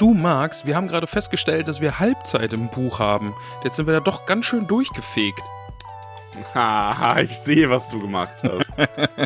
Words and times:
Du 0.00 0.14
Max, 0.14 0.64
wir 0.64 0.76
haben 0.76 0.88
gerade 0.88 1.06
festgestellt, 1.06 1.68
dass 1.68 1.82
wir 1.82 1.98
Halbzeit 1.98 2.54
im 2.54 2.70
Buch 2.70 3.00
haben. 3.00 3.34
Jetzt 3.64 3.76
sind 3.76 3.84
wir 3.84 3.92
da 3.92 4.00
doch 4.00 4.24
ganz 4.24 4.46
schön 4.46 4.66
durchgefegt. 4.66 5.42
Haha, 6.54 7.20
ich 7.20 7.36
sehe, 7.36 7.68
was 7.68 7.90
du 7.90 8.00
gemacht 8.00 8.42
hast. 8.42 8.70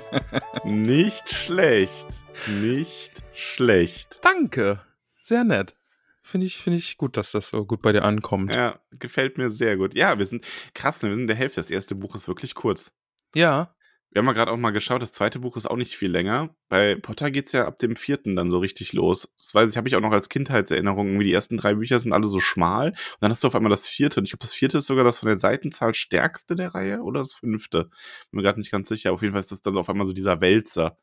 nicht 0.64 1.28
schlecht. 1.28 2.08
Nicht 2.48 3.22
schlecht. 3.32 4.18
Danke. 4.22 4.80
Sehr 5.22 5.44
nett. 5.44 5.76
Finde 6.22 6.48
ich, 6.48 6.56
finde 6.56 6.80
ich 6.80 6.96
gut, 6.96 7.16
dass 7.16 7.30
das 7.30 7.50
so 7.50 7.64
gut 7.64 7.80
bei 7.80 7.92
dir 7.92 8.02
ankommt. 8.02 8.52
Ja, 8.52 8.80
gefällt 8.98 9.38
mir 9.38 9.50
sehr 9.50 9.76
gut. 9.76 9.94
Ja, 9.94 10.18
wir 10.18 10.26
sind 10.26 10.44
krass, 10.74 11.04
wir 11.04 11.10
sind 11.12 11.20
in 11.20 11.26
der 11.28 11.36
Hälfte. 11.36 11.60
Das 11.60 11.70
erste 11.70 11.94
Buch 11.94 12.16
ist 12.16 12.26
wirklich 12.26 12.56
kurz. 12.56 12.90
Ja. 13.32 13.73
Wir 14.14 14.20
haben 14.20 14.26
ja 14.26 14.32
gerade 14.32 14.52
auch 14.52 14.56
mal 14.56 14.70
geschaut, 14.70 15.02
das 15.02 15.10
zweite 15.10 15.40
Buch 15.40 15.56
ist 15.56 15.66
auch 15.66 15.76
nicht 15.76 15.96
viel 15.96 16.10
länger. 16.10 16.54
Bei 16.68 16.94
Potter 16.94 17.32
geht's 17.32 17.50
ja 17.50 17.66
ab 17.66 17.78
dem 17.78 17.96
vierten 17.96 18.36
dann 18.36 18.48
so 18.48 18.58
richtig 18.60 18.92
los. 18.92 19.28
Das 19.36 19.52
weiß 19.52 19.68
ich, 19.68 19.76
habe 19.76 19.88
ich 19.88 19.96
auch 19.96 20.00
noch 20.00 20.12
als 20.12 20.28
Kindheitserinnerung. 20.28 21.08
Irgendwie 21.08 21.24
die 21.26 21.32
ersten 21.32 21.56
drei 21.56 21.74
Bücher 21.74 21.98
sind 21.98 22.12
alle 22.12 22.28
so 22.28 22.38
schmal. 22.38 22.90
Und 22.90 22.96
dann 23.20 23.32
hast 23.32 23.42
du 23.42 23.48
auf 23.48 23.56
einmal 23.56 23.70
das 23.70 23.88
vierte. 23.88 24.20
Und 24.20 24.24
ich 24.26 24.30
glaube, 24.30 24.42
das 24.42 24.54
vierte 24.54 24.78
ist 24.78 24.86
sogar 24.86 25.02
das 25.02 25.18
von 25.18 25.28
der 25.28 25.38
Seitenzahl 25.38 25.94
stärkste 25.94 26.54
der 26.54 26.76
Reihe 26.76 27.00
oder 27.02 27.20
das 27.20 27.34
fünfte. 27.34 27.88
Bin 28.30 28.38
mir 28.38 28.42
gerade 28.42 28.60
nicht 28.60 28.70
ganz 28.70 28.88
sicher. 28.88 29.12
Auf 29.12 29.22
jeden 29.22 29.32
Fall 29.34 29.40
ist 29.40 29.50
das 29.50 29.62
dann 29.62 29.76
auf 29.76 29.90
einmal 29.90 30.06
so 30.06 30.12
dieser 30.12 30.40
Wälzer. 30.40 30.96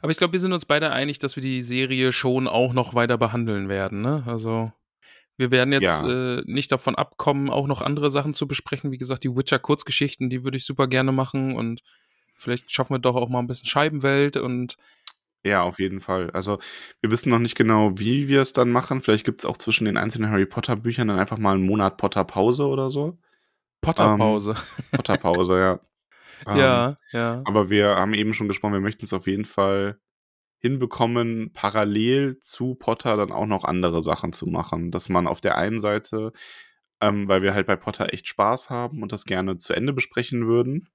Aber 0.00 0.10
ich 0.10 0.16
glaube, 0.16 0.32
wir 0.32 0.40
sind 0.40 0.54
uns 0.54 0.64
beide 0.64 0.90
einig, 0.92 1.18
dass 1.18 1.36
wir 1.36 1.42
die 1.42 1.60
Serie 1.60 2.10
schon 2.10 2.48
auch 2.48 2.72
noch 2.72 2.94
weiter 2.94 3.18
behandeln 3.18 3.68
werden, 3.68 4.00
ne? 4.00 4.24
Also. 4.26 4.72
Wir 5.36 5.50
werden 5.50 5.72
jetzt 5.72 5.82
Ja. 5.82 6.38
äh, 6.38 6.42
nicht 6.46 6.72
davon 6.72 6.94
abkommen, 6.94 7.50
auch 7.50 7.66
noch 7.66 7.82
andere 7.82 8.10
Sachen 8.10 8.32
zu 8.32 8.46
besprechen. 8.48 8.90
Wie 8.92 8.96
gesagt, 8.96 9.22
die 9.24 9.36
Witcher-Kurzgeschichten, 9.36 10.30
die 10.30 10.42
würde 10.42 10.56
ich 10.56 10.64
super 10.64 10.86
gerne 10.88 11.12
machen 11.12 11.54
und 11.54 11.82
vielleicht 12.36 12.70
schaffen 12.72 12.94
wir 12.94 12.98
doch 12.98 13.16
auch 13.16 13.28
mal 13.28 13.40
ein 13.40 13.46
bisschen 13.46 13.68
Scheibenwelt 13.68 14.36
und 14.36 14.76
Ja, 15.44 15.62
auf 15.62 15.78
jeden 15.78 16.00
Fall. 16.00 16.30
Also, 16.32 16.58
wir 17.00 17.10
wissen 17.10 17.30
noch 17.30 17.38
nicht 17.38 17.56
genau, 17.56 17.98
wie 17.98 18.28
wir 18.28 18.42
es 18.42 18.52
dann 18.52 18.70
machen. 18.72 19.00
Vielleicht 19.00 19.24
gibt's 19.24 19.44
auch 19.44 19.56
zwischen 19.56 19.84
den 19.84 19.96
einzelnen 19.96 20.30
Harry 20.30 20.46
Potter 20.46 20.76
Büchern 20.76 21.08
dann 21.08 21.18
einfach 21.20 21.38
mal 21.38 21.54
einen 21.54 21.66
Monat 21.66 21.98
Potter 21.98 22.24
Pause 22.24 22.66
oder 22.66 22.90
so. 22.90 23.18
Potterpause. 23.80 24.54
Potter 24.92 25.16
Pause, 25.16 25.58
ja. 25.58 25.80
Ähm, 26.46 26.58
ja, 26.58 26.96
ja. 27.12 27.42
Aber 27.44 27.70
wir 27.70 27.88
haben 27.88 28.14
eben 28.14 28.34
schon 28.34 28.48
gesprochen, 28.48 28.74
wir 28.74 28.80
möchten 28.80 29.04
es 29.04 29.12
auf 29.12 29.26
jeden 29.26 29.44
Fall 29.44 30.00
hinbekommen, 30.58 31.52
parallel 31.52 32.38
zu 32.38 32.74
Potter 32.74 33.16
dann 33.16 33.30
auch 33.32 33.46
noch 33.46 33.64
andere 33.64 34.02
Sachen 34.02 34.32
zu 34.32 34.46
machen. 34.46 34.90
Dass 34.90 35.08
man 35.08 35.26
auf 35.26 35.40
der 35.40 35.56
einen 35.56 35.80
Seite, 35.80 36.32
ähm, 37.00 37.28
weil 37.28 37.42
wir 37.42 37.54
halt 37.54 37.66
bei 37.66 37.76
Potter 37.76 38.12
echt 38.12 38.26
Spaß 38.26 38.70
haben 38.70 39.02
und 39.02 39.12
das 39.12 39.24
gerne 39.24 39.58
zu 39.58 39.74
Ende 39.74 39.92
besprechen 39.92 40.46
würden, 40.46 40.88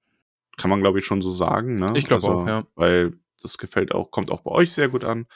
kann 0.56 0.70
man 0.70 0.80
glaube 0.80 0.98
ich 0.98 1.06
schon 1.06 1.22
so 1.22 1.30
sagen, 1.30 1.76
ne? 1.76 1.92
Ich 1.94 2.04
glaub 2.04 2.24
auch, 2.24 2.46
ja. 2.46 2.64
Weil 2.74 3.14
das 3.42 3.58
gefällt 3.58 3.92
auch, 3.92 4.10
kommt 4.10 4.30
auch 4.30 4.42
bei 4.42 4.50
euch 4.50 4.72
sehr 4.72 4.88
gut 4.88 5.04
an. 5.04 5.26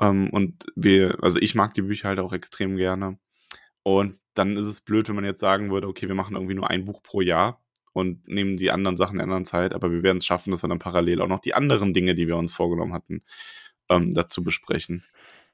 Ähm, 0.00 0.30
und 0.30 0.66
wir, 0.76 1.18
also 1.22 1.38
ich 1.38 1.54
mag 1.54 1.74
die 1.74 1.82
Bücher 1.82 2.08
halt 2.08 2.20
auch 2.20 2.32
extrem 2.32 2.76
gerne. 2.76 3.18
Und 3.82 4.18
dann 4.34 4.56
ist 4.56 4.66
es 4.66 4.80
blöd, 4.80 5.08
wenn 5.08 5.16
man 5.16 5.24
jetzt 5.24 5.40
sagen 5.40 5.70
würde, 5.70 5.88
okay, 5.88 6.08
wir 6.08 6.14
machen 6.14 6.36
irgendwie 6.36 6.54
nur 6.54 6.70
ein 6.70 6.84
Buch 6.84 7.02
pro 7.02 7.20
Jahr 7.20 7.62
und 7.92 8.28
nehmen 8.28 8.56
die 8.56 8.70
anderen 8.70 8.96
Sachen 8.96 9.14
in 9.14 9.18
der 9.18 9.24
anderen 9.24 9.44
Zeit, 9.44 9.74
aber 9.74 9.90
wir 9.90 10.02
werden 10.02 10.18
es 10.18 10.26
schaffen, 10.26 10.50
dass 10.50 10.62
wir 10.62 10.68
dann 10.68 10.78
parallel 10.78 11.20
auch 11.20 11.28
noch 11.28 11.40
die 11.40 11.54
anderen 11.54 11.92
Dinge, 11.92 12.14
die 12.14 12.28
wir 12.28 12.36
uns 12.36 12.54
vorgenommen 12.54 12.92
hatten, 12.92 13.22
ähm, 13.88 14.12
dazu 14.14 14.44
besprechen. 14.44 15.04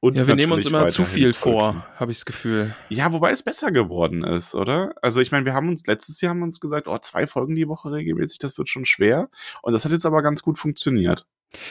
Und 0.04 0.16
Ja, 0.16 0.26
wir 0.26 0.34
nehmen 0.34 0.52
uns 0.52 0.66
immer 0.66 0.86
zu 0.88 1.04
viel 1.04 1.32
vor, 1.32 1.82
habe 1.98 2.12
ich 2.12 2.18
das 2.18 2.26
Gefühl. 2.26 2.74
Ja, 2.90 3.14
wobei 3.14 3.30
es 3.30 3.42
besser 3.42 3.72
geworden 3.72 4.22
ist, 4.22 4.54
oder? 4.54 4.94
Also 5.00 5.22
ich 5.22 5.32
meine, 5.32 5.46
wir 5.46 5.54
haben 5.54 5.70
uns 5.70 5.86
letztes 5.86 6.20
Jahr 6.20 6.32
haben 6.34 6.42
uns 6.42 6.60
gesagt, 6.60 6.88
oh, 6.88 6.98
zwei 6.98 7.26
Folgen 7.26 7.54
die 7.54 7.68
Woche 7.68 7.90
regelmäßig, 7.90 8.38
das 8.38 8.58
wird 8.58 8.68
schon 8.68 8.84
schwer. 8.84 9.30
Und 9.62 9.72
das 9.72 9.86
hat 9.86 9.92
jetzt 9.92 10.04
aber 10.04 10.22
ganz 10.22 10.42
gut 10.42 10.58
funktioniert. 10.58 11.26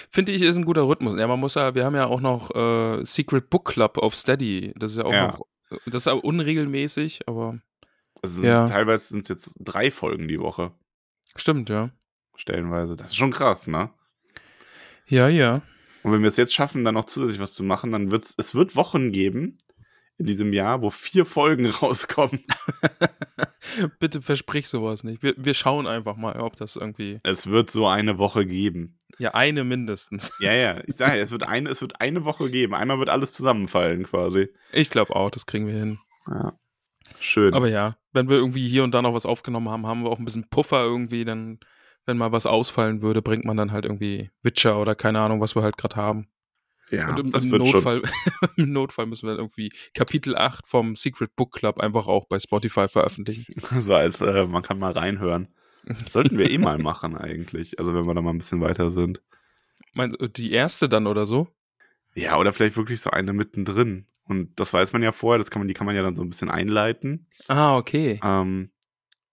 Finde 0.09 0.31
ich, 0.31 0.41
ist 0.41 0.57
ein 0.57 0.65
guter 0.65 0.87
Rhythmus. 0.87 1.15
Ja, 1.15 1.27
man 1.27 1.39
muss 1.39 1.53
ja, 1.53 1.75
wir 1.75 1.85
haben 1.85 1.93
ja 1.93 2.07
auch 2.07 2.21
noch 2.21 2.49
äh, 2.55 3.05
Secret 3.05 3.51
Book 3.51 3.65
Club 3.65 3.99
auf 3.99 4.15
Steady. 4.15 4.73
Das 4.79 4.89
ist 4.93 4.97
ja 4.97 5.05
auch 5.05 5.13
Ja. 5.13 5.27
noch, 5.33 5.45
das 5.85 6.01
ist 6.01 6.07
auch 6.07 6.23
unregelmäßig, 6.23 7.27
aber 7.27 7.59
Also 8.23 8.47
Ja. 8.47 8.65
teilweise 8.65 9.09
sind 9.09 9.19
es 9.21 9.29
jetzt 9.29 9.53
drei 9.59 9.91
Folgen 9.91 10.27
die 10.27 10.39
Woche, 10.39 10.71
stimmt, 11.35 11.69
ja. 11.69 11.91
stellenweise. 12.35 12.95
Das 12.95 13.09
ist 13.09 13.15
schon 13.15 13.29
krass, 13.29 13.67
ne? 13.67 13.91
Ja, 15.05 15.27
ja. 15.27 15.61
Und 16.03 16.11
wenn 16.11 16.21
wir 16.21 16.29
es 16.29 16.37
jetzt 16.37 16.53
schaffen, 16.53 16.83
dann 16.83 16.95
noch 16.95 17.05
zusätzlich 17.05 17.39
was 17.39 17.53
zu 17.55 17.63
machen, 17.63 17.91
dann 17.91 18.11
wird's, 18.11 18.35
es 18.37 18.53
wird 18.55 18.75
Wochen 18.75 19.11
geben 19.11 19.57
in 20.17 20.25
diesem 20.25 20.53
Jahr, 20.53 20.81
wo 20.81 20.89
vier 20.89 21.25
Folgen 21.25 21.65
rauskommen. 21.81 22.43
Bitte 23.99 24.21
versprich 24.21 24.67
sowas 24.67 25.03
nicht. 25.03 25.23
Wir, 25.23 25.33
wir 25.37 25.53
schauen 25.53 25.87
einfach 25.87 26.15
mal, 26.15 26.39
ob 26.39 26.55
das 26.55 26.75
irgendwie. 26.75 27.19
Es 27.23 27.49
wird 27.49 27.71
so 27.71 27.87
eine 27.87 28.17
Woche 28.17 28.45
geben. 28.45 28.97
Ja, 29.19 29.33
eine 29.33 29.63
mindestens. 29.63 30.31
Ja, 30.39 30.53
ja, 30.53 30.81
ich 30.85 30.95
sage, 30.95 31.19
es 31.19 31.31
wird 31.31 31.43
eine, 31.43 31.69
es 31.69 31.81
wird 31.81 32.01
eine 32.01 32.25
Woche 32.25 32.49
geben. 32.49 32.73
Einmal 32.73 32.99
wird 32.99 33.09
alles 33.09 33.33
zusammenfallen, 33.33 34.03
quasi. 34.03 34.49
Ich 34.71 34.89
glaube 34.89 35.15
auch, 35.15 35.29
das 35.29 35.45
kriegen 35.45 35.67
wir 35.67 35.75
hin. 35.75 35.99
Ja. 36.27 36.53
Schön. 37.19 37.53
Aber 37.53 37.69
ja, 37.69 37.97
wenn 38.11 38.27
wir 38.27 38.37
irgendwie 38.37 38.67
hier 38.67 38.83
und 38.83 38.93
da 38.93 39.01
noch 39.01 39.13
was 39.13 39.25
aufgenommen 39.25 39.69
haben, 39.69 39.87
haben 39.87 40.03
wir 40.03 40.09
auch 40.09 40.19
ein 40.19 40.25
bisschen 40.25 40.49
Puffer 40.49 40.83
irgendwie, 40.83 41.25
dann, 41.25 41.59
wenn 42.05 42.17
mal 42.17 42.31
was 42.31 42.45
ausfallen 42.45 43.01
würde, 43.01 43.21
bringt 43.21 43.45
man 43.45 43.57
dann 43.57 43.71
halt 43.71 43.85
irgendwie 43.85 44.29
Witcher 44.41 44.79
oder 44.79 44.95
keine 44.95 45.19
Ahnung, 45.19 45.41
was 45.41 45.55
wir 45.55 45.63
halt 45.63 45.77
gerade 45.77 45.95
haben. 45.95 46.27
ja, 46.89 47.09
und 47.09 47.19
im, 47.19 47.31
das 47.31 47.45
im 47.45 47.51
wird 47.51 47.67
schon. 47.67 47.73
Notfall, 47.73 48.01
im 48.57 48.71
Notfall 48.71 49.05
müssen 49.05 49.27
wir 49.27 49.31
dann 49.31 49.45
irgendwie 49.45 49.71
Kapitel 49.93 50.35
8 50.35 50.67
vom 50.67 50.95
Secret 50.95 51.35
Book 51.35 51.53
Club 51.53 51.79
einfach 51.79 52.07
auch 52.07 52.27
bei 52.27 52.39
Spotify 52.39 52.87
veröffentlichen. 52.87 53.45
So 53.79 53.95
als, 53.95 54.21
äh, 54.21 54.45
man 54.45 54.63
kann 54.63 54.79
mal 54.79 54.91
reinhören. 54.91 55.47
Sollten 56.09 56.37
wir 56.37 56.49
eh 56.49 56.57
mal 56.57 56.77
machen, 56.77 57.17
eigentlich. 57.17 57.77
Also, 57.77 57.93
wenn 57.93 58.05
wir 58.05 58.13
da 58.13 58.21
mal 58.21 58.29
ein 58.29 58.37
bisschen 58.37 58.61
weiter 58.61 58.91
sind. 58.91 59.21
Meinst 59.93 60.19
du, 60.19 60.27
die 60.27 60.51
erste 60.51 60.87
dann 60.87 61.07
oder 61.07 61.25
so? 61.25 61.47
Ja, 62.15 62.37
oder 62.37 62.53
vielleicht 62.53 62.77
wirklich 62.77 63.01
so 63.01 63.09
eine 63.09 63.33
mittendrin. 63.33 64.05
Und 64.25 64.57
das 64.59 64.71
weiß 64.73 64.93
man 64.93 65.03
ja 65.03 65.11
vorher, 65.11 65.39
das 65.39 65.51
kann 65.51 65.59
man, 65.59 65.67
die 65.67 65.73
kann 65.73 65.85
man 65.85 65.95
ja 65.95 66.01
dann 66.01 66.15
so 66.15 66.23
ein 66.23 66.29
bisschen 66.29 66.49
einleiten. 66.49 67.27
Ah, 67.47 67.75
okay. 67.75 68.19
Ähm, 68.23 68.71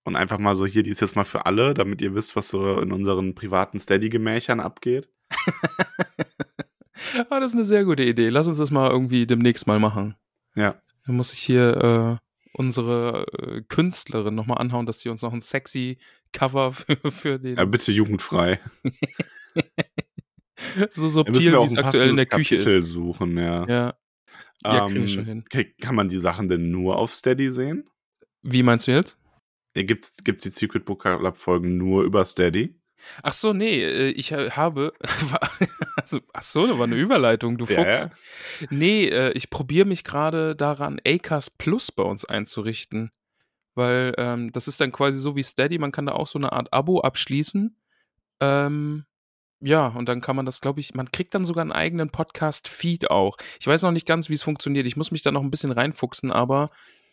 und 0.04 0.16
einfach 0.16 0.38
mal 0.38 0.56
so, 0.56 0.66
hier, 0.66 0.82
die 0.82 0.90
ist 0.90 1.00
jetzt 1.00 1.16
mal 1.16 1.24
für 1.24 1.46
alle, 1.46 1.74
damit 1.74 2.02
ihr 2.02 2.14
wisst, 2.14 2.36
was 2.36 2.48
so 2.48 2.78
in 2.80 2.92
unseren 2.92 3.34
privaten 3.34 3.78
Steady-Gemächern 3.78 4.60
abgeht. 4.60 5.08
ah, 7.30 7.40
das 7.40 7.52
ist 7.52 7.56
eine 7.56 7.64
sehr 7.64 7.84
gute 7.84 8.02
Idee. 8.02 8.28
Lass 8.30 8.48
uns 8.48 8.58
das 8.58 8.70
mal 8.70 8.90
irgendwie 8.90 9.26
demnächst 9.26 9.66
mal 9.66 9.78
machen. 9.78 10.16
Ja. 10.54 10.80
Dann 11.06 11.16
muss 11.16 11.32
ich 11.32 11.38
hier 11.38 12.18
äh, 12.20 12.26
unsere 12.52 13.26
äh, 13.38 13.62
Künstlerin 13.68 14.34
nochmal 14.34 14.58
anhauen, 14.58 14.86
dass 14.86 15.00
sie 15.00 15.08
uns 15.08 15.22
noch 15.22 15.32
ein 15.32 15.40
sexy 15.40 15.98
Cover 16.32 16.72
für, 16.72 16.96
für 17.10 17.38
den. 17.38 17.56
ja 17.56 17.64
bitte 17.64 17.92
jugendfrei. 17.92 18.60
so 20.90 21.08
subtil, 21.08 21.52
wir 21.52 21.60
wie 21.60 21.64
es 21.66 21.76
aktuell 21.76 22.10
in 22.10 22.16
der 22.16 22.26
Küche 22.26 22.58
Kapitel 22.58 22.80
ist. 22.82 22.90
suchen, 22.90 23.36
ja. 23.36 23.66
Ja. 23.66 23.94
Ja, 24.62 24.86
Ähm, 24.86 25.08
schon 25.08 25.24
hin. 25.24 25.44
okay, 25.46 25.74
Kann 25.80 25.94
man 25.94 26.08
die 26.08 26.18
Sachen 26.18 26.48
denn 26.48 26.70
nur 26.70 26.96
auf 26.96 27.14
Steady 27.14 27.50
sehen? 27.50 27.88
Wie 28.42 28.62
meinst 28.62 28.86
du 28.86 28.92
jetzt? 28.92 29.16
Ja, 29.74 29.82
Gibt's, 29.82 30.24
gibt's 30.24 30.42
die 30.42 30.48
Secret 30.48 30.84
Book 30.84 31.02
Club 31.02 31.36
Folgen 31.36 31.76
nur 31.76 32.02
über 32.04 32.24
Steady? 32.24 32.80
Ach 33.22 33.32
so, 33.32 33.52
nee, 33.52 33.82
äh, 33.82 34.10
ich 34.10 34.32
äh, 34.32 34.50
habe. 34.50 34.92
also, 35.96 36.20
ach 36.32 36.42
so, 36.42 36.66
da 36.66 36.78
war 36.78 36.84
eine 36.84 36.96
Überleitung, 36.96 37.56
du 37.56 37.64
Ja, 37.66 37.84
Fuchs. 37.84 38.10
Nee, 38.70 39.06
äh, 39.06 39.32
ich 39.32 39.50
probiere 39.50 39.86
mich 39.86 40.04
gerade 40.04 40.54
daran, 40.54 41.00
Acast 41.06 41.58
Plus 41.58 41.92
bei 41.92 42.02
uns 42.02 42.24
einzurichten. 42.24 43.10
Weil 43.74 44.14
ähm, 44.18 44.52
das 44.52 44.68
ist 44.68 44.80
dann 44.80 44.92
quasi 44.92 45.18
so 45.18 45.36
wie 45.36 45.42
Steady, 45.42 45.78
man 45.78 45.92
kann 45.92 46.06
da 46.06 46.12
auch 46.12 46.26
so 46.26 46.38
eine 46.38 46.52
Art 46.52 46.72
Abo 46.72 47.00
abschließen. 47.00 47.76
Ähm, 48.40 49.04
ja, 49.60 49.88
und 49.88 50.08
dann 50.08 50.20
kann 50.20 50.36
man 50.36 50.46
das, 50.46 50.60
glaube 50.60 50.80
ich, 50.80 50.94
man 50.94 51.12
kriegt 51.12 51.34
dann 51.34 51.44
sogar 51.44 51.62
einen 51.62 51.72
eigenen 51.72 52.10
Podcast-Feed 52.10 53.10
auch. 53.10 53.36
Ich 53.60 53.66
weiß 53.66 53.82
noch 53.82 53.92
nicht 53.92 54.06
ganz, 54.06 54.28
wie 54.28 54.34
es 54.34 54.42
funktioniert. 54.42 54.86
Ich 54.86 54.96
muss 54.96 55.12
mich 55.12 55.22
da 55.22 55.30
noch 55.30 55.42
ein 55.42 55.50
bisschen 55.50 55.70
reinfuchsen, 55.70 56.32
aber 56.32 56.70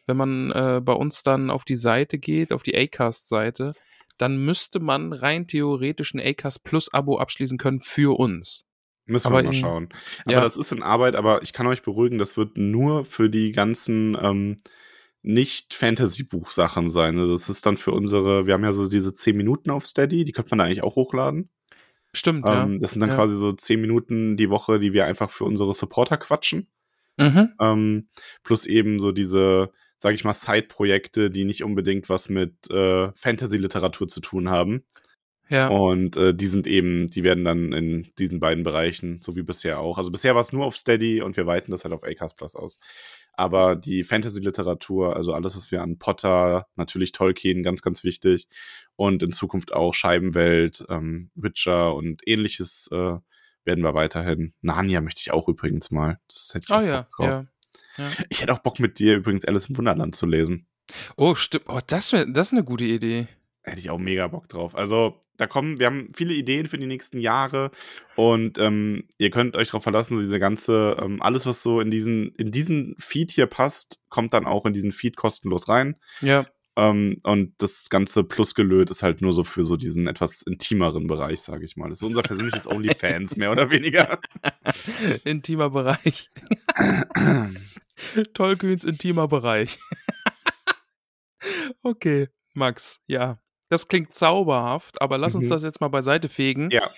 wenn 0.07 0.17
man 0.17 0.51
äh, 0.51 0.81
bei 0.83 0.93
uns 0.93 1.21
dann 1.23 1.49
auf 1.51 1.63
die 1.65 1.75
Seite 1.75 2.17
geht, 2.17 2.51
auf 2.51 2.63
die 2.63 2.75
Acast-Seite, 2.75 3.73
dann 4.17 4.43
müsste 4.43 4.79
man 4.79 5.13
rein 5.13 5.45
theoretisch 5.47 6.13
ein 6.15 6.19
Acast 6.19 6.63
Plus 6.63 6.91
Abo 6.91 7.19
abschließen 7.19 7.57
können 7.59 7.81
für 7.81 8.17
uns. 8.19 8.63
Müssen 9.05 9.27
Aber 9.27 9.37
wir 9.39 9.43
mal 9.43 9.53
in- 9.53 9.59
schauen. 9.61 9.89
Aber 10.23 10.31
ja. 10.33 10.41
das 10.41 10.57
ist 10.57 10.71
in 10.71 10.81
Arbeit, 10.83 11.15
aber 11.15 11.41
ich 11.43 11.53
kann 11.53 11.67
euch 11.67 11.81
beruhigen, 11.83 12.17
das 12.17 12.35
wird 12.35 12.57
nur 12.57 13.05
für 13.05 13.29
die 13.29 13.51
ganzen 13.51 14.17
ähm, 14.21 14.57
nicht-Fantasy-Buch-Sachen 15.21 16.89
sein. 16.89 17.17
Also 17.19 17.33
das 17.33 17.49
ist 17.49 17.65
dann 17.65 17.77
für 17.77 17.91
unsere, 17.91 18.45
wir 18.45 18.53
haben 18.53 18.63
ja 18.63 18.73
so 18.73 18.87
diese 18.89 19.13
10 19.13 19.35
Minuten 19.35 19.69
auf 19.71 19.85
Steady, 19.87 20.23
die 20.25 20.31
könnte 20.31 20.49
man 20.51 20.59
da 20.59 20.65
eigentlich 20.65 20.83
auch 20.83 20.95
hochladen. 20.95 21.49
Stimmt, 22.13 22.45
Ähm, 22.47 22.79
das 22.79 22.91
sind 22.91 23.01
dann 23.01 23.09
ja. 23.09 23.15
quasi 23.15 23.35
so 23.35 23.51
10 23.51 23.79
Minuten 23.81 24.37
die 24.37 24.49
Woche, 24.49 24.79
die 24.79 24.93
wir 24.93 25.05
einfach 25.05 25.29
für 25.29 25.43
unsere 25.45 25.73
Supporter 25.73 26.17
quatschen. 26.17 26.67
ja. 27.17 27.29
Mhm. 27.29 27.53
Ähm, 27.59 28.07
plus 28.43 28.65
eben 28.65 28.99
so 28.99 29.11
diese, 29.11 29.71
sag 29.99 30.13
ich 30.13 30.23
mal, 30.23 30.33
Side-Projekte, 30.33 31.29
die 31.29 31.45
nicht 31.45 31.63
unbedingt 31.63 32.09
was 32.09 32.29
mit 32.29 32.69
äh, 32.69 33.11
Fantasy-Literatur 33.15 34.07
zu 34.07 34.21
tun 34.21 34.49
haben. 34.49 34.83
Ja. 35.49 35.69
Und 35.69 36.17
äh, 36.17 36.33
die 36.33 36.47
sind 36.47 36.67
eben, 36.67 37.07
die 37.07 37.23
werden 37.23 37.45
dann 37.45 37.71
in 37.71 38.11
diesen 38.19 38.39
beiden 38.39 38.63
Bereichen, 38.63 39.21
so 39.21 39.35
wie 39.35 39.43
bisher 39.43 39.79
auch. 39.79 39.97
Also 39.97 40.11
bisher 40.11 40.35
war 40.35 40.41
es 40.41 40.51
nur 40.51 40.65
auf 40.65 40.75
Steady 40.75 41.21
und 41.21 41.37
wir 41.37 41.47
weiten 41.47 41.71
das 41.71 41.83
halt 41.83 41.93
auf 41.93 42.03
Acast 42.03 42.35
Plus 42.35 42.55
aus. 42.55 42.77
Aber 43.33 43.75
die 43.75 44.03
Fantasy-Literatur, 44.03 45.15
also 45.15 45.33
alles, 45.33 45.55
was 45.55 45.71
wir 45.71 45.81
an 45.81 45.99
Potter, 45.99 46.67
natürlich 46.75 47.11
Tolkien, 47.11 47.63
ganz, 47.63 47.81
ganz 47.81 48.03
wichtig. 48.03 48.47
Und 48.95 49.23
in 49.23 49.31
Zukunft 49.31 49.73
auch 49.73 49.93
Scheibenwelt, 49.93 50.85
ähm, 50.89 51.31
Witcher 51.35 51.95
und 51.95 52.21
ähnliches 52.27 52.89
äh, 52.91 53.17
werden 53.63 53.83
wir 53.83 53.93
weiterhin. 53.93 54.53
Narnia 54.61 55.01
möchte 55.01 55.21
ich 55.21 55.31
auch 55.31 55.47
übrigens 55.47 55.91
mal. 55.91 56.19
Das 56.27 56.51
hätte 56.53 56.65
ich 56.67 56.71
Ah 56.71 56.79
auch 56.79 56.85
ja, 56.85 57.07
drauf. 57.15 57.27
ja. 57.27 57.45
Ja. 57.97 58.09
Ich 58.29 58.41
hätte 58.41 58.53
auch 58.53 58.59
Bock 58.59 58.79
mit 58.79 58.99
dir 58.99 59.15
übrigens 59.15 59.45
Alice 59.45 59.67
im 59.67 59.77
Wunderland 59.77 60.15
zu 60.15 60.25
lesen. 60.25 60.67
Oh, 61.15 61.35
stimmt. 61.35 61.65
Oh, 61.67 61.79
das, 61.85 62.13
wär, 62.13 62.25
das 62.25 62.47
ist 62.47 62.53
eine 62.53 62.63
gute 62.63 62.85
Idee. 62.85 63.27
Hätte 63.63 63.79
ich 63.79 63.89
auch 63.89 63.97
mega 63.97 64.27
Bock 64.27 64.47
drauf. 64.47 64.75
Also, 64.75 65.19
da 65.35 65.45
kommen, 65.45 65.77
wir 65.77 65.87
haben 65.87 66.07
viele 66.15 66.33
Ideen 66.33 66.67
für 66.67 66.77
die 66.77 66.85
nächsten 66.85 67.17
Jahre 67.19 67.71
und 68.15 68.57
ähm, 68.57 69.03
ihr 69.17 69.29
könnt 69.29 69.57
euch 69.57 69.67
darauf 69.67 69.83
verlassen, 69.83 70.15
so 70.15 70.21
diese 70.21 70.39
ganze, 70.39 70.97
ähm, 71.01 71.21
alles, 71.21 71.45
was 71.45 71.61
so 71.61 71.81
in 71.81 71.91
diesen, 71.91 72.33
in 72.35 72.51
diesen 72.51 72.95
Feed 72.97 73.29
hier 73.29 73.45
passt, 73.45 73.99
kommt 74.09 74.33
dann 74.33 74.45
auch 74.45 74.65
in 74.65 74.73
diesen 74.73 74.93
Feed 74.93 75.17
kostenlos 75.17 75.67
rein. 75.67 75.97
Ja. 76.21 76.45
Ähm, 76.77 77.19
und 77.23 77.53
das 77.57 77.89
ganze 77.89 78.23
Plusgelöt 78.23 78.91
ist 78.91 79.01
halt 79.03 79.21
nur 79.21 79.33
so 79.33 79.43
für 79.43 79.63
so 79.63 79.75
diesen 79.77 80.05
etwas 80.07 80.43
intimeren 80.43 81.07
Bereich, 81.07 81.41
sage 81.41 81.65
ich 81.65 81.75
mal. 81.75 81.89
Das 81.89 81.99
ist 81.99 82.03
unser 82.03 82.21
persönliches 82.21 82.67
OnlyFans, 82.71 83.35
mehr 83.35 83.51
oder 83.51 83.71
weniger. 83.71 84.19
Intimer 85.25 85.71
Bereich. 85.71 86.29
Tollkühns 88.33 88.83
intimer 88.83 89.27
Bereich. 89.27 89.79
okay, 91.83 92.27
Max, 92.53 92.99
ja. 93.07 93.39
Das 93.69 93.87
klingt 93.87 94.13
zauberhaft, 94.13 95.01
aber 95.01 95.17
lass 95.17 95.35
uns 95.35 95.45
Mhm. 95.45 95.49
das 95.49 95.63
jetzt 95.63 95.81
mal 95.81 95.89
beiseite 95.89 96.29
fegen. 96.29 96.69
ja. 96.71 96.89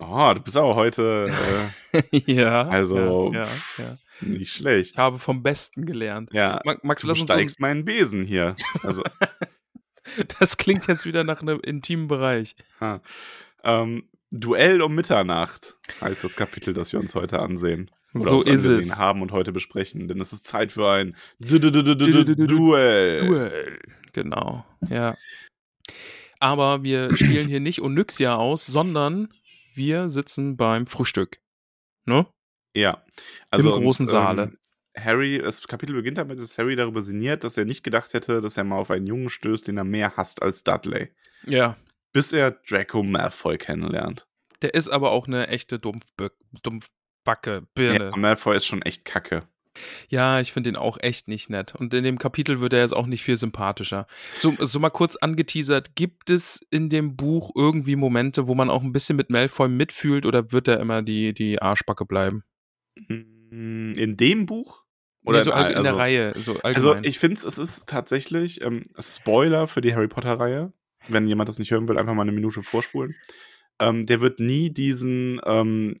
Oh, 0.00 0.32
du 0.32 0.40
bist 0.40 0.56
aber 0.56 0.76
heute 0.76 1.28
äh, 1.92 2.32
ja. 2.32 2.68
Also, 2.68 3.32
Ja, 3.34 3.42
ja, 3.42 3.48
ja. 3.78 3.98
Nicht 4.20 4.52
schlecht. 4.52 4.92
Ich 4.92 4.98
habe 4.98 5.18
vom 5.18 5.42
Besten 5.42 5.86
gelernt. 5.86 6.30
Ja, 6.32 6.60
Ma- 6.64 6.76
Max, 6.82 7.02
du 7.02 7.08
lass 7.08 7.20
uns 7.20 7.28
so, 7.28 7.34
steigst 7.34 7.60
meinen 7.60 7.84
Besen 7.84 8.24
hier. 8.24 8.56
Also, 8.82 9.02
das 10.38 10.56
klingt 10.56 10.86
jetzt 10.86 11.04
wieder 11.04 11.24
nach 11.24 11.40
einem 11.42 11.60
intimen 11.60 12.08
Bereich. 12.08 12.56
Ähm, 13.62 14.08
Duell 14.30 14.82
um 14.82 14.94
Mitternacht 14.94 15.78
heißt 16.02 16.22
das 16.22 16.36
Kapitel, 16.36 16.74
das 16.74 16.92
wir 16.92 17.00
uns 17.00 17.14
heute 17.14 17.38
ansehen. 17.40 17.90
Oder 18.14 18.28
So 18.28 18.40
ist 18.42 18.64
es. 18.66 18.98
haben 18.98 19.22
und 19.22 19.32
heute 19.32 19.52
besprechen, 19.52 20.06
denn 20.08 20.20
es 20.20 20.32
ist 20.34 20.44
Zeit 20.46 20.72
für 20.72 20.90
ein 20.90 21.16
Du- 21.38 21.58
Du- 21.58 21.70
Du- 21.70 21.82
Du- 21.82 21.94
Du- 21.94 22.24
Du- 22.24 22.46
Duell. 22.46 23.26
Duell. 23.26 23.78
Genau, 24.12 24.66
ja. 24.90 25.16
Aber 26.40 26.84
wir 26.84 27.16
spielen 27.16 27.48
hier 27.48 27.60
nicht 27.60 27.80
Onyxia 27.80 28.34
aus, 28.36 28.66
sondern 28.66 29.28
wir 29.74 30.08
sitzen 30.08 30.56
beim 30.56 30.86
Frühstück. 30.86 31.38
Ne? 32.04 32.26
Ja. 32.78 33.04
Also, 33.50 33.70
großen 33.70 34.06
und, 34.06 34.10
Saale. 34.10 34.42
Ähm, 34.44 34.58
Harry, 34.96 35.38
das 35.38 35.66
Kapitel 35.66 35.94
beginnt 35.94 36.18
damit, 36.18 36.38
dass 36.40 36.58
Harry 36.58 36.76
darüber 36.76 37.02
sinniert, 37.02 37.44
dass 37.44 37.56
er 37.56 37.64
nicht 37.64 37.84
gedacht 37.84 38.14
hätte, 38.14 38.40
dass 38.40 38.56
er 38.56 38.64
mal 38.64 38.78
auf 38.78 38.90
einen 38.90 39.06
Jungen 39.06 39.30
stößt, 39.30 39.68
den 39.68 39.76
er 39.76 39.84
mehr 39.84 40.16
hasst 40.16 40.42
als 40.42 40.64
Dudley. 40.64 41.10
Ja. 41.44 41.76
Bis 42.12 42.32
er 42.32 42.50
Draco 42.50 43.02
Malfoy 43.02 43.58
kennenlernt. 43.58 44.26
Der 44.62 44.74
ist 44.74 44.88
aber 44.88 45.12
auch 45.12 45.26
eine 45.26 45.48
echte 45.48 45.78
Dumpfbö 45.78 46.30
Dumpfbacke, 46.62 47.66
Birne. 47.74 48.10
Ja, 48.10 48.16
Malfoy 48.16 48.56
ist 48.56 48.66
schon 48.66 48.82
echt 48.82 49.04
kacke. 49.04 49.46
Ja, 50.08 50.40
ich 50.40 50.52
finde 50.52 50.70
den 50.70 50.76
auch 50.76 50.98
echt 51.00 51.28
nicht 51.28 51.50
nett. 51.50 51.74
Und 51.76 51.94
in 51.94 52.02
dem 52.02 52.18
Kapitel 52.18 52.60
wird 52.60 52.72
er 52.72 52.80
jetzt 52.80 52.94
auch 52.96 53.06
nicht 53.06 53.22
viel 53.22 53.36
sympathischer. 53.36 54.08
So, 54.32 54.54
so 54.58 54.80
mal 54.80 54.90
kurz 54.90 55.14
angeteasert, 55.14 55.94
gibt 55.94 56.30
es 56.30 56.60
in 56.70 56.88
dem 56.88 57.16
Buch 57.16 57.52
irgendwie 57.54 57.94
Momente, 57.94 58.48
wo 58.48 58.56
man 58.56 58.70
auch 58.70 58.82
ein 58.82 58.92
bisschen 58.92 59.14
mit 59.14 59.30
Malfoy 59.30 59.68
mitfühlt 59.68 60.26
oder 60.26 60.50
wird 60.50 60.66
er 60.66 60.80
immer 60.80 61.02
die, 61.02 61.32
die 61.32 61.62
Arschbacke 61.62 62.04
bleiben? 62.04 62.42
Mm, 63.08 63.92
In 63.96 64.16
dem 64.16 64.46
Buch? 64.46 64.84
Oder 65.24 65.38
nee, 65.38 65.44
so 65.44 65.52
all, 65.52 65.66
in 65.72 65.82
der 65.82 65.92
also- 65.92 65.96
Reihe, 65.98 66.32
so. 66.34 66.60
Also 66.62 66.96
ich 67.02 67.18
finde, 67.18 67.40
es 67.46 67.58
ist 67.58 67.86
tatsächlich 67.86 68.60
ähm, 68.62 68.82
Spoiler 68.98 69.66
für 69.66 69.80
die 69.80 69.94
Harry 69.94 70.08
Potter-Reihe. 70.08 70.72
Wenn 71.08 71.26
jemand 71.26 71.48
das 71.48 71.58
nicht 71.58 71.70
hören 71.70 71.88
will, 71.88 71.98
einfach 71.98 72.14
mal 72.14 72.22
eine 72.22 72.32
Minute 72.32 72.62
vorspulen. 72.62 73.14
Ähm, 73.80 74.06
der 74.06 74.20
wird 74.20 74.40
nie 74.40 74.70
diesen 74.70 75.40
ähm, 75.44 75.96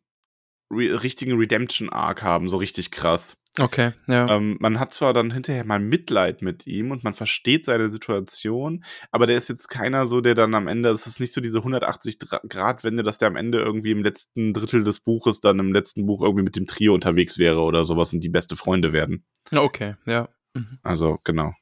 re 0.70 1.02
richtigen 1.02 1.36
Redemption-Arc 1.36 2.22
haben, 2.22 2.48
so 2.48 2.56
richtig 2.56 2.90
krass. 2.90 3.36
Okay, 3.58 3.92
ja. 4.06 4.28
Ähm, 4.28 4.56
man 4.60 4.78
hat 4.80 4.92
zwar 4.92 5.12
dann 5.12 5.30
hinterher 5.30 5.64
mal 5.64 5.78
Mitleid 5.78 6.42
mit 6.42 6.66
ihm 6.66 6.90
und 6.90 7.04
man 7.04 7.14
versteht 7.14 7.64
seine 7.64 7.90
Situation, 7.90 8.84
aber 9.10 9.26
der 9.26 9.36
ist 9.36 9.48
jetzt 9.48 9.68
keiner 9.68 10.06
so, 10.06 10.20
der 10.20 10.34
dann 10.34 10.54
am 10.54 10.68
Ende, 10.68 10.88
es 10.90 11.06
ist 11.06 11.20
nicht 11.20 11.32
so 11.32 11.40
diese 11.40 11.60
180-Grad-Wende, 11.60 13.02
dass 13.02 13.18
der 13.18 13.28
am 13.28 13.36
Ende 13.36 13.58
irgendwie 13.60 13.90
im 13.90 14.02
letzten 14.02 14.52
Drittel 14.52 14.84
des 14.84 15.00
Buches 15.00 15.40
dann 15.40 15.58
im 15.58 15.72
letzten 15.72 16.06
Buch 16.06 16.22
irgendwie 16.22 16.44
mit 16.44 16.56
dem 16.56 16.66
Trio 16.66 16.94
unterwegs 16.94 17.38
wäre 17.38 17.60
oder 17.60 17.84
sowas 17.84 18.12
und 18.12 18.20
die 18.20 18.28
beste 18.28 18.56
Freunde 18.56 18.92
werden. 18.92 19.24
okay, 19.54 19.94
ja. 20.06 20.28
Mhm. 20.54 20.78
Also, 20.82 21.18
genau. 21.24 21.52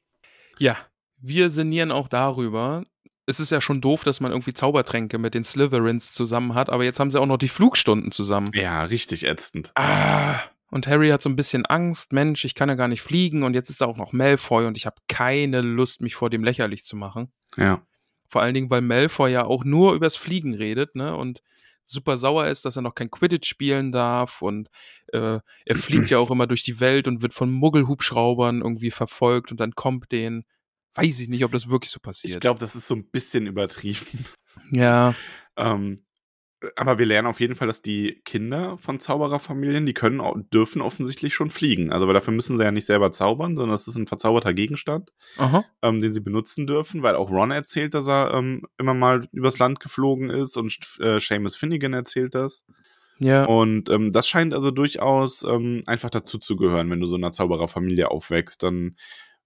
Ja, 0.58 0.76
wir 1.18 1.50
sinnieren 1.50 1.90
auch 1.90 2.08
darüber. 2.08 2.84
Es 3.26 3.40
ist 3.40 3.50
ja 3.50 3.60
schon 3.60 3.80
doof, 3.80 4.04
dass 4.04 4.20
man 4.20 4.30
irgendwie 4.30 4.54
Zaubertränke 4.54 5.18
mit 5.18 5.34
den 5.34 5.44
Slytherins 5.44 6.12
zusammen 6.12 6.54
hat, 6.54 6.70
aber 6.70 6.84
jetzt 6.84 7.00
haben 7.00 7.10
sie 7.10 7.20
auch 7.20 7.26
noch 7.26 7.38
die 7.38 7.48
Flugstunden 7.48 8.12
zusammen. 8.12 8.50
Ja, 8.54 8.84
richtig 8.84 9.26
ätzend. 9.26 9.72
Ah, 9.74 10.38
und 10.70 10.86
Harry 10.86 11.10
hat 11.10 11.22
so 11.22 11.28
ein 11.28 11.36
bisschen 11.36 11.64
Angst, 11.66 12.12
Mensch, 12.12 12.44
ich 12.44 12.54
kann 12.54 12.68
ja 12.68 12.74
gar 12.74 12.88
nicht 12.88 13.02
fliegen 13.02 13.42
und 13.42 13.54
jetzt 13.54 13.70
ist 13.70 13.80
da 13.80 13.86
auch 13.86 13.96
noch 13.96 14.12
Malfoy 14.12 14.66
und 14.66 14.76
ich 14.76 14.86
habe 14.86 14.96
keine 15.08 15.60
Lust, 15.60 16.00
mich 16.00 16.14
vor 16.14 16.30
dem 16.30 16.42
lächerlich 16.44 16.84
zu 16.84 16.96
machen. 16.96 17.32
Ja. 17.56 17.82
Vor 18.28 18.42
allen 18.42 18.54
Dingen, 18.54 18.70
weil 18.70 18.80
Malfoy 18.80 19.30
ja 19.30 19.44
auch 19.44 19.64
nur 19.64 19.94
übers 19.94 20.16
Fliegen 20.16 20.54
redet, 20.54 20.96
ne? 20.96 21.16
Und 21.16 21.42
super 21.84 22.16
sauer 22.16 22.48
ist, 22.48 22.64
dass 22.64 22.74
er 22.74 22.82
noch 22.82 22.96
kein 22.96 23.12
Quidditch 23.12 23.48
spielen 23.48 23.92
darf 23.92 24.42
und 24.42 24.68
äh, 25.12 25.38
er 25.64 25.76
fliegt 25.76 26.10
ja 26.10 26.18
auch 26.18 26.30
immer 26.32 26.48
durch 26.48 26.64
die 26.64 26.80
Welt 26.80 27.06
und 27.06 27.22
wird 27.22 27.32
von 27.32 27.52
Muggelhubschraubern 27.52 28.60
irgendwie 28.62 28.90
verfolgt 28.90 29.52
und 29.52 29.60
dann 29.60 29.72
kommt 29.76 30.10
den. 30.10 30.44
Weiß 30.94 31.20
ich 31.20 31.28
nicht, 31.28 31.44
ob 31.44 31.52
das 31.52 31.68
wirklich 31.68 31.90
so 31.92 31.98
Ich 31.98 32.02
passiert. 32.02 32.40
glaube, 32.40 32.58
das 32.58 32.74
ist 32.74 32.88
so 32.88 32.94
ein 32.96 33.08
bisschen 33.10 33.46
übertrieben. 33.46 34.00
ja, 34.72 35.14
ähm, 35.56 36.00
aber 36.76 36.98
wir 36.98 37.06
lernen 37.06 37.28
auf 37.28 37.40
jeden 37.40 37.54
Fall, 37.54 37.68
dass 37.68 37.82
die 37.82 38.20
Kinder 38.24 38.76
von 38.78 38.98
Zaubererfamilien, 38.98 39.86
die 39.86 39.94
können, 39.94 40.20
dürfen 40.52 40.82
offensichtlich 40.82 41.34
schon 41.34 41.50
fliegen. 41.50 41.92
Also, 41.92 42.06
weil 42.06 42.14
dafür 42.14 42.34
müssen 42.34 42.58
sie 42.58 42.64
ja 42.64 42.72
nicht 42.72 42.86
selber 42.86 43.12
zaubern, 43.12 43.56
sondern 43.56 43.72
das 43.72 43.86
ist 43.86 43.96
ein 43.96 44.06
verzauberter 44.06 44.54
Gegenstand, 44.54 45.10
ähm, 45.82 46.00
den 46.00 46.12
sie 46.12 46.20
benutzen 46.20 46.66
dürfen, 46.66 47.02
weil 47.02 47.14
auch 47.16 47.30
Ron 47.30 47.50
erzählt, 47.50 47.94
dass 47.94 48.08
er 48.08 48.34
ähm, 48.34 48.62
immer 48.78 48.94
mal 48.94 49.26
übers 49.32 49.58
Land 49.58 49.80
geflogen 49.80 50.30
ist 50.30 50.56
und 50.56 50.76
äh, 51.00 51.20
Seamus 51.20 51.56
Finnegan 51.56 51.92
erzählt 51.92 52.34
das. 52.34 52.64
Ja. 53.18 53.44
Und 53.44 53.88
ähm, 53.88 54.12
das 54.12 54.28
scheint 54.28 54.52
also 54.52 54.70
durchaus 54.70 55.42
ähm, 55.42 55.82
einfach 55.86 56.10
dazu 56.10 56.38
zu 56.38 56.56
gehören, 56.56 56.90
wenn 56.90 57.00
du 57.00 57.06
so 57.06 57.16
in 57.16 57.24
einer 57.24 57.32
Zaubererfamilie 57.32 58.10
aufwächst. 58.10 58.62
Dann 58.62 58.96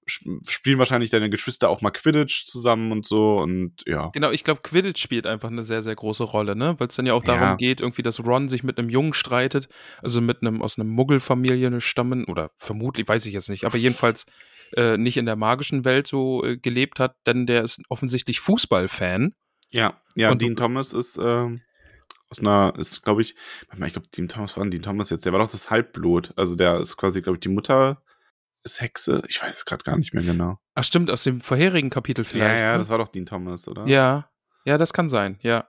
spielen 0.07 0.79
wahrscheinlich 0.79 1.11
deine 1.11 1.31
Geschwister 1.31 1.69
auch 1.69 1.83
mal 1.83 1.91
Quidditch 1.91 2.47
zusammen 2.47 2.91
und 2.93 3.07
so 3.07 3.39
und 3.39 3.83
ja. 3.87 4.09
Genau, 4.13 4.31
ich 4.31 4.43
glaube, 4.45 4.61
Quidditch 4.63 5.01
spielt 5.01 5.27
einfach 5.27 5.51
eine 5.51 5.63
sehr, 5.63 5.83
sehr 5.83 5.95
große 5.95 6.25
Rolle, 6.25 6.57
ne? 6.57 6.75
Weil 6.79 6.89
es 6.89 6.97
dann 6.97 7.07
ja 7.07 7.15
auch 7.15 7.23
darum 7.23 7.43
Ja. 7.43 7.55
geht, 7.57 7.81
irgendwie, 7.81 8.03
dass 8.03 8.25
Ron 8.25 8.49
sich 8.49 8.65
mit 8.65 8.79
einem 8.79 8.89
Jungen 8.89 9.13
streitet, 9.13 9.69
also 10.03 10.21
mit 10.21 10.43
einem 10.43 10.63
aus 10.63 10.79
einer 10.79 10.89
Muggelfamilie 10.89 11.81
stammen, 11.81 12.25
oder 12.25 12.51
vermutlich, 12.57 13.07
weiß 13.07 13.27
ich 13.27 13.35
jetzt 13.35 13.49
nicht, 13.51 13.65
aber 13.65 13.79
jedenfalls 13.79 14.27
äh, 14.77 14.97
nicht 14.97 15.17
in 15.17 15.27
der 15.27 15.37
magischen 15.37 15.85
Welt 15.85 16.07
so 16.07 16.45
äh, 16.45 16.57
gelebt 16.57 17.01
hat, 17.01 17.17
denn 17.27 17.47
der 17.47 17.63
ist 17.63 17.81
offensichtlich 17.89 18.41
Fußballfan. 18.41 19.35
Ja, 19.71 20.01
ja, 20.15 20.31
Und- 20.31 20.43
Dean 20.43 20.57
Thomas 20.57 20.93
ist 20.93 21.19
ähm, 21.23 21.61
aus 22.29 22.39
einer, 22.39 22.73
ist 22.79 23.03
glaube 23.03 23.23
ich, 23.23 23.35
ich 23.73 23.93
glaube, 23.93 24.09
Dean 24.17 24.29
Thomas 24.29 24.57
war 24.57 24.65
Dean 24.67 24.83
Thomas 24.83 25.11
jetzt, 25.11 25.25
der 25.25 25.33
war 25.33 25.41
doch 25.41 25.51
das 25.51 25.71
Halbblut. 25.71 26.33
Also 26.37 26.55
der 26.55 26.81
ist 26.81 26.97
quasi, 26.97 27.21
glaube 27.23 27.37
ich, 27.37 27.41
die 27.41 27.49
Mutter 27.49 28.03
ist 28.65 28.81
Hexe. 28.81 29.23
Ich 29.29 29.43
weiß 29.43 29.59
es 29.59 29.65
gerade 29.65 29.85
gar 29.85 29.97
nicht 29.97 30.15
mehr 30.15 30.23
genau. 30.23 30.59
Ach 30.75 30.85
stimmt, 30.85 31.11
aus 31.11 31.25
dem 31.25 31.41
vorherigen 31.41 31.91
Kapitel 31.91 32.25
vielleicht. 32.25 32.61
ja, 32.61 32.67
ja, 32.69 32.73
ne? 32.73 32.79
das 32.79 32.89
war 32.89 32.99
doch 32.99 33.09
Dean 33.09 33.27
Thomas, 33.27 33.67
oder? 33.69 33.87
ja, 33.87 34.31
ja, 34.65 34.79
das 34.79 34.93
kann 34.93 35.09
sein, 35.09 35.39
ja. 35.41 35.69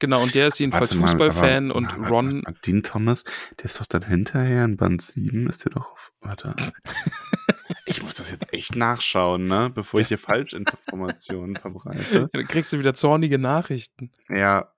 Genau, 0.00 0.22
und 0.22 0.34
der 0.34 0.46
ist 0.46 0.60
jedenfalls 0.60 0.90
Warte 0.90 1.00
mal, 1.00 1.08
Fußballfan 1.08 1.70
aber- 1.70 1.76
und 1.76 1.86
warte, 1.86 2.00
warte, 2.00 2.12
Ron. 2.12 2.42
warte, 2.44 2.60
Dean 2.64 2.82
Thomas, 2.84 3.24
der 3.58 3.64
ist 3.64 3.80
doch 3.80 3.86
dann 3.86 4.02
hinterher 4.02 4.64
in 4.64 4.76
Band 4.76 5.02
7, 5.02 5.48
ist 5.48 5.64
der 5.64 5.72
doch 5.72 5.92
auf, 5.92 6.12
warte. 6.20 6.54
ich 7.84 8.02
muss 8.02 8.14
das 8.14 8.30
jetzt 8.30 8.52
echt 8.52 8.76
nachschauen, 8.76 9.46
ne, 9.46 9.70
bevor 9.74 10.00
ich 10.00 10.08
hier 10.08 10.18
Falschinformationen 10.18 11.56
verbreite. 11.56 12.28
Dann 12.32 12.46
kriegst 12.46 12.72
du 12.72 12.78
wieder 12.78 12.94
zornige 12.94 13.38
Nachrichten. 13.38 14.10
Ja. 14.28 14.72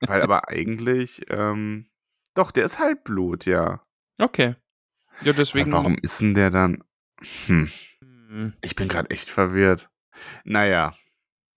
Weil 0.00 0.22
aber 0.22 0.48
eigentlich, 0.48 1.22
ähm, 1.28 1.88
Doch, 2.34 2.50
der 2.50 2.64
ist 2.64 2.80
Halbblut, 2.80 3.46
ja. 3.46 3.82
Okay. 4.18 4.56
Ja, 5.22 5.32
deswegen. 5.32 5.72
Aber 5.72 5.84
warum 5.84 5.98
ist 6.02 6.20
denn 6.20 6.34
der 6.34 6.50
dann? 6.50 6.84
Hm. 7.46 7.70
Hm. 8.00 8.52
Ich 8.62 8.74
bin 8.74 8.88
gerade 8.88 9.10
echt 9.10 9.30
verwirrt. 9.30 9.88
Naja. 10.44 10.94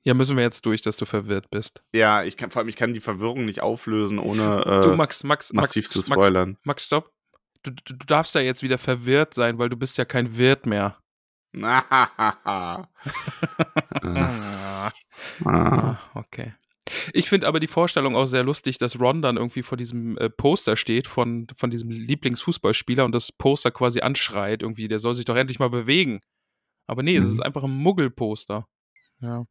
Ja, 0.03 0.13
müssen 0.13 0.37
wir 0.37 0.43
jetzt 0.43 0.65
durch, 0.65 0.81
dass 0.81 0.95
du 0.95 1.05
verwirrt 1.05 1.49
bist. 1.51 1.83
Ja, 1.93 2.23
ich 2.23 2.37
kann 2.37 2.49
vor 2.49 2.61
allem, 2.61 2.69
ich 2.69 2.77
kann 2.77 2.93
die 2.93 3.01
Verwirrung 3.01 3.43
nicht 3.43 3.61
auflösen, 3.61 4.19
ohne 4.19 4.63
äh, 4.65 4.81
du, 4.81 4.95
Max, 4.95 5.23
Max, 5.23 5.51
massiv 5.51 5.85
Max, 5.85 5.93
zu 5.93 5.99
Max, 6.09 6.23
spoilern. 6.23 6.57
Max, 6.63 6.85
stopp. 6.85 7.11
Du, 7.63 7.71
du, 7.71 7.93
du 7.93 8.05
darfst 8.05 8.33
ja 8.33 8.41
jetzt 8.41 8.63
wieder 8.63 8.77
verwirrt 8.77 9.33
sein, 9.33 9.57
weil 9.57 9.67
du 9.67 9.75
bist 9.75 9.97
ja 9.97 10.05
kein 10.05 10.37
Wirt 10.37 10.65
mehr. 10.65 10.97
ah. 11.61 12.87
ah, 15.43 15.97
okay. 16.13 16.53
Ich 17.13 17.29
finde 17.29 17.47
aber 17.47 17.59
die 17.59 17.67
Vorstellung 17.67 18.15
auch 18.15 18.25
sehr 18.25 18.43
lustig, 18.43 18.77
dass 18.77 18.99
Ron 18.99 19.21
dann 19.21 19.37
irgendwie 19.37 19.63
vor 19.63 19.77
diesem 19.77 20.17
äh, 20.17 20.29
Poster 20.29 20.75
steht 20.75 21.07
von, 21.07 21.47
von 21.55 21.69
diesem 21.69 21.89
Lieblingsfußballspieler 21.91 23.05
und 23.05 23.13
das 23.13 23.31
Poster 23.31 23.71
quasi 23.71 24.01
anschreit, 24.01 24.61
irgendwie, 24.61 24.87
der 24.87 24.99
soll 24.99 25.13
sich 25.15 25.25
doch 25.25 25.35
endlich 25.35 25.59
mal 25.59 25.69
bewegen. 25.69 26.21
Aber 26.87 27.03
nee, 27.03 27.17
es 27.17 27.25
Mhm. 27.25 27.31
ist 27.33 27.39
einfach 27.41 27.63
ein 27.63 27.71
Muggelposter. 27.71 28.65
Ja. 29.21 29.45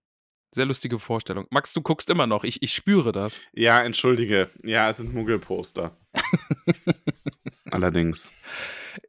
Sehr 0.55 0.65
lustige 0.65 0.99
Vorstellung. 0.99 1.47
Max, 1.51 1.73
du 1.75 1.83
guckst 1.83 2.09
immer 2.09 2.27
noch. 2.27 2.45
Ich, 2.45 2.63
ich 2.63 2.73
spüre 2.73 3.13
das. 3.13 3.41
Ja, 3.53 3.83
entschuldige. 3.83 4.49
Ja, 4.63 4.89
es 4.89 4.97
sind 4.99 5.13
Muggelposter. 5.13 5.97
Allerdings. 7.71 8.31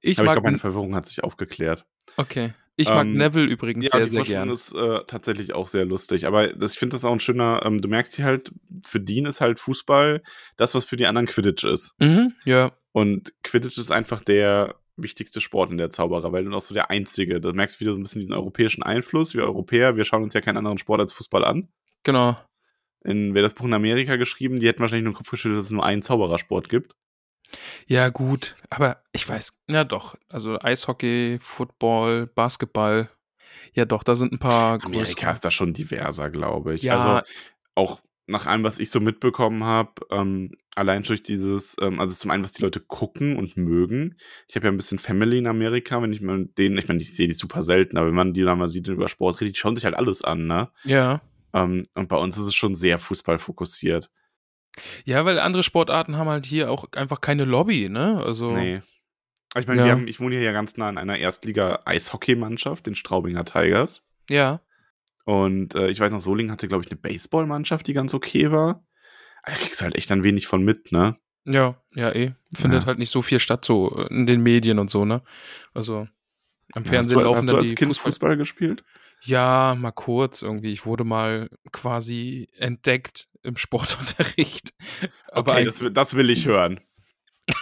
Ich 0.01 0.19
Aber 0.19 0.27
ich 0.27 0.31
glaube, 0.33 0.41
meine 0.41 0.57
Verwirrung 0.59 0.95
hat 0.95 1.07
sich 1.07 1.23
aufgeklärt. 1.23 1.85
okay. 2.17 2.53
Ich 2.79 2.89
mag 2.89 3.07
Ähm, 3.07 3.13
Neville 3.13 3.47
übrigens 3.47 3.85
Ja, 3.85 3.91
sehr, 3.91 4.07
sehr 4.07 4.17
Vorstellung 4.19 4.47
gern. 4.47 4.53
ist 4.53 4.71
äh, 4.73 5.03
tatsächlich 5.07 5.53
auch 5.53 5.67
sehr 5.67 5.83
lustig. 5.83 6.27
Aber 6.27 6.47
das, 6.47 6.73
ich 6.73 6.79
finde 6.79 6.95
das 6.95 7.03
auch 7.03 7.11
ein 7.11 7.19
schöner, 7.19 7.61
ähm, 7.65 7.79
du 7.81 7.87
merkst 7.89 8.15
hier 8.15 8.25
halt, 8.25 8.51
für 8.85 8.99
Dean 8.99 9.25
ist 9.25 9.41
halt 9.41 9.59
Fußball 9.59 10.21
das, 10.57 10.75
was 10.75 10.85
für 10.85 10.95
die 10.95 11.07
anderen 11.07 11.27
Quidditch 11.27 11.63
ist. 11.63 11.93
Mhm, 11.99 12.33
ja. 12.45 12.71
Und 12.91 13.33
Quidditch 13.43 13.77
ist 13.79 13.91
einfach 13.91 14.21
der 14.21 14.75
wichtigste 14.95 15.41
Sport 15.41 15.71
in 15.71 15.77
der 15.77 15.89
Zaubererwelt 15.89 16.45
und 16.45 16.53
auch 16.53 16.61
so 16.61 16.73
der 16.73 16.89
einzige. 16.91 17.41
Da 17.41 17.51
merkst 17.51 17.77
du 17.77 17.81
wieder 17.81 17.93
so 17.93 17.99
ein 17.99 18.03
bisschen 18.03 18.21
diesen 18.21 18.33
europäischen 18.35 18.83
Einfluss. 18.83 19.33
Wir 19.33 19.43
Europäer, 19.43 19.95
wir 19.95 20.05
schauen 20.05 20.23
uns 20.23 20.33
ja 20.33 20.41
keinen 20.41 20.57
anderen 20.57 20.77
Sport 20.77 21.01
als 21.01 21.13
Fußball 21.13 21.43
an. 21.45 21.67
Genau. 22.03 22.37
In, 23.03 23.33
wäre 23.33 23.43
das 23.43 23.53
Buch 23.53 23.65
in 23.65 23.73
Amerika 23.73 24.15
geschrieben, 24.17 24.59
die 24.59 24.67
hätten 24.67 24.79
wahrscheinlich 24.81 25.03
nur 25.03 25.13
den 25.13 25.17
Kopf 25.17 25.31
geschüttelt, 25.31 25.59
dass 25.59 25.65
es 25.65 25.71
nur 25.71 25.85
einen 25.85 26.01
Zauberersport 26.01 26.69
gibt. 26.69 26.95
Ja, 27.87 28.09
gut. 28.09 28.55
Aber 28.69 29.01
ich 29.13 29.27
weiß, 29.27 29.57
ja 29.69 29.83
doch. 29.83 30.15
Also 30.29 30.59
Eishockey, 30.59 31.39
Football, 31.41 32.27
Basketball. 32.27 33.09
Ja, 33.73 33.85
doch, 33.85 34.03
da 34.03 34.15
sind 34.15 34.33
ein 34.33 34.39
paar 34.39 34.83
Amerika 34.83 35.31
ist 35.31 35.45
da 35.45 35.51
schon 35.51 35.73
diverser, 35.73 36.29
glaube 36.29 36.75
ich. 36.75 36.83
Ja. 36.83 36.97
Also 36.97 37.27
auch 37.75 38.01
nach 38.27 38.45
allem, 38.45 38.63
was 38.63 38.79
ich 38.79 38.91
so 38.91 38.99
mitbekommen 38.99 39.63
habe, 39.63 39.93
ähm, 40.11 40.51
allein 40.75 41.03
durch 41.03 41.21
dieses, 41.21 41.77
ähm, 41.79 41.99
also 41.99 42.13
zum 42.13 42.29
einen, 42.29 42.43
was 42.43 42.51
die 42.51 42.61
Leute 42.61 42.81
gucken 42.81 43.37
und 43.37 43.55
mögen. 43.55 44.17
Ich 44.49 44.55
habe 44.55 44.67
ja 44.67 44.71
ein 44.71 44.77
bisschen 44.77 44.99
Family 44.99 45.37
in 45.37 45.47
Amerika, 45.47 46.01
wenn 46.01 46.11
ich 46.11 46.21
mal 46.21 46.45
denen, 46.57 46.77
ich 46.77 46.89
meine, 46.89 47.01
ich 47.01 47.15
sehe 47.15 47.27
die 47.27 47.33
super 47.33 47.61
selten, 47.61 47.97
aber 47.97 48.07
wenn 48.07 48.15
man 48.15 48.33
die 48.33 48.43
da 48.43 48.55
mal 48.55 48.67
sieht 48.67 48.89
und 48.89 48.95
über 48.95 49.07
Sport 49.07 49.39
redet, 49.39 49.55
die 49.55 49.59
schauen 49.59 49.75
sich 49.75 49.85
halt 49.85 49.95
alles 49.95 50.23
an, 50.23 50.45
ne? 50.45 50.69
Ja. 50.83 51.21
Ähm, 51.53 51.83
und 51.95 52.09
bei 52.09 52.17
uns 52.17 52.37
ist 52.37 52.47
es 52.47 52.55
schon 52.55 52.75
sehr 52.75 52.97
Fußball 52.97 53.39
fokussiert. 53.39 54.11
Ja, 55.05 55.25
weil 55.25 55.39
andere 55.39 55.63
Sportarten 55.63 56.17
haben 56.17 56.29
halt 56.29 56.45
hier 56.45 56.71
auch 56.71 56.85
einfach 56.93 57.21
keine 57.21 57.45
Lobby, 57.45 57.89
ne? 57.89 58.21
Also. 58.23 58.51
Nee. 58.51 58.81
Ich 59.57 59.65
meine, 59.67 59.79
Ja. 59.81 59.85
wir 59.87 59.91
haben, 59.93 60.07
ich 60.07 60.19
wohne 60.19 60.35
hier 60.35 60.43
ja 60.43 60.51
ganz 60.51 60.77
nah 60.77 60.87
an 60.89 60.97
einer 60.97 61.17
Erstliga-Eishockeymannschaft, 61.17 62.85
den 62.85 62.95
Straubinger 62.95 63.45
Tigers. 63.45 64.03
Ja. 64.29 64.61
Und 65.25 65.75
äh, 65.75 65.89
ich 65.89 65.99
weiß 65.99 66.11
noch, 66.11 66.19
Solingen 66.19 66.51
hatte, 66.51 66.67
glaube 66.67 66.83
ich, 66.85 66.91
eine 66.91 66.99
Baseballmannschaft, 66.99 67.87
die 67.87 67.93
ganz 67.93 68.13
okay 68.13 68.51
war. 68.51 68.85
Aber 69.43 69.53
Da 69.53 69.59
kriegst 69.59 69.81
du 69.81 69.83
halt 69.83 69.95
echt 69.95 70.09
dann 70.09 70.23
wenig 70.23 70.47
von 70.47 70.63
mit, 70.63 70.91
ne? 70.91 71.17
Ja, 71.45 71.81
ja, 71.95 72.11
eh. 72.13 72.33
Findet 72.53 72.81
Ja. 72.81 72.85
halt 72.87 72.99
nicht 72.99 73.09
so 73.09 73.21
viel 73.21 73.39
statt, 73.39 73.63
so 73.65 73.95
äh, 73.97 74.07
in 74.13 74.25
den 74.25 74.41
Medien 74.43 74.79
und 74.79 74.89
so, 74.89 75.05
ne? 75.05 75.21
Also. 75.73 76.07
Am 76.73 76.83
hast 76.83 76.89
Fernsehen 76.89 77.17
du, 77.19 77.23
laufen 77.23 77.37
hast 77.37 77.47
du 77.47 77.51
dann 77.53 77.61
als 77.61 77.69
die 77.69 77.75
Kind 77.75 77.89
Fußball. 77.91 78.11
Fußball 78.11 78.37
gespielt? 78.37 78.83
Ja, 79.21 79.75
mal 79.79 79.91
kurz 79.91 80.41
irgendwie. 80.41 80.71
Ich 80.73 80.85
wurde 80.85 81.05
mal 81.05 81.49
quasi 81.71 82.49
entdeckt 82.57 83.29
im 83.47 83.57
Sportunterricht. 83.57 84.73
Aber 85.31 85.53
okay, 85.53 85.65
das, 85.65 85.81
will- 85.81 85.91
das 85.91 86.13
will 86.15 86.29
ich 86.29 86.45
hören. 86.45 86.79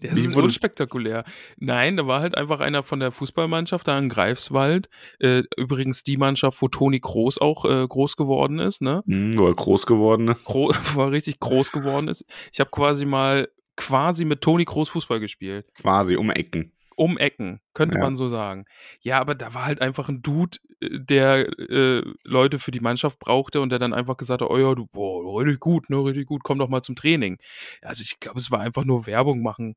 Das 0.00 0.14
Wie 0.14 0.20
ist 0.20 0.34
unspektakulär. 0.36 1.24
Nein, 1.56 1.96
da 1.96 2.06
war 2.06 2.20
halt 2.20 2.36
einfach 2.36 2.60
einer 2.60 2.82
von 2.84 3.00
der 3.00 3.10
Fußballmannschaft 3.10 3.88
da 3.88 3.98
in 3.98 4.08
Greifswald. 4.08 4.88
Äh, 5.18 5.42
übrigens 5.56 6.04
die 6.04 6.16
Mannschaft, 6.18 6.60
wo 6.62 6.68
Toni 6.68 7.00
Kroos 7.00 7.38
auch 7.38 7.64
äh, 7.64 7.86
groß 7.88 8.16
geworden 8.16 8.60
ist, 8.60 8.80
ne? 8.82 9.02
Hm, 9.06 9.36
wo 9.38 9.48
er 9.48 9.54
groß 9.54 9.86
geworden 9.86 10.28
ist. 10.28 10.44
Gro 10.44 10.72
wo 10.94 11.00
er 11.02 11.10
richtig 11.10 11.40
groß 11.40 11.72
geworden 11.72 12.06
ist. 12.06 12.24
Ich 12.52 12.60
habe 12.60 12.70
quasi 12.70 13.06
mal 13.06 13.48
quasi 13.76 14.24
mit 14.24 14.40
Toni 14.42 14.66
Kroos 14.66 14.88
Fußball 14.90 15.18
gespielt. 15.18 15.66
Quasi 15.74 16.14
um 16.16 16.30
Ecken. 16.30 16.72
Um 17.02 17.18
Ecken, 17.18 17.60
könnte 17.74 17.98
Ja. 17.98 18.04
man 18.04 18.14
so 18.14 18.28
sagen. 18.28 18.64
Ja, 19.00 19.18
aber 19.18 19.34
da 19.34 19.54
war 19.54 19.64
halt 19.64 19.80
einfach 19.80 20.08
ein 20.08 20.22
Dude, 20.22 20.58
äh, 20.80 21.00
der 21.00 21.48
äh, 21.58 22.02
Leute 22.22 22.60
für 22.60 22.70
die 22.70 22.78
Mannschaft 22.78 23.18
brauchte 23.18 23.60
und 23.60 23.70
der 23.70 23.80
dann 23.80 23.92
einfach 23.92 24.16
gesagt 24.16 24.40
hat, 24.40 24.48
oh 24.48 24.56
ja, 24.56 24.72
du, 24.76 24.86
boah, 24.86 25.40
richtig 25.40 25.58
gut, 25.58 25.90
ne, 25.90 25.96
richtig 25.96 26.26
gut, 26.26 26.44
komm 26.44 26.58
doch 26.58 26.68
mal 26.68 26.82
zum 26.82 26.94
Training. 26.94 27.38
Also 27.80 28.02
ich 28.02 28.20
glaube, 28.20 28.38
es 28.38 28.52
war 28.52 28.60
einfach 28.60 28.84
nur 28.84 29.06
Werbung 29.06 29.42
machen. 29.42 29.74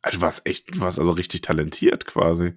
Also 0.00 0.18
du 0.18 0.22
warst 0.22 0.46
echt, 0.46 0.74
du 0.74 0.80
warst 0.80 0.98
also 0.98 1.10
richtig 1.10 1.42
talentiert 1.42 2.06
quasi. 2.06 2.54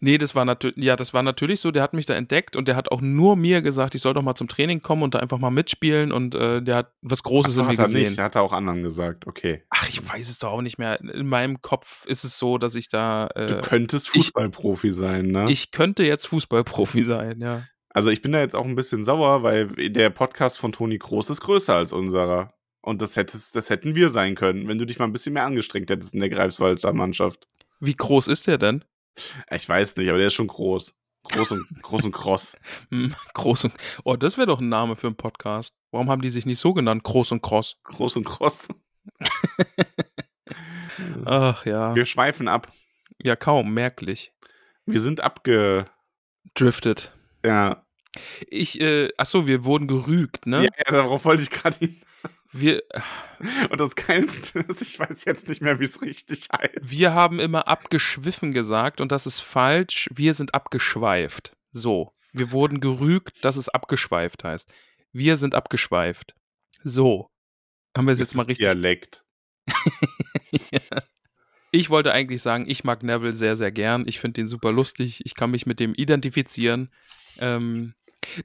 Nee, 0.00 0.18
das 0.18 0.34
war 0.34 0.44
natürlich, 0.44 0.76
ja, 0.76 0.96
das 0.96 1.14
war 1.14 1.22
natürlich 1.22 1.60
so, 1.60 1.70
der 1.70 1.82
hat 1.82 1.92
mich 1.94 2.06
da 2.06 2.14
entdeckt 2.14 2.56
und 2.56 2.66
der 2.68 2.76
hat 2.76 2.90
auch 2.90 3.00
nur 3.00 3.36
mir 3.36 3.62
gesagt, 3.62 3.94
ich 3.94 4.02
soll 4.02 4.14
doch 4.14 4.22
mal 4.22 4.34
zum 4.34 4.48
Training 4.48 4.80
kommen 4.82 5.02
und 5.02 5.14
da 5.14 5.18
einfach 5.20 5.38
mal 5.38 5.50
mitspielen 5.50 6.10
und 6.12 6.34
äh, 6.34 6.60
der 6.62 6.76
hat 6.76 6.92
was 7.02 7.22
Großes 7.22 7.52
Achso, 7.58 7.60
in 7.60 7.66
mir 7.66 7.72
hat 7.72 7.78
er 7.78 7.84
gesehen. 7.86 8.08
nicht, 8.10 8.18
hat 8.18 8.34
er 8.34 8.42
auch 8.42 8.52
anderen 8.52 8.82
gesagt. 8.82 9.26
Okay. 9.26 9.62
Ach, 9.70 9.88
ich 9.88 10.06
weiß 10.08 10.28
es 10.28 10.38
doch 10.38 10.50
auch 10.50 10.62
nicht 10.62 10.78
mehr. 10.78 11.00
In 11.00 11.28
meinem 11.28 11.62
Kopf 11.62 12.04
ist 12.06 12.24
es 12.24 12.38
so, 12.38 12.58
dass 12.58 12.74
ich 12.74 12.88
da, 12.88 13.28
Du 13.34 13.58
äh, 13.58 13.60
könntest 13.62 14.08
ich- 14.08 14.24
Fußballprofi 14.24 14.92
sein, 14.92 15.26
ne? 15.26 15.50
ich 15.50 15.70
könnte 15.70 16.02
jetzt 16.04 16.26
Fußballprofi 16.26 17.04
sein, 17.04 17.40
ja. 17.40 17.64
also 17.90 18.10
ich 18.10 18.22
bin 18.22 18.32
da 18.32 18.40
jetzt 18.40 18.56
auch 18.56 18.64
ein 18.64 18.74
bisschen 18.76 19.04
sauer, 19.04 19.42
weil 19.42 19.68
der 19.68 20.10
Podcast 20.10 20.58
von 20.58 20.72
Toni 20.72 20.98
Groß 20.98 21.30
ist 21.30 21.40
größer 21.42 21.74
als 21.74 21.92
unserer. 21.92 22.54
Und 22.82 23.02
das, 23.02 23.16
hättest, 23.16 23.54
das 23.56 23.68
hätten 23.68 23.94
wir 23.94 24.08
sein 24.08 24.34
können, 24.34 24.66
wenn 24.66 24.78
du 24.78 24.86
dich 24.86 24.98
mal 24.98 25.04
ein 25.04 25.12
bisschen 25.12 25.34
mehr 25.34 25.44
angestrengt 25.44 25.90
hättest 25.90 26.14
in 26.14 26.20
der 26.20 26.30
Greifswalder 26.30 26.94
Mannschaft. 26.94 27.46
Wie 27.78 27.94
groß 27.94 28.26
ist 28.26 28.46
der 28.46 28.56
denn? 28.56 28.84
Ich 29.50 29.68
weiß 29.68 29.96
nicht, 29.96 30.08
aber 30.08 30.18
der 30.18 30.28
ist 30.28 30.34
schon 30.34 30.46
groß. 30.46 30.94
Groß 31.24 31.50
und, 31.52 31.66
groß 31.82 32.04
und 32.04 32.12
kross. 32.12 32.56
Hm, 32.90 33.14
groß 33.34 33.64
und, 33.64 33.74
oh, 34.04 34.16
das 34.16 34.36
wäre 34.36 34.46
doch 34.46 34.60
ein 34.60 34.68
Name 34.68 34.96
für 34.96 35.06
einen 35.08 35.16
Podcast. 35.16 35.74
Warum 35.90 36.10
haben 36.10 36.22
die 36.22 36.28
sich 36.28 36.46
nicht 36.46 36.58
so 36.58 36.72
genannt? 36.72 37.02
Groß 37.04 37.32
und 37.32 37.42
Cross. 37.42 37.76
Groß 37.84 38.16
und 38.16 38.24
kross. 38.24 38.68
Ach 41.24 41.64
ja. 41.66 41.94
Wir 41.94 42.06
schweifen 42.06 42.48
ab. 42.48 42.68
Ja, 43.22 43.36
kaum, 43.36 43.74
merklich. 43.74 44.32
Wir 44.86 45.00
sind 45.00 45.20
abge. 45.20 45.86
Drifted. 46.54 47.12
Ja, 47.44 47.84
Ich, 48.48 48.80
äh, 48.80 49.10
achso, 49.16 49.46
wir 49.46 49.64
wurden 49.64 49.86
gerügt, 49.86 50.46
ne? 50.46 50.64
ja, 50.64 50.70
ja 50.86 50.92
darauf 50.92 51.24
wollte 51.24 51.42
ich 51.42 51.50
gerade 51.50 51.78
hin. 51.78 52.00
Wir, 52.52 52.82
Und 53.70 53.80
das 53.80 53.94
Geilste 53.94 54.60
ist, 54.60 54.82
ich 54.82 54.98
weiß 54.98 55.24
jetzt 55.24 55.48
nicht 55.48 55.62
mehr, 55.62 55.78
wie 55.78 55.84
es 55.84 56.02
richtig 56.02 56.48
heißt. 56.52 56.78
wir 56.82 57.14
haben 57.14 57.38
immer 57.38 57.68
abgeschwiffen 57.68 58.52
gesagt 58.52 59.00
und 59.00 59.12
das 59.12 59.26
ist 59.26 59.40
falsch. 59.40 60.08
Wir 60.12 60.34
sind 60.34 60.54
abgeschweift. 60.54 61.56
So. 61.72 62.12
Wir 62.32 62.52
wurden 62.52 62.80
gerügt, 62.80 63.44
dass 63.44 63.56
es 63.56 63.68
abgeschweift 63.68 64.44
heißt. 64.44 64.68
Wir 65.12 65.36
sind 65.36 65.54
abgeschweift. 65.54 66.34
So. 66.82 67.30
Haben 67.96 68.06
wir 68.06 68.12
es 68.12 68.18
jetzt 68.18 68.34
mal 68.34 68.42
richtig. 68.46 68.66
Dialekt. 68.66 69.24
Ich 71.72 71.88
wollte 71.88 72.12
eigentlich 72.12 72.42
sagen, 72.42 72.64
ich 72.68 72.82
mag 72.82 73.02
Neville 73.04 73.32
sehr, 73.32 73.56
sehr 73.56 73.70
gern. 73.70 74.04
Ich 74.08 74.18
finde 74.18 74.40
ihn 74.40 74.48
super 74.48 74.72
lustig. 74.72 75.20
Ich 75.24 75.36
kann 75.36 75.52
mich 75.52 75.66
mit 75.66 75.78
dem 75.78 75.94
identifizieren. 75.94 76.90
Ähm, 77.38 77.94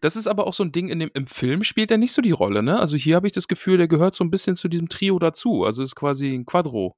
das 0.02 0.16
ist 0.16 0.28
aber 0.28 0.48
auch 0.48 0.54
so 0.54 0.64
ein 0.64 0.72
Ding, 0.72 0.90
in 0.90 1.00
dem, 1.00 1.12
im 1.14 1.28
Film 1.28 1.64
spielt 1.64 1.92
er 1.92 1.98
nicht 1.98 2.14
so 2.14 2.22
die 2.22 2.32
Rolle, 2.32 2.64
ne? 2.64 2.80
Also 2.80 2.98
hier 2.98 3.16
habe 3.16 3.28
ich 3.28 3.34
das 3.34 3.48
Gefühl, 3.48 3.78
der 3.78 3.88
gehört 3.88 4.16
so 4.16 4.24
ein 4.24 4.32
bisschen 4.32 4.56
zu 4.56 4.68
diesem 4.68 4.90
Trio 4.90 5.20
dazu. 5.20 5.64
Also 5.64 5.84
ist 5.84 5.96
quasi 5.96 6.34
ein 6.34 6.46
Quadro. 6.46 6.96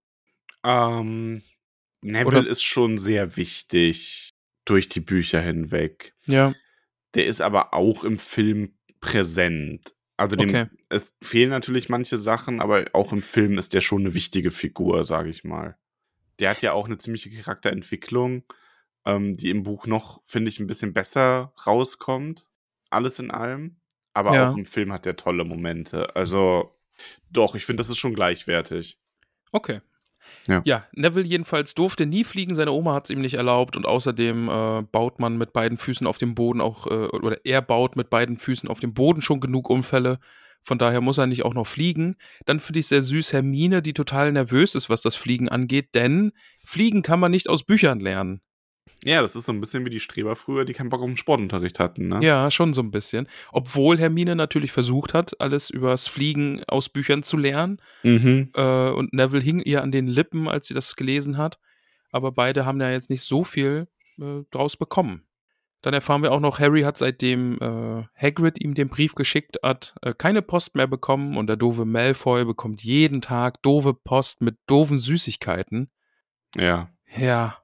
Ähm, 0.64 1.42
Neville 2.02 2.26
Oder- 2.40 2.48
ist 2.48 2.64
schon 2.64 2.98
sehr 2.98 3.38
wichtig 3.38 4.32
durch 4.66 4.88
die 4.88 5.00
Bücher 5.00 5.42
hinweg. 5.42 6.14
Ja. 6.28 6.54
Der 7.16 7.26
ist 7.26 7.42
aber 7.42 7.74
auch 7.74 8.04
im 8.04 8.18
Film 8.18 8.74
präsent. 9.00 9.94
Also 10.18 10.36
dem, 10.36 10.50
Okay. 10.50 10.66
es 10.90 11.14
fehlen 11.22 11.52
natürlich 11.52 11.90
manche 11.90 12.18
Sachen, 12.18 12.60
aber 12.60 12.86
auch 12.94 13.14
im 13.14 13.22
Film 13.22 13.58
ist 13.58 13.74
der 13.74 13.82
schon 13.82 14.02
eine 14.02 14.14
wichtige 14.14 14.52
Figur, 14.52 15.06
sage 15.06 15.30
ich 15.30 15.44
mal. 15.44 15.78
Der 16.40 16.50
hat 16.50 16.62
ja 16.62 16.74
auch 16.74 16.86
eine 16.88 16.98
ziemliche 16.98 17.30
Charakterentwicklung, 17.30 18.44
ähm, 19.06 19.34
die 19.34 19.50
im 19.52 19.64
Buch 19.64 19.86
noch, 19.88 20.22
finde 20.26 20.50
ich, 20.50 20.60
ein 20.60 20.68
bisschen 20.68 20.94
besser 20.94 21.54
rauskommt. 21.66 22.50
Alles 22.90 23.20
in 23.20 23.32
allem. 23.32 23.78
Aber 24.14 24.34
Ja. 24.34 24.50
auch 24.52 24.58
im 24.58 24.66
Film 24.66 24.92
hat 24.94 25.06
der 25.06 25.16
tolle 25.16 25.44
Momente. 25.44 26.16
Also 26.16 26.74
doch, 27.30 27.56
ich 27.56 27.66
finde, 27.66 27.82
das 27.82 27.90
ist 27.90 27.98
schon 27.98 28.16
gleichwertig. 28.16 28.98
Okay. 29.52 29.82
Ja. 30.48 30.86
Neville 30.94 31.26
jedenfalls 31.26 31.74
durfte 31.74 32.06
nie 32.06 32.24
fliegen, 32.26 32.54
seine 32.56 32.72
Oma 32.72 32.94
hat 32.96 33.06
es 33.06 33.12
ihm 33.12 33.22
nicht 33.22 33.36
erlaubt 33.36 33.78
und 33.78 33.86
außerdem 33.86 34.50
äh, 34.50 34.82
baut 34.82 35.20
man 35.20 35.38
mit 35.38 35.54
beiden 35.54 35.78
Füßen 35.78 36.06
auf 36.08 36.18
dem 36.18 36.36
Boden 36.36 36.60
auch, 36.60 36.88
äh, 36.88 36.90
oder 36.90 37.38
er 37.46 37.62
baut 37.62 37.96
mit 37.96 38.10
beiden 38.10 38.38
Füßen 38.38 38.68
auf 38.68 38.80
dem 38.82 38.94
Boden 38.94 39.22
schon 39.22 39.40
genug 39.40 39.70
Unfälle. 39.70 40.20
Von 40.64 40.78
daher 40.80 41.00
muss 41.00 41.18
er 41.18 41.28
nicht 41.28 41.46
auch 41.46 41.54
noch 41.54 41.68
fliegen. 41.68 42.18
Dann 42.46 42.60
finde 42.60 42.80
ich 42.80 42.88
sehr 42.88 43.02
süß 43.02 43.32
Hermine, 43.32 43.82
die 43.82 43.94
total 43.94 44.32
nervös 44.34 44.76
ist, 44.76 44.90
was 44.90 45.02
das 45.02 45.16
Fliegen 45.16 45.48
angeht, 45.48 45.96
denn 45.96 46.34
Fliegen 46.66 47.04
kann 47.04 47.22
man 47.22 47.32
nicht 47.32 47.48
aus 47.48 47.64
Büchern 47.64 48.02
lernen. 48.02 48.42
Ja, 49.04 49.22
das 49.22 49.36
ist 49.36 49.46
so 49.46 49.52
ein 49.52 49.60
bisschen 49.60 49.86
wie 49.86 49.90
die 49.90 50.00
Streber 50.00 50.36
früher, 50.36 50.66
die 50.66 50.74
keinen 50.74 50.90
Bock 50.90 51.02
auf 51.02 51.08
den 51.08 51.18
Sportunterricht 51.18 51.80
hatten, 51.80 52.08
ne? 52.08 52.20
Ja, 52.22 52.50
schon 52.52 52.74
so 52.74 52.82
ein 52.82 52.92
bisschen. 52.92 53.28
Obwohl 53.52 53.98
Hermine 54.00 54.36
natürlich 54.36 54.72
versucht 54.72 55.14
hat, 55.14 55.40
alles 55.40 55.70
übers 55.70 56.08
Fliegen 56.08 56.64
aus 56.68 56.90
Büchern 56.90 57.24
zu 57.24 57.38
lernen. 57.38 57.82
Mhm. 58.04 58.52
Äh, 58.56 58.90
und 58.90 59.14
Neville 59.14 59.44
hing 59.44 59.60
ihr 59.60 59.84
an 59.84 59.92
den 59.92 60.08
Lippen, 60.08 60.48
als 60.48 60.68
sie 60.68 60.74
das 60.74 60.96
gelesen 60.96 61.38
hat. 61.38 61.60
Aber 62.12 62.32
beide 62.32 62.66
haben 62.66 62.82
ja 62.82 62.90
jetzt 62.90 63.10
nicht 63.10 63.24
so 63.24 63.44
viel 63.44 63.88
äh, 64.20 64.44
draus 64.52 64.78
bekommen. 64.78 65.24
Dann 65.82 65.94
erfahren 65.94 66.24
wir 66.24 66.32
auch 66.32 66.40
noch, 66.40 66.60
Harry 66.60 66.82
hat 66.82 66.98
seitdem 66.98 67.60
äh, 67.62 68.04
Hagrid 68.16 68.60
ihm 68.60 68.74
den 68.74 68.90
Brief 68.90 69.14
geschickt 69.14 69.58
hat, 69.64 69.96
äh, 70.02 70.14
keine 70.18 70.42
Post 70.42 70.76
mehr 70.76 70.88
bekommen 70.88 71.38
und 71.38 71.48
der 71.48 71.56
doofe 71.56 71.86
Malfoy 71.86 72.46
bekommt 72.46 72.84
jeden 72.84 73.22
Tag 73.22 73.62
doofe 73.62 73.94
Post 73.94 74.42
mit 74.42 74.58
doofen 74.66 74.98
Süßigkeiten. 74.98 75.90
Ja. 76.56 76.90
Ja. 77.16 77.58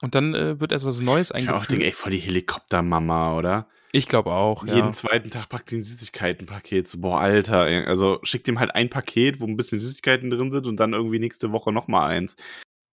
Und 0.00 0.14
dann 0.14 0.34
äh, 0.34 0.60
wird 0.60 0.72
erst 0.72 0.84
was 0.84 1.00
Neues 1.00 1.30
Ich 1.30 1.34
auch 1.48 1.54
eingeführt. 1.54 1.70
denke, 1.70 1.86
ey, 1.86 1.92
voll 1.92 2.12
die 2.12 2.18
Helikoptermama, 2.18 3.36
oder? 3.36 3.68
Ich 3.90 4.06
glaube 4.06 4.32
auch, 4.32 4.66
ja. 4.66 4.74
Jeden 4.76 4.92
zweiten 4.92 5.30
Tag 5.30 5.48
packt 5.48 5.70
die 5.70 5.76
ein 5.76 5.82
Süßigkeitenpaket. 5.82 6.86
So, 6.86 7.00
boah, 7.00 7.20
Alter. 7.20 7.60
Also 7.88 8.20
schickt 8.22 8.46
ihm 8.46 8.60
halt 8.60 8.74
ein 8.74 8.90
Paket, 8.90 9.40
wo 9.40 9.46
ein 9.46 9.56
bisschen 9.56 9.80
Süßigkeiten 9.80 10.30
drin 10.30 10.50
sind 10.50 10.66
und 10.66 10.76
dann 10.78 10.92
irgendwie 10.92 11.18
nächste 11.18 11.52
Woche 11.52 11.72
nochmal 11.72 12.10
eins. 12.10 12.36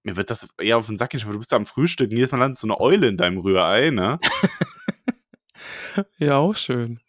Mir 0.04 0.16
wird 0.16 0.30
das 0.32 0.48
eher 0.60 0.78
auf 0.78 0.88
den 0.88 0.98
Sack 0.98 1.10
gehen, 1.10 1.22
weil 1.26 1.34
du 1.34 1.40
bist 1.40 1.52
da 1.52 1.58
am 1.58 1.66
Frühstück 1.66 2.10
und 2.12 2.16
jedes 2.16 2.32
Mal 2.32 2.38
landet 2.38 2.58
so 2.60 2.68
eine 2.68 2.80
Eule 2.80 3.08
in 3.08 3.18
deinem 3.18 3.40
Rührei, 3.40 3.90
ne? 3.90 4.20
Ja, 6.18 6.38
auch 6.38 6.56
schön. 6.56 7.00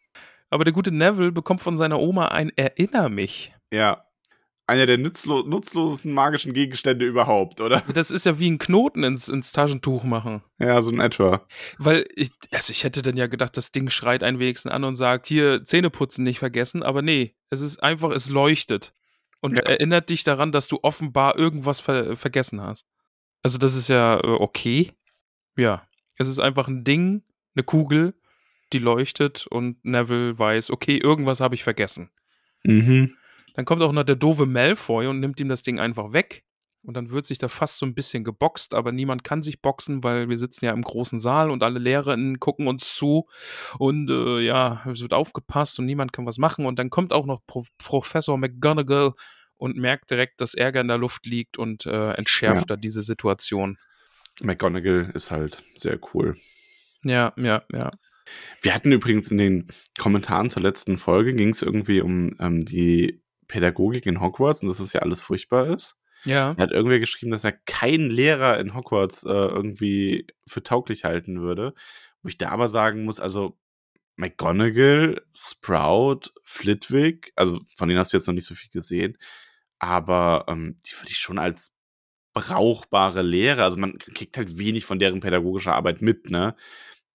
Aber 0.51 0.65
der 0.65 0.73
gute 0.73 0.93
Neville 0.93 1.33
bekommt 1.33 1.61
von 1.61 1.77
seiner 1.77 1.99
Oma 1.99 2.29
ein 2.29 2.51
Erinner 2.57 3.09
mich. 3.09 3.53
Ja. 3.73 4.06
Einer 4.69 4.87
der 4.87 4.99
nutzlo 4.99 5.43
nutzlosesten 5.43 6.13
magischen 6.13 6.53
Gegenstände 6.53 7.07
überhaupt, 7.07 7.61
oder? 7.61 7.83
Das 7.95 8.11
ist 8.11 8.27
ja 8.27 8.39
wie 8.41 8.51
ein 8.51 8.59
Knoten 8.59 9.05
ins, 9.05 9.29
ins 9.29 9.53
Taschentuch 9.53 10.03
machen. 10.03 10.43
Ja, 10.59 10.83
so 10.83 10.91
in 10.91 10.99
etwa. 10.99 11.47
Weil 11.79 12.05
ich, 12.17 12.31
also 12.53 12.73
ich 12.73 12.83
hätte 12.83 13.03
dann 13.03 13.17
ja 13.17 13.29
gedacht, 13.29 13.57
das 13.57 13.71
Ding 13.71 13.91
schreit 13.91 14.25
einen 14.25 14.41
wenigsten 14.41 14.69
an 14.69 14.83
und 14.83 14.97
sagt, 14.97 15.29
hier 15.29 15.63
Zähneputzen 15.63 16.25
nicht 16.25 16.41
vergessen, 16.41 16.83
aber 16.83 17.01
nee, 17.01 17.37
es 17.49 17.61
ist 17.61 17.81
einfach, 17.81 18.11
es 18.11 18.29
leuchtet 18.29 18.93
und 19.41 19.57
Ja. 19.57 19.63
erinnert 19.65 20.11
dich 20.11 20.25
daran, 20.25 20.51
dass 20.51 20.67
du 20.67 20.81
offenbar 20.83 21.39
irgendwas 21.39 21.79
ver 21.79 22.17
vergessen 22.17 22.61
hast. 22.61 22.87
Also 23.45 23.59
das 23.59 23.77
ist 23.77 23.87
ja 23.89 24.19
äh, 24.19 24.27
okay. 24.27 24.93
Ja, 25.57 25.87
es 26.17 26.27
ist 26.27 26.41
einfach 26.41 26.67
ein 26.67 26.83
Ding, 26.83 27.23
eine 27.55 27.63
Kugel, 27.63 28.15
die 28.73 28.81
leuchtet 28.81 29.47
und 29.47 29.85
Neville 29.85 30.37
weiß, 30.37 30.71
okay, 30.73 30.99
irgendwas 30.99 31.41
habe 31.41 31.55
ich 31.55 31.63
vergessen. 31.63 32.11
Mhm. 32.65 33.15
Dann 33.57 33.65
kommt 33.65 33.81
auch 33.81 33.93
noch 33.93 34.05
der 34.05 34.17
doofe 34.17 34.45
Malfoy 34.45 35.07
und 35.07 35.19
nimmt 35.19 35.41
ihm 35.41 35.49
das 35.49 35.63
Ding 35.63 35.81
einfach 35.81 36.13
weg. 36.13 36.45
Und 36.83 36.95
dann 36.95 37.11
wird 37.11 37.27
sich 37.27 37.39
da 37.39 37.49
fast 37.49 37.79
so 37.79 37.87
ein 37.87 37.95
bisschen 37.95 38.23
geboxt, 38.23 38.75
aber 38.75 38.93
niemand 38.93 39.25
kann 39.25 39.43
sich 39.43 39.61
boxen, 39.61 40.05
weil 40.05 40.29
wir 40.29 40.39
sitzen 40.39 40.67
ja 40.67 40.73
im 40.73 40.83
großen 40.83 41.19
Saal 41.19 41.51
und 41.51 41.65
alle 41.65 41.81
Lehrerinnen 41.81 42.39
gucken 42.39 42.69
uns 42.69 42.95
zu. 42.95 43.27
Und 43.79 44.09
äh, 44.11 44.41
ja, 44.41 44.85
es 44.93 45.01
wird 45.01 45.15
aufgepasst 45.15 45.79
und 45.79 45.87
niemand 45.87 46.13
kann 46.13 46.27
was 46.27 46.39
machen. 46.39 46.67
Und 46.67 46.79
dann 46.79 46.91
kommt 46.91 47.13
auch 47.13 47.25
noch 47.25 47.41
Pro 47.47 47.65
Professor 47.79 48.37
McGonagall 48.37 49.15
und 49.57 49.77
merkt 49.77 50.11
direkt, 50.11 50.41
dass 50.43 50.55
Ärger 50.55 50.83
in 50.83 50.89
der 50.89 50.99
Luft 50.99 51.25
liegt 51.27 51.59
und 51.59 51.87
äh, 51.87 52.13
entschärft 52.13 52.71
da 52.71 52.77
diese 52.77 53.03
Situation. 53.03 53.79
McGonagall 54.43 55.11
ist 55.15 55.31
halt 55.31 55.63
sehr 55.75 55.99
cool. 56.13 56.37
Ja, 57.03 57.33
ja, 57.37 57.65
ja. 57.73 57.91
Wir 58.61 58.75
hatten 58.75 58.93
übrigens 58.93 59.31
in 59.31 59.39
den 59.39 59.67
Kommentaren 59.99 60.51
zur 60.51 60.63
letzten 60.63 60.99
Folge, 60.99 61.35
ging 61.35 61.49
es 61.49 61.63
irgendwie 61.63 62.01
um 62.01 62.37
ähm, 62.39 62.61
die 62.61 63.23
Pädagogik 63.49 64.07
in 64.07 64.21
Hogwarts 64.21 64.63
und 64.63 64.69
dass 64.69 64.79
das 64.79 64.93
ja 64.93 65.03
alles 65.03 65.21
furchtbar 65.21 65.69
ist. 65.69 65.97
Ja, 66.25 66.55
Er 66.57 66.63
hat 66.65 66.73
irgendwer 66.73 66.99
geschrieben, 66.99 67.31
dass 67.31 67.45
er 67.45 67.53
keinen 67.53 68.11
Lehrer 68.11 68.59
in 68.59 68.75
Hogwarts 68.75 69.25
äh, 69.25 69.29
irgendwie 69.29 70.27
für 70.47 70.63
tauglich 70.63 71.05
halten 71.05 71.41
würde. 71.41 71.75
Wo 72.23 72.29
ich 72.29 72.39
da 72.39 72.49
aber 72.49 72.69
sagen 72.69 73.05
muss, 73.05 73.21
also 73.21 73.57
McGonagall, 74.17 75.23
Sprout, 75.35 76.31
Flitwick, 76.43 77.33
also 77.37 77.61
von 77.77 77.89
denen 77.89 78.01
hast 78.01 78.13
du 78.13 78.17
jetzt 78.17 78.27
noch 78.27 78.35
nicht 78.35 78.47
so 78.47 78.55
viel 78.55 78.71
gesehen, 78.71 79.19
aber 79.79 80.47
ähm, 80.49 80.79
die 80.87 80.97
würde 80.99 81.11
ich 81.11 81.19
schon 81.19 81.39
als 81.39 81.73
brauchbare 82.33 83.23
Lehrer, 83.23 83.65
also 83.65 83.79
man 83.79 83.97
kriegt 83.99 84.37
halt 84.37 84.59
wenig 84.59 84.85
von 84.85 84.99
deren 84.99 85.21
pädagogischer 85.21 85.75
Arbeit 85.75 86.03
mit, 86.03 86.31
ne? 86.31 86.55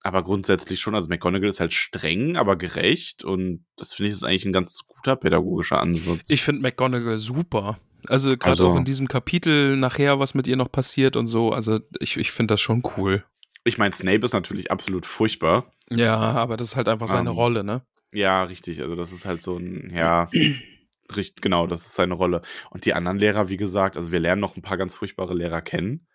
Aber 0.03 0.23
grundsätzlich 0.23 0.79
schon, 0.79 0.95
also 0.95 1.09
McGonagall 1.09 1.49
ist 1.49 1.59
halt 1.59 1.73
streng, 1.73 2.35
aber 2.35 2.55
gerecht 2.55 3.23
und 3.23 3.65
das 3.77 3.93
finde 3.93 4.09
ich 4.09 4.15
ist 4.15 4.23
eigentlich 4.23 4.45
ein 4.45 4.51
ganz 4.53 4.81
guter 4.87 5.15
pädagogischer 5.15 5.79
Ansatz. 5.79 6.29
ich 6.29 6.41
finde 6.41 6.61
McGonagall 6.63 7.19
super. 7.19 7.77
Also 8.07 8.29
gerade 8.31 8.49
Also- 8.51 8.69
auch 8.69 8.75
in 8.77 8.85
diesem 8.85 9.07
Kapitel 9.07 9.77
nachher, 9.77 10.17
was 10.19 10.33
mit 10.33 10.47
ihr 10.47 10.55
noch 10.55 10.71
passiert 10.71 11.15
und 11.15 11.27
so. 11.27 11.51
Also 11.51 11.79
ich, 11.99 12.17
ich 12.17 12.31
finde 12.31 12.53
das 12.53 12.61
schon 12.61 12.81
cool. 12.97 13.23
ich 13.63 13.77
meine, 13.77 13.93
Snape 13.93 14.25
ist 14.25 14.33
natürlich 14.33 14.71
absolut 14.71 15.05
furchtbar. 15.05 15.71
Ja, 15.91 16.15
aber 16.17 16.57
das 16.57 16.69
ist 16.69 16.75
halt 16.75 16.87
einfach 16.87 17.07
seine 17.07 17.29
Ähm, 17.29 17.35
Rolle, 17.35 17.63
ne? 17.63 17.83
Ja, 18.11 18.41
richtig. 18.43 18.81
Also 18.81 18.95
das 18.95 19.11
ist 19.11 19.25
halt 19.25 19.43
so 19.43 19.57
ein, 19.57 19.91
ja, 19.93 20.27
richtig, 21.15 21.41
genau, 21.41 21.67
das 21.67 21.85
ist 21.85 21.93
seine 21.93 22.15
Rolle. 22.15 22.41
Und 22.71 22.85
die 22.85 22.95
anderen 22.95 23.19
Lehrer, 23.19 23.49
wie 23.49 23.57
gesagt, 23.57 23.97
also 23.97 24.11
wir 24.11 24.19
lernen 24.19 24.41
noch 24.41 24.55
ein 24.55 24.61
paar 24.63 24.77
ganz 24.77 24.95
furchtbare 24.95 25.35
Lehrer 25.35 25.61
kennen. 25.61 26.07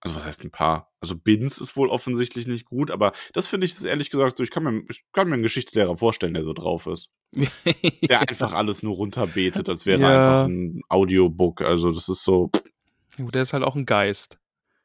Also 0.00 0.14
was 0.16 0.24
heißt 0.24 0.44
ein 0.44 0.50
paar? 0.52 0.92
Also 1.00 1.16
Binz 1.16 1.58
ist 1.58 1.76
wohl 1.76 1.88
offensichtlich 1.88 2.46
nicht 2.46 2.66
gut, 2.66 2.90
aber 2.90 3.12
das 3.32 3.48
finde 3.48 3.66
ich 3.66 3.82
ehrlich 3.84 4.10
gesagt 4.10 4.36
so, 4.36 4.44
ich 4.44 4.50
kann 4.50 4.62
mir, 4.62 4.82
ich 4.88 5.04
kann 5.12 5.28
mir 5.28 5.34
einen 5.34 5.42
Geschichtslehrer 5.42 5.96
vorstellen, 5.96 6.34
der 6.34 6.44
so 6.44 6.52
drauf 6.52 6.86
ist. 6.86 7.10
Der 8.08 8.20
einfach 8.28 8.52
alles 8.52 8.82
nur 8.82 8.94
runterbetet, 8.94 9.68
als 9.68 9.84
wäre 9.86 10.00
Ja. 10.00 10.08
einfach 10.08 10.46
ein 10.48 10.80
Audiobook. 10.88 11.60
Also 11.62 11.92
das 11.92 12.08
ist 12.08 12.22
so, 12.24 12.50
Gut, 13.16 13.34
der 13.34 13.42
ist 13.42 13.52
halt 13.52 13.64
auch 13.64 13.74
ein 13.76 13.86
Geist. 13.86 14.38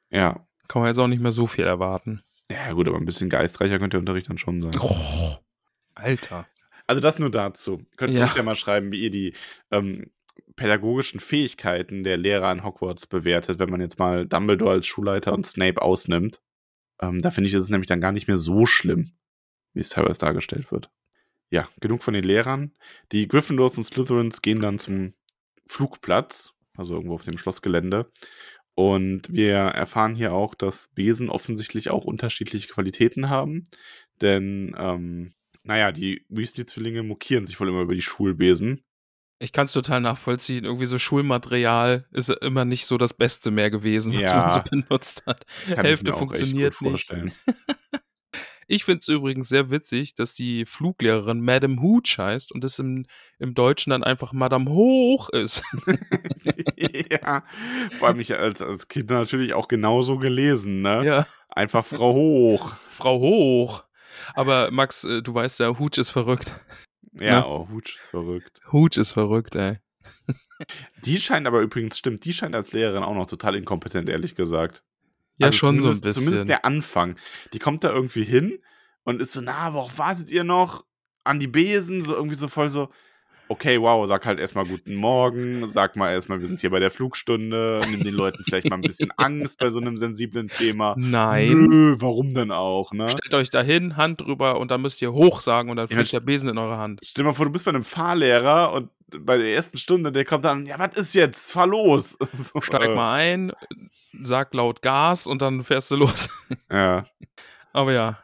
ja. 0.10 0.46
Kann 0.70 0.82
man 0.82 0.90
jetzt 0.90 0.98
auch 0.98 1.08
nicht 1.08 1.22
mehr 1.22 1.34
so 1.34 1.46
viel 1.46 1.66
erwarten. 1.66 2.24
Ja 2.50 2.72
gut, 2.74 2.88
aber 2.88 2.98
ein 2.98 3.06
bisschen 3.06 3.30
geistreicher 3.30 3.78
könnte 3.80 3.92
der 3.96 4.00
Unterricht 4.00 4.30
dann 4.30 4.38
schon 4.38 4.62
sein. 4.62 4.72
Oh, 4.80 5.36
Alter. 5.94 6.48
Also 6.88 7.02
das 7.02 7.20
nur 7.20 7.30
dazu. 7.32 7.86
Könnt 7.98 8.14
ihr 8.14 8.20
Ja. 8.20 8.26
uns 8.26 8.36
ja 8.36 8.44
mal 8.44 8.56
schreiben, 8.56 8.92
wie 8.92 9.02
ihr 9.04 9.12
die 9.12 9.34
ähm, 9.72 10.10
pädagogischen 10.56 11.20
Fähigkeiten 11.20 12.04
der 12.04 12.18
Lehrer 12.18 12.48
an 12.48 12.64
Hogwarts 12.64 13.08
bewertet, 13.08 13.60
wenn 13.60 13.70
man 13.70 13.82
jetzt 13.82 14.00
mal 14.00 14.26
Dumbledore 14.26 14.74
als 14.74 14.88
Schulleiter 14.88 15.34
und 15.34 15.46
Snape 15.46 15.82
ausnimmt. 15.82 16.42
Ähm, 17.02 17.20
da 17.20 17.32
finde 17.32 17.48
ich, 17.48 17.54
ist 17.54 17.64
es 17.64 17.70
nämlich 17.70 17.88
dann 17.88 18.02
gar 18.02 18.12
nicht 18.12 18.28
mehr 18.28 18.38
so 18.38 18.66
schlimm, 18.66 19.12
wie 19.74 19.82
es 19.82 19.90
teilweise 19.90 20.20
dargestellt 20.20 20.72
wird. 20.72 20.90
Ja, 21.50 21.68
genug 21.82 22.04
von 22.04 22.14
den 22.14 22.24
Lehrern. 22.24 22.74
Die 23.12 23.28
Gryffindors 23.28 23.78
und 23.78 23.84
Slytherins 23.84 24.42
gehen 24.42 24.60
dann 24.60 24.80
zum 24.80 25.14
Flugplatz, 25.68 26.54
also 26.76 26.96
irgendwo 26.96 27.16
auf 27.16 27.24
dem 27.24 27.38
Schlossgelände. 27.38 28.12
Und 28.76 29.32
wir 29.32 29.56
erfahren 29.56 30.16
hier 30.16 30.34
auch, 30.34 30.56
dass 30.56 30.90
Besen 30.96 31.30
offensichtlich 31.30 31.90
auch 31.90 32.06
unterschiedliche 32.06 32.70
Qualitäten 32.70 33.30
haben. 33.30 33.66
Denn, 34.22 34.76
ähm, 34.78 35.32
naja, 35.64 35.92
die 35.92 36.26
Weasley-Zwillinge 36.30 37.04
mokieren 37.04 37.46
sich 37.46 37.60
wohl 37.60 37.70
immer 37.70 37.82
über 37.82 37.94
die 37.94 38.02
Schulbesen. 38.02 38.84
Ich 39.44 39.52
kann 39.52 39.66
es 39.66 39.74
total 39.74 40.00
nachvollziehen. 40.00 40.64
Irgendwie 40.64 40.86
so 40.86 40.98
Schulmaterial 40.98 42.06
ist 42.12 42.30
immer 42.30 42.64
nicht 42.64 42.86
so 42.86 42.98
das 42.98 43.14
Beste 43.14 43.52
mehr 43.52 43.70
gewesen, 43.70 44.14
was 44.14 44.22
Ja. 44.22 44.36
man 44.38 44.52
so 44.52 44.62
benutzt 44.72 45.24
hat. 45.26 45.46
Hälfte 45.68 46.14
funktioniert 46.14 46.80
nicht. 46.82 46.90
vorstellen. 46.90 47.32
Ich 48.70 48.86
finde 48.86 49.00
es 49.02 49.10
übrigens 49.10 49.50
sehr 49.50 49.70
witzig, 49.72 50.16
dass 50.16 50.34
die 50.34 50.66
Fluglehrerin 50.66 51.42
Madame 51.42 51.82
Hooch 51.82 52.18
heißt 52.18 52.54
und 52.54 52.64
es 52.64 52.80
im, 52.80 53.06
im 53.38 53.54
Deutschen 53.56 53.90
dann 53.90 54.06
einfach 54.06 54.32
Madame 54.32 54.70
Hoch 54.72 55.28
ist. 55.30 55.62
ja, 57.12 57.44
vor 58.00 58.08
allem 58.08 58.22
ich 58.22 58.34
als, 58.40 58.62
als 58.62 58.88
Kind 58.88 59.10
natürlich 59.10 59.54
auch 59.54 59.68
genauso 59.68 60.18
gelesen, 60.18 60.82
ne? 60.82 61.02
ja, 61.06 61.28
Einfach 61.50 61.86
Frau 61.86 62.14
Hoch. 62.14 62.74
Frau 62.90 63.20
Hoch. 63.20 63.84
Aber 64.34 64.72
Max, 64.72 65.04
äh, 65.04 65.22
du 65.22 65.34
weißt 65.34 65.60
ja, 65.60 65.78
Hooch 65.78 65.98
ist 65.98 66.12
verrückt. 66.12 66.58
Ja, 67.20 67.40
Ne? 67.42 67.48
oh, 67.48 67.68
Hutsch 67.72 67.96
ist 67.96 68.08
verrückt. 68.08 68.62
Hooch 68.72 68.98
ist 68.98 69.12
verrückt, 69.12 69.56
ey. 69.56 69.80
Die 71.06 71.20
scheint 71.20 71.48
aber 71.48 71.62
übrigens, 71.62 71.98
stimmt, 71.98 72.26
die 72.26 72.34
scheint 72.34 72.56
als 72.56 72.72
Lehrerin 72.74 73.04
auch 73.04 73.14
noch 73.14 73.28
total 73.28 73.56
inkompetent, 73.56 74.10
ehrlich 74.10 74.36
gesagt. 74.36 74.84
Ja, 75.38 75.48
Also 75.48 75.58
schon 75.58 75.82
so 75.82 75.90
ein 75.90 76.02
bisschen. 76.02 76.24
Zumindest 76.24 76.50
der 76.50 76.66
Anfang. 76.66 77.16
Die 77.54 77.60
kommt 77.60 77.84
da 77.84 77.92
irgendwie 77.92 78.24
hin 78.24 78.60
und 79.04 79.22
ist 79.22 79.34
so, 79.34 79.42
na, 79.42 79.74
worauf 79.74 79.98
wartet 79.98 80.30
ihr 80.32 80.44
noch? 80.44 80.86
An 81.26 81.40
die 81.40 81.48
Besen, 81.48 82.02
so 82.02 82.16
irgendwie 82.16 82.36
so 82.36 82.48
voll 82.50 82.70
so, 82.70 82.90
okay, 83.54 83.80
wow, 83.80 84.08
sag 84.08 84.26
halt 84.26 84.40
erstmal 84.40 84.66
guten 84.66 84.96
Morgen, 84.96 85.70
sag 85.70 85.96
mal 85.96 86.12
erstmal, 86.12 86.40
wir 86.40 86.48
sind 86.48 86.60
hier 86.62 86.72
bei 86.72 86.80
der 86.80 86.90
Flugstunde, 86.90 87.82
nimm 87.92 88.04
den 88.04 88.16
Leuten 88.16 88.44
vielleicht 88.44 88.68
mal 88.68 88.78
ein 88.78 88.82
bisschen 88.82 89.12
Angst 89.18 89.60
bei 89.60 89.70
so 89.70 89.80
einem 89.80 89.96
sensiblen 89.96 90.48
Thema. 90.48 90.96
Nein. 90.98 91.68
Nö, 91.68 91.96
warum 92.00 92.34
denn 92.34 92.50
auch, 92.50 92.92
ne? 92.94 93.08
Stellt 93.08 93.34
euch 93.36 93.52
dahin, 93.52 93.96
Hand 93.96 94.22
drüber 94.22 94.60
und 94.60 94.72
dann 94.72 94.82
müsst 94.82 95.04
ihr 95.04 95.14
hoch 95.14 95.42
sagen 95.42 95.70
und 95.70 95.78
dann 95.78 95.88
Ja, 95.88 95.98
fliegt 95.98 96.14
der 96.14 96.20
Besen 96.20 96.50
in 96.50 96.58
eure 96.58 96.78
Hand. 96.78 97.02
Stell 97.04 97.24
dir 97.24 97.30
mal 97.30 97.36
vor, 97.36 97.46
du 97.46 97.52
bist 97.52 97.66
bei 97.66 97.70
einem 97.70 97.84
Fahrlehrer 97.84 98.74
und 98.74 98.90
bei 99.20 99.38
der 99.38 99.54
ersten 99.54 99.78
Stunde, 99.78 100.12
der 100.12 100.26
kommt 100.26 100.46
dann, 100.46 100.66
ja, 100.66 100.80
was 100.80 100.98
ist 100.98 101.14
jetzt? 101.14 101.52
Fahr 101.54 101.68
los. 101.68 102.18
So, 102.34 102.60
Steig 102.60 102.90
äh, 102.90 102.96
mal 102.96 103.14
ein, 103.14 103.52
sag 104.24 104.56
laut 104.56 104.82
Gas 104.82 105.28
und 105.28 105.44
dann 105.44 105.64
fährst 105.64 105.92
du 105.92 105.98
los. 105.98 106.28
Ja. 106.72 107.06
Aber 107.72 107.94
ja, 107.94 108.18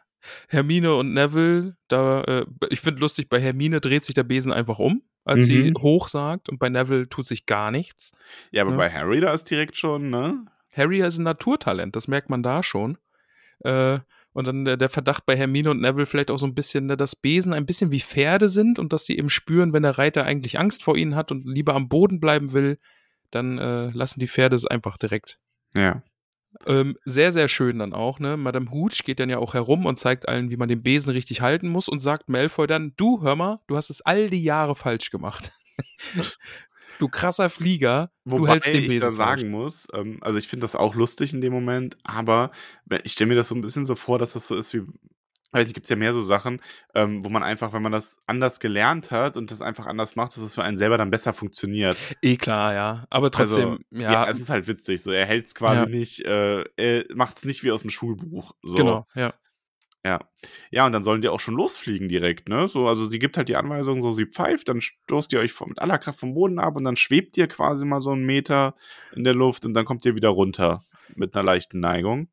Hermine 0.48 0.94
und 0.94 1.14
Neville, 1.14 1.76
da, 1.88 2.22
äh, 2.22 2.46
ich 2.70 2.80
finde 2.80 3.00
lustig, 3.00 3.28
bei 3.28 3.40
Hermine 3.40 3.80
dreht 3.80 4.04
sich 4.04 4.14
der 4.14 4.24
Besen 4.24 4.52
einfach 4.52 4.78
um. 4.78 5.02
Als 5.24 5.44
sie 5.44 5.70
Mhm. 5.70 5.82
hoch 5.82 6.08
sagt 6.08 6.48
und 6.48 6.58
bei 6.58 6.68
Neville 6.68 7.08
tut 7.08 7.26
sich 7.26 7.46
gar 7.46 7.70
nichts. 7.70 8.12
Ja, 8.50 8.62
aber 8.62 8.72
Ja. 8.72 8.76
bei 8.76 8.90
Harry, 8.90 9.20
da 9.20 9.32
ist 9.32 9.44
direkt 9.50 9.76
schon, 9.76 10.10
ne? 10.10 10.44
Harry 10.72 11.00
ist 11.00 11.18
ein 11.18 11.24
Naturtalent, 11.24 11.96
das 11.96 12.08
merkt 12.08 12.30
man 12.30 12.42
da 12.42 12.62
schon. 12.62 12.96
Äh, 13.64 13.98
und 14.32 14.46
dann 14.46 14.64
der, 14.64 14.76
der 14.76 14.88
Verdacht 14.88 15.26
bei 15.26 15.36
Hermine 15.36 15.70
und 15.70 15.80
Neville 15.80 16.06
vielleicht 16.06 16.30
auch 16.30 16.38
so 16.38 16.46
ein 16.46 16.54
bisschen, 16.54 16.86
ne, 16.86 16.96
dass 16.96 17.16
Besen 17.16 17.52
ein 17.52 17.66
bisschen 17.66 17.90
wie 17.90 18.00
Pferde 18.00 18.48
sind 18.48 18.78
und 18.78 18.92
dass 18.92 19.04
sie 19.04 19.18
eben 19.18 19.28
spüren, 19.28 19.72
wenn 19.72 19.82
der 19.82 19.98
Reiter 19.98 20.24
eigentlich 20.24 20.58
Angst 20.58 20.84
vor 20.84 20.96
ihnen 20.96 21.16
hat 21.16 21.32
und 21.32 21.44
lieber 21.46 21.74
am 21.74 21.88
Boden 21.88 22.20
bleiben 22.20 22.52
will, 22.52 22.78
dann 23.32 23.58
äh, 23.58 23.90
lassen 23.90 24.20
die 24.20 24.28
Pferde 24.28 24.54
es 24.56 24.64
einfach 24.66 24.96
direkt. 24.98 25.38
Ja. 25.74 26.02
Ähm, 26.66 26.96
sehr, 27.04 27.32
sehr 27.32 27.48
schön 27.48 27.78
dann 27.78 27.92
auch, 27.92 28.18
ne? 28.18 28.36
Madame 28.36 28.70
Hooch 28.70 29.04
geht 29.04 29.20
dann 29.20 29.30
ja 29.30 29.38
auch 29.38 29.54
herum 29.54 29.86
und 29.86 29.96
zeigt 29.96 30.28
allen, 30.28 30.50
wie 30.50 30.56
man 30.56 30.68
den 30.68 30.82
Besen 30.82 31.10
richtig 31.10 31.40
halten 31.40 31.68
muss 31.68 31.88
und 31.88 32.00
sagt 32.00 32.28
Malfoy 32.28 32.66
dann, 32.66 32.92
du, 32.96 33.22
hör 33.22 33.36
mal, 33.36 33.60
du 33.66 33.76
hast 33.76 33.90
es 33.90 34.02
all 34.02 34.28
die 34.30 34.42
Jahre 34.42 34.74
falsch 34.74 35.10
gemacht. 35.10 35.52
du 36.98 37.08
krasser 37.08 37.50
Flieger, 37.50 38.10
du 38.24 38.32
Wobei 38.32 38.52
hältst 38.52 38.68
den 38.68 38.84
ich 38.84 38.90
Besen 38.90 39.10
da 39.10 39.16
falsch. 39.16 39.40
sagen 39.40 39.50
muss, 39.52 39.86
ähm, 39.94 40.18
also 40.22 40.38
ich 40.38 40.48
finde 40.48 40.64
das 40.64 40.76
auch 40.76 40.94
lustig 40.94 41.32
in 41.32 41.40
dem 41.40 41.52
Moment, 41.52 41.96
aber 42.04 42.50
ich 43.04 43.12
stelle 43.12 43.28
mir 43.28 43.36
das 43.36 43.48
so 43.48 43.54
ein 43.54 43.62
bisschen 43.62 43.86
so 43.86 43.94
vor, 43.94 44.18
dass 44.18 44.32
das 44.32 44.48
so 44.48 44.56
ist 44.56 44.74
wie, 44.74 44.82
weiß 45.52 45.66
nicht, 45.66 45.74
gibt 45.74 45.86
es 45.86 45.90
ja 45.90 45.96
mehr 45.96 46.12
so 46.12 46.22
Sachen, 46.22 46.60
ähm, 46.94 47.24
wo 47.24 47.28
man 47.28 47.42
einfach, 47.42 47.72
wenn 47.72 47.82
man 47.82 47.92
das 47.92 48.20
anders 48.26 48.60
gelernt 48.60 49.10
hat 49.10 49.36
und 49.36 49.50
das 49.50 49.60
einfach 49.60 49.86
anders 49.86 50.16
macht, 50.16 50.36
dass 50.36 50.42
es 50.42 50.54
für 50.54 50.62
einen 50.62 50.76
selber 50.76 50.98
dann 50.98 51.10
besser 51.10 51.32
funktioniert. 51.32 51.96
Eh 52.22 52.36
klar, 52.36 52.72
ja. 52.74 53.04
Aber 53.10 53.30
trotzdem, 53.30 53.78
also, 53.92 54.02
ja, 54.02 54.28
es 54.28 54.38
ist 54.40 54.50
halt 54.50 54.68
witzig, 54.68 55.02
so 55.02 55.10
er 55.10 55.26
hält 55.26 55.46
es 55.46 55.54
quasi 55.54 55.80
Ja. 55.80 55.86
nicht, 55.86 56.24
äh, 56.24 56.64
er 56.76 57.04
macht 57.14 57.38
es 57.38 57.44
nicht 57.44 57.64
wie 57.64 57.72
aus 57.72 57.80
dem 57.82 57.90
Schulbuch. 57.90 58.52
So. 58.62 58.76
genau, 58.76 59.06
ja. 59.14 59.32
Ja. 60.04 60.20
Ja, 60.70 60.86
und 60.86 60.92
dann 60.92 61.04
sollen 61.04 61.20
die 61.20 61.28
auch 61.28 61.40
schon 61.40 61.56
losfliegen 61.56 62.08
direkt, 62.08 62.48
ne? 62.48 62.68
So, 62.68 62.88
also 62.88 63.04
sie 63.04 63.18
gibt 63.18 63.36
halt 63.36 63.50
die 63.50 63.56
Anweisung, 63.56 64.00
so 64.00 64.14
sie 64.14 64.24
pfeift, 64.24 64.70
dann 64.70 64.80
stoßt 64.80 65.30
ihr 65.34 65.40
euch 65.40 65.52
mit 65.66 65.78
aller 65.78 65.98
Kraft 65.98 66.20
vom 66.20 66.32
Boden 66.32 66.58
ab 66.58 66.76
und 66.76 66.84
dann 66.84 66.96
schwebt 66.96 67.36
ihr 67.36 67.48
quasi 67.48 67.84
mal 67.84 68.00
so 68.00 68.12
einen 68.12 68.24
Meter 68.24 68.74
in 69.14 69.24
der 69.24 69.34
Luft 69.34 69.66
und 69.66 69.74
dann 69.74 69.84
kommt 69.84 70.04
ihr 70.06 70.14
wieder 70.14 70.30
runter 70.30 70.82
mit 71.16 71.34
einer 71.36 71.44
leichten 71.44 71.80
Neigung. 71.80 72.28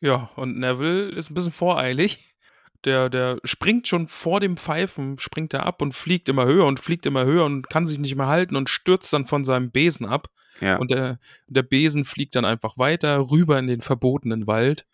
Ja, 0.00 0.30
und 0.36 0.58
Neville 0.58 1.08
ist 1.08 1.30
ein 1.30 1.34
bisschen 1.34 1.50
voreilig. 1.52 2.36
Der, 2.84 3.10
der 3.10 3.38
springt 3.42 3.88
schon 3.88 4.06
vor 4.06 4.38
dem 4.40 4.56
Pfeifen, 4.56 5.18
springt 5.18 5.52
er 5.52 5.66
ab 5.66 5.82
und 5.82 5.94
fliegt 5.94 6.28
immer 6.28 6.46
höher 6.46 6.64
und 6.64 6.78
fliegt 6.78 7.06
immer 7.06 7.24
höher 7.24 7.44
und 7.44 7.68
kann 7.68 7.86
sich 7.86 7.98
nicht 7.98 8.14
mehr 8.14 8.28
halten 8.28 8.54
und 8.54 8.68
stürzt 8.68 9.12
dann 9.12 9.26
von 9.26 9.44
seinem 9.44 9.70
Besen 9.70 10.06
ab. 10.06 10.28
Ja. 10.60 10.76
Und 10.76 10.90
der, 10.90 11.18
der 11.48 11.62
Besen 11.62 12.04
fliegt 12.04 12.36
dann 12.36 12.44
einfach 12.44 12.78
weiter 12.78 13.30
rüber 13.30 13.58
in 13.58 13.66
den 13.66 13.80
verbotenen 13.80 14.46
Wald. 14.46 14.86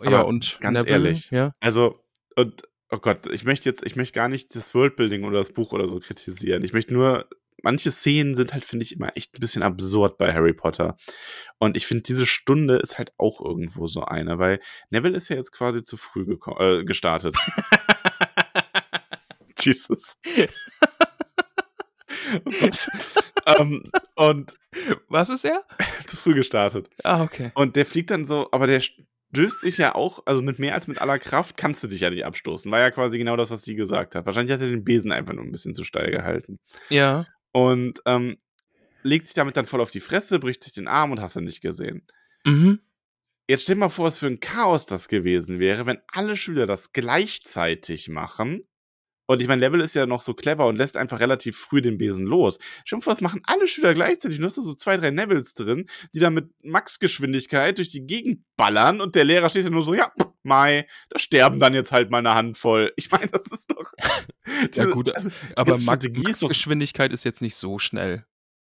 ja, 0.00 0.06
Aber 0.06 0.26
und 0.26 0.58
ganz 0.60 0.78
Neville, 0.78 0.92
ehrlich, 0.92 1.30
ja. 1.30 1.54
Also, 1.60 2.00
und 2.36 2.62
oh 2.90 2.98
Gott, 2.98 3.26
ich 3.26 3.44
möchte 3.44 3.68
jetzt, 3.68 3.84
ich 3.84 3.96
möchte 3.96 4.14
gar 4.14 4.28
nicht 4.28 4.54
das 4.54 4.74
Worldbuilding 4.74 5.24
oder 5.24 5.38
das 5.38 5.52
Buch 5.52 5.72
oder 5.72 5.88
so 5.88 6.00
kritisieren. 6.00 6.64
Ich 6.64 6.72
möchte 6.72 6.94
nur, 6.94 7.28
manche 7.64 7.90
Szenen 7.90 8.34
sind 8.36 8.52
halt, 8.52 8.64
finde 8.64 8.84
ich, 8.84 8.92
immer 8.94 9.16
echt 9.16 9.34
ein 9.34 9.40
bisschen 9.40 9.62
absurd 9.62 10.18
bei 10.18 10.32
Harry 10.32 10.52
Potter. 10.52 10.96
Und 11.58 11.76
ich 11.76 11.86
finde, 11.86 12.02
diese 12.02 12.26
Stunde 12.26 12.76
ist 12.76 12.98
halt 12.98 13.12
auch 13.18 13.40
irgendwo 13.40 13.86
so 13.86 14.04
eine, 14.04 14.38
weil 14.38 14.60
Neville 14.90 15.16
ist 15.16 15.28
ja 15.30 15.36
jetzt 15.36 15.50
quasi 15.50 15.82
zu 15.82 15.96
früh 15.96 16.36
äh, 16.58 16.84
gestartet. 16.84 17.36
Jesus. 19.58 20.16
Gott. 22.60 22.88
ähm, 23.46 23.82
und 24.14 24.56
Was 25.08 25.30
ist 25.30 25.44
er? 25.44 25.64
zu 26.06 26.16
früh 26.16 26.34
gestartet. 26.34 26.88
Ah, 27.02 27.22
okay. 27.22 27.50
Und 27.54 27.76
der 27.76 27.86
fliegt 27.86 28.10
dann 28.10 28.24
so, 28.26 28.48
aber 28.52 28.66
der 28.66 28.80
stößt 28.80 29.60
sich 29.60 29.78
ja 29.78 29.94
auch, 29.94 30.22
also 30.26 30.42
mit 30.42 30.58
mehr 30.58 30.74
als 30.74 30.86
mit 30.86 31.00
aller 31.00 31.18
Kraft 31.18 31.56
kannst 31.56 31.82
du 31.82 31.88
dich 31.88 32.00
ja 32.00 32.10
nicht 32.10 32.24
abstoßen. 32.24 32.70
War 32.70 32.80
ja 32.80 32.90
quasi 32.90 33.18
genau 33.18 33.36
das, 33.36 33.50
was 33.50 33.62
sie 33.62 33.74
gesagt 33.74 34.14
hat. 34.14 34.26
Wahrscheinlich 34.26 34.52
hat 34.52 34.60
er 34.60 34.68
den 34.68 34.84
Besen 34.84 35.12
einfach 35.12 35.32
nur 35.32 35.44
ein 35.44 35.50
bisschen 35.50 35.74
zu 35.74 35.84
steil 35.84 36.10
gehalten. 36.10 36.58
Ja. 36.88 37.26
Und 37.54 38.00
ähm, 38.04 38.36
legt 39.04 39.26
sich 39.26 39.34
damit 39.34 39.56
dann 39.56 39.66
voll 39.66 39.80
auf 39.80 39.92
die 39.92 40.00
Fresse, 40.00 40.40
bricht 40.40 40.64
sich 40.64 40.72
den 40.72 40.88
Arm 40.88 41.12
und 41.12 41.20
hast 41.20 41.36
du 41.36 41.40
nicht 41.40 41.60
gesehen. 41.60 42.06
Mhm. 42.44 42.80
Jetzt 43.46 43.62
stell 43.62 43.76
dir 43.76 43.80
mal 43.80 43.88
vor, 43.90 44.06
was 44.06 44.18
für 44.18 44.26
ein 44.26 44.40
Chaos 44.40 44.86
das 44.86 45.08
gewesen 45.08 45.60
wäre, 45.60 45.86
wenn 45.86 45.98
alle 46.08 46.36
Schüler 46.36 46.66
das 46.66 46.92
gleichzeitig 46.92 48.08
machen. 48.08 48.66
Und 49.26 49.40
ich 49.40 49.48
meine, 49.48 49.60
Level 49.60 49.80
ist 49.80 49.94
ja 49.94 50.06
noch 50.06 50.20
so 50.20 50.34
clever 50.34 50.66
und 50.66 50.76
lässt 50.76 50.96
einfach 50.96 51.20
relativ 51.20 51.56
früh 51.56 51.80
den 51.80 51.96
Besen 51.96 52.26
los. 52.26 52.58
Stell 52.84 52.96
dir 52.96 53.00
mal 53.00 53.04
vor, 53.04 53.12
das 53.12 53.20
machen 53.20 53.42
alle 53.44 53.66
Schüler 53.66 53.94
gleichzeitig. 53.94 54.38
Und 54.38 54.42
du 54.42 54.46
hast 54.46 54.58
da 54.58 54.62
so 54.62 54.74
zwei, 54.74 54.96
drei 54.96 55.10
Nevils 55.10 55.54
drin, 55.54 55.86
die 56.14 56.18
dann 56.18 56.34
mit 56.34 56.50
Max-Geschwindigkeit 56.62 57.78
durch 57.78 57.88
die 57.88 58.06
Gegend 58.06 58.44
ballern 58.56 59.00
und 59.00 59.14
der 59.14 59.24
Lehrer 59.24 59.48
steht 59.48 59.64
ja 59.64 59.70
nur 59.70 59.82
so, 59.82 59.94
ja, 59.94 60.12
pff, 60.20 60.33
Mai, 60.44 60.86
da 61.10 61.18
sterben 61.18 61.58
dann 61.60 61.74
jetzt 61.74 61.92
halt 61.92 62.10
mal 62.10 62.18
eine 62.18 62.34
Handvoll. 62.34 62.92
Ich 62.96 63.10
meine, 63.10 63.28
das 63.28 63.46
ist 63.46 63.70
doch. 63.70 63.92
Ja, 64.74 64.86
gut, 64.86 65.14
also, 65.14 65.30
Aber 65.56 65.78
Max, 65.78 66.40
doch- 66.40 66.48
Geschwindigkeit 66.48 67.12
ist 67.12 67.24
jetzt 67.24 67.40
nicht 67.42 67.56
so 67.56 67.78
schnell. 67.78 68.24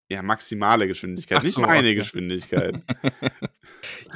ja, 0.10 0.22
maximale 0.22 0.88
Geschwindigkeit, 0.88 1.40
Ach 1.40 1.44
nicht 1.44 1.54
so, 1.56 1.62
meine 1.62 1.88
okay. 1.88 1.96
Geschwindigkeit. 1.96 2.80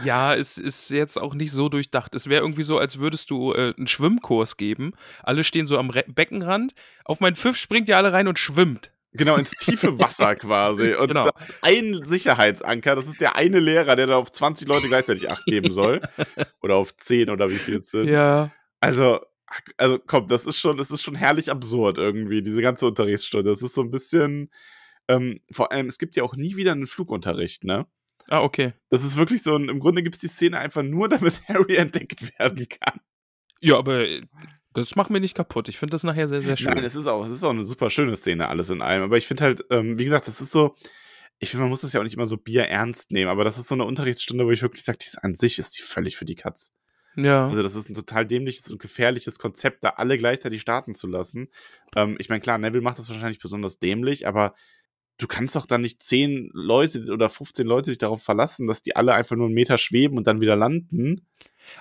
Ja, 0.03 0.33
es 0.33 0.57
ist 0.57 0.89
jetzt 0.89 1.17
auch 1.17 1.35
nicht 1.35 1.51
so 1.51 1.69
durchdacht. 1.69 2.15
Es 2.15 2.27
wäre 2.27 2.41
irgendwie 2.41 2.63
so, 2.63 2.79
als 2.79 2.99
würdest 2.99 3.29
du 3.29 3.53
äh, 3.53 3.73
einen 3.77 3.87
Schwimmkurs 3.87 4.57
geben. 4.57 4.93
Alle 5.23 5.43
stehen 5.43 5.67
so 5.67 5.77
am 5.77 5.89
Re 5.89 6.05
Beckenrand. 6.07 6.73
Auf 7.05 7.19
meinen 7.19 7.35
Pfiff 7.35 7.57
springt 7.57 7.89
ihr 7.89 7.97
alle 7.97 8.13
rein 8.13 8.27
und 8.27 8.39
schwimmt. 8.39 8.91
Genau, 9.13 9.35
ins 9.37 9.51
tiefe 9.51 9.97
Wasser 9.99 10.35
quasi. 10.35 10.93
Und 10.93 11.07
Genau. 11.09 11.29
das 11.29 11.45
ist 11.45 11.55
ein 11.61 12.01
Sicherheitsanker. 12.05 12.95
Das 12.95 13.07
ist 13.07 13.21
der 13.21 13.35
eine 13.35 13.59
Lehrer, 13.59 13.95
der 13.95 14.07
da 14.07 14.17
auf 14.17 14.31
20 14.31 14.67
Leute 14.67 14.87
gleichzeitig 14.87 15.29
Acht 15.29 15.45
geben 15.45 15.71
soll. 15.71 16.01
oder 16.61 16.75
auf 16.75 16.95
10 16.95 17.29
oder 17.29 17.49
wie 17.49 17.57
viel 17.59 17.77
es 17.77 17.89
sind. 17.89 18.07
Ja. 18.07 18.51
Also, 18.81 19.19
also 19.77 19.97
komm, 19.99 20.27
das 20.27 20.45
ist 20.45 20.59
schon, 20.59 20.77
das 20.77 20.91
ist 20.91 21.01
schon 21.01 21.15
herrlich 21.15 21.49
absurd 21.49 21.97
irgendwie, 21.97 22.41
diese 22.43 22.61
ganze 22.61 22.85
Unterrichtsstunde. 22.85 23.49
Das 23.49 23.61
ist 23.63 23.73
so 23.73 23.81
ein 23.81 23.89
bisschen, 23.91 24.51
ähm, 25.07 25.37
vor 25.51 25.71
allem, 25.71 25.87
es 25.87 25.97
gibt 25.97 26.15
ja 26.15 26.23
auch 26.23 26.35
nie 26.35 26.55
wieder 26.55 26.71
einen 26.73 26.85
Flugunterricht, 26.87 27.63
ne? 27.63 27.87
Ah, 28.27 28.41
okay. 28.41 28.73
Das 28.91 29.03
ist 29.03 29.17
wirklich 29.17 29.41
so, 29.41 29.55
ein, 29.55 29.69
im 29.69 29.79
Grunde 29.79 30.03
gibt 30.03 30.15
es 30.15 30.21
die 30.21 30.27
Szene 30.27 30.59
einfach 30.59 30.83
nur, 30.83 31.09
damit 31.09 31.41
Harry 31.47 31.77
entdeckt 31.77 32.37
werden 32.37 32.67
kann. 32.69 32.99
Ja, 33.59 33.77
aber 33.79 34.07
äh, 34.07 34.21
das 34.73 34.95
macht 34.95 35.09
mir 35.09 35.19
nicht 35.19 35.35
kaputt. 35.35 35.67
Ich 35.67 35.77
finde 35.77 35.91
das 35.91 36.03
nachher 36.03 36.27
sehr, 36.27 36.41
sehr 36.41 36.57
schön. 36.57 36.67
Nein, 36.67 36.83
es 36.83 36.95
ist 36.95 37.07
auch, 37.07 37.25
es 37.25 37.31
ist 37.31 37.43
auch 37.43 37.49
eine 37.49 37.63
super 37.63 37.89
schöne 37.89 38.15
Szene, 38.15 38.47
alles 38.47 38.69
in 38.69 38.81
allem. 38.81 39.03
Aber 39.03 39.17
ich 39.17 39.27
finde 39.27 39.43
halt, 39.43 39.65
ähm, 39.71 39.97
wie 39.97 40.05
gesagt, 40.05 40.27
das 40.27 40.41
ist 40.41 40.51
so, 40.51 40.75
ich 41.39 41.49
finde, 41.49 41.63
man 41.63 41.69
muss 41.69 41.81
das 41.81 41.93
ja 41.93 41.99
auch 41.99 42.03
nicht 42.03 42.15
immer 42.15 42.27
so 42.27 42.37
Bier 42.37 42.65
ernst 42.65 43.11
nehmen, 43.11 43.29
aber 43.29 43.43
das 43.43 43.57
ist 43.57 43.67
so 43.67 43.75
eine 43.75 43.85
Unterrichtsstunde, 43.85 44.45
wo 44.45 44.51
ich 44.51 44.61
wirklich 44.61 44.83
sage, 44.83 44.99
die 44.99 45.07
ist 45.07 45.23
an 45.23 45.33
sich 45.33 45.57
ist 45.57 45.77
die 45.77 45.81
völlig 45.81 46.17
für 46.17 46.25
die 46.25 46.35
Katz. 46.35 46.71
ja. 47.15 47.47
Also, 47.47 47.63
das 47.63 47.75
ist 47.75 47.89
ein 47.89 47.95
total 47.95 48.25
dämliches 48.25 48.69
und 48.69 48.79
gefährliches 48.79 49.39
Konzept, 49.39 49.83
da 49.83 49.89
alle 49.91 50.17
gleichzeitig 50.17 50.61
starten 50.61 50.93
zu 50.95 51.07
lassen. 51.07 51.47
Ähm, 51.95 52.17
ich 52.19 52.29
meine, 52.29 52.41
klar, 52.41 52.57
Neville 52.57 52.83
macht 52.83 52.99
das 52.99 53.09
wahrscheinlich 53.09 53.39
besonders 53.39 53.79
dämlich, 53.79 54.27
aber 54.27 54.53
du 55.19 55.27
kannst 55.27 55.55
doch 55.55 55.67
dann 55.67 55.81
nicht 55.81 56.01
10 56.01 56.49
Leute 56.53 57.05
oder 57.11 57.29
15 57.29 57.67
Leute 57.67 57.91
dich 57.91 57.99
darauf 57.99 58.23
verlassen, 58.23 58.65
dass 58.65 58.81
die 58.81 58.95
alle 58.95 59.13
einfach 59.13 59.35
nur 59.35 59.45
einen 59.45 59.53
Meter 59.53 59.77
schweben 59.77 60.17
und 60.17 60.25
dann 60.25 60.41
wieder 60.41 60.55
landen. 60.55 61.27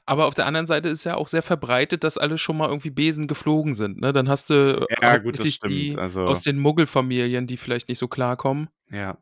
Aber 0.04 0.26
auf 0.26 0.34
der 0.34 0.44
anderen 0.44 0.66
Seite 0.66 0.88
ist 0.90 1.04
ja 1.04 1.14
auch 1.16 1.28
sehr 1.28 1.40
verbreitet, 1.42 2.04
dass 2.04 2.18
alle 2.18 2.36
schon 2.36 2.58
mal 2.58 2.68
irgendwie 2.68 2.90
Besen 2.90 3.26
geflogen 3.26 3.74
sind. 3.74 4.00
Ne? 4.00 4.12
Dann 4.12 4.28
hast 4.28 4.50
du 4.50 4.84
Ja, 5.00 5.16
auch 5.18 5.22
gut, 5.22 5.38
das 5.38 5.48
stimmt. 5.54 5.72
die 5.72 5.96
Also, 5.96 6.22
aus 6.26 6.42
den 6.42 6.58
Muggelfamilien, 6.58 7.46
die 7.46 7.56
vielleicht 7.56 7.88
nicht 7.88 7.98
so 7.98 8.08
klarkommen. 8.08 8.68
ja. 8.90 9.16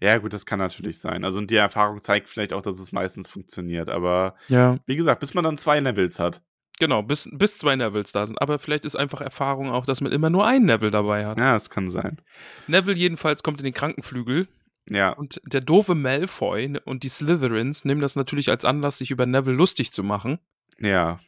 Ja, 0.00 0.16
gut, 0.18 0.32
das 0.32 0.46
kann 0.46 0.60
natürlich 0.60 1.00
sein. 1.00 1.24
Also, 1.24 1.38
und 1.40 1.50
die 1.50 1.56
Erfahrung 1.56 2.00
zeigt 2.00 2.28
vielleicht 2.28 2.52
auch, 2.52 2.62
dass 2.62 2.78
es 2.78 2.92
meistens 2.92 3.28
funktioniert. 3.28 3.90
Aber 3.90 4.36
Ja. 4.48 4.76
wie 4.86 4.94
gesagt, 4.94 5.18
bis 5.18 5.34
man 5.34 5.42
dann 5.42 5.58
zwei 5.58 5.80
Levels 5.80 6.20
hat. 6.20 6.40
Genau, 6.78 7.02
bis, 7.02 7.28
bis 7.32 7.58
zwei 7.58 7.76
Nevils 7.76 8.12
da 8.12 8.26
sind. 8.26 8.40
Aber 8.40 8.58
vielleicht 8.58 8.84
ist 8.84 8.96
einfach 8.96 9.20
Erfahrung 9.20 9.70
auch, 9.70 9.86
dass 9.86 10.00
man 10.00 10.12
immer 10.12 10.30
nur 10.30 10.46
einen 10.46 10.66
Neville 10.66 10.90
dabei 10.90 11.26
hat. 11.26 11.38
Ja, 11.38 11.54
das 11.54 11.70
kann 11.70 11.88
sein. 11.88 12.20
Neville 12.66 12.96
jedenfalls 12.96 13.42
kommt 13.42 13.60
in 13.60 13.64
den 13.64 13.74
Krankenflügel 13.74 14.46
Ja, 14.90 15.10
und 15.10 15.40
der 15.44 15.62
doofe 15.62 15.94
Malfoy 15.94 16.78
und 16.84 17.02
die 17.02 17.08
Slytherins 17.08 17.84
nehmen 17.84 18.00
das 18.00 18.14
natürlich 18.16 18.50
als 18.50 18.64
Anlass, 18.64 18.98
sich 18.98 19.10
über 19.10 19.24
Neville 19.26 19.56
lustig 19.56 19.92
zu 19.92 20.02
machen. 20.02 20.38
ja. 20.78 21.20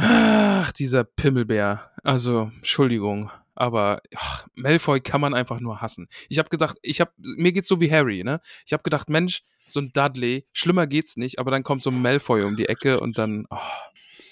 Ach, 0.00 0.70
dieser 0.70 1.02
Pimmelbär. 1.02 1.90
Also, 2.04 2.52
Entschuldigung, 2.54 3.32
aber 3.56 4.00
ach, 4.14 4.46
Malfoy 4.54 5.00
kann 5.00 5.20
man 5.20 5.34
einfach 5.34 5.58
nur 5.58 5.80
hassen. 5.80 6.06
Ich 6.28 6.38
habe 6.38 6.48
gedacht, 6.48 6.76
ich 6.82 7.00
habe 7.00 7.10
mir 7.18 7.50
geht's 7.50 7.66
so 7.66 7.80
wie 7.80 7.90
Harry, 7.90 8.22
ne? 8.22 8.40
Ich 8.64 8.72
habe 8.72 8.84
gedacht, 8.84 9.10
Mensch, 9.10 9.42
so 9.66 9.80
ein 9.80 9.90
Dudley, 9.92 10.46
schlimmer 10.52 10.86
geht's 10.86 11.16
nicht, 11.16 11.40
aber 11.40 11.50
dann 11.50 11.64
kommt 11.64 11.82
so 11.82 11.90
ein 11.90 12.00
Malfoy 12.00 12.44
um 12.44 12.56
die 12.56 12.68
Ecke 12.68 13.00
und 13.00 13.18
dann 13.18 13.46
oh, 13.50 13.56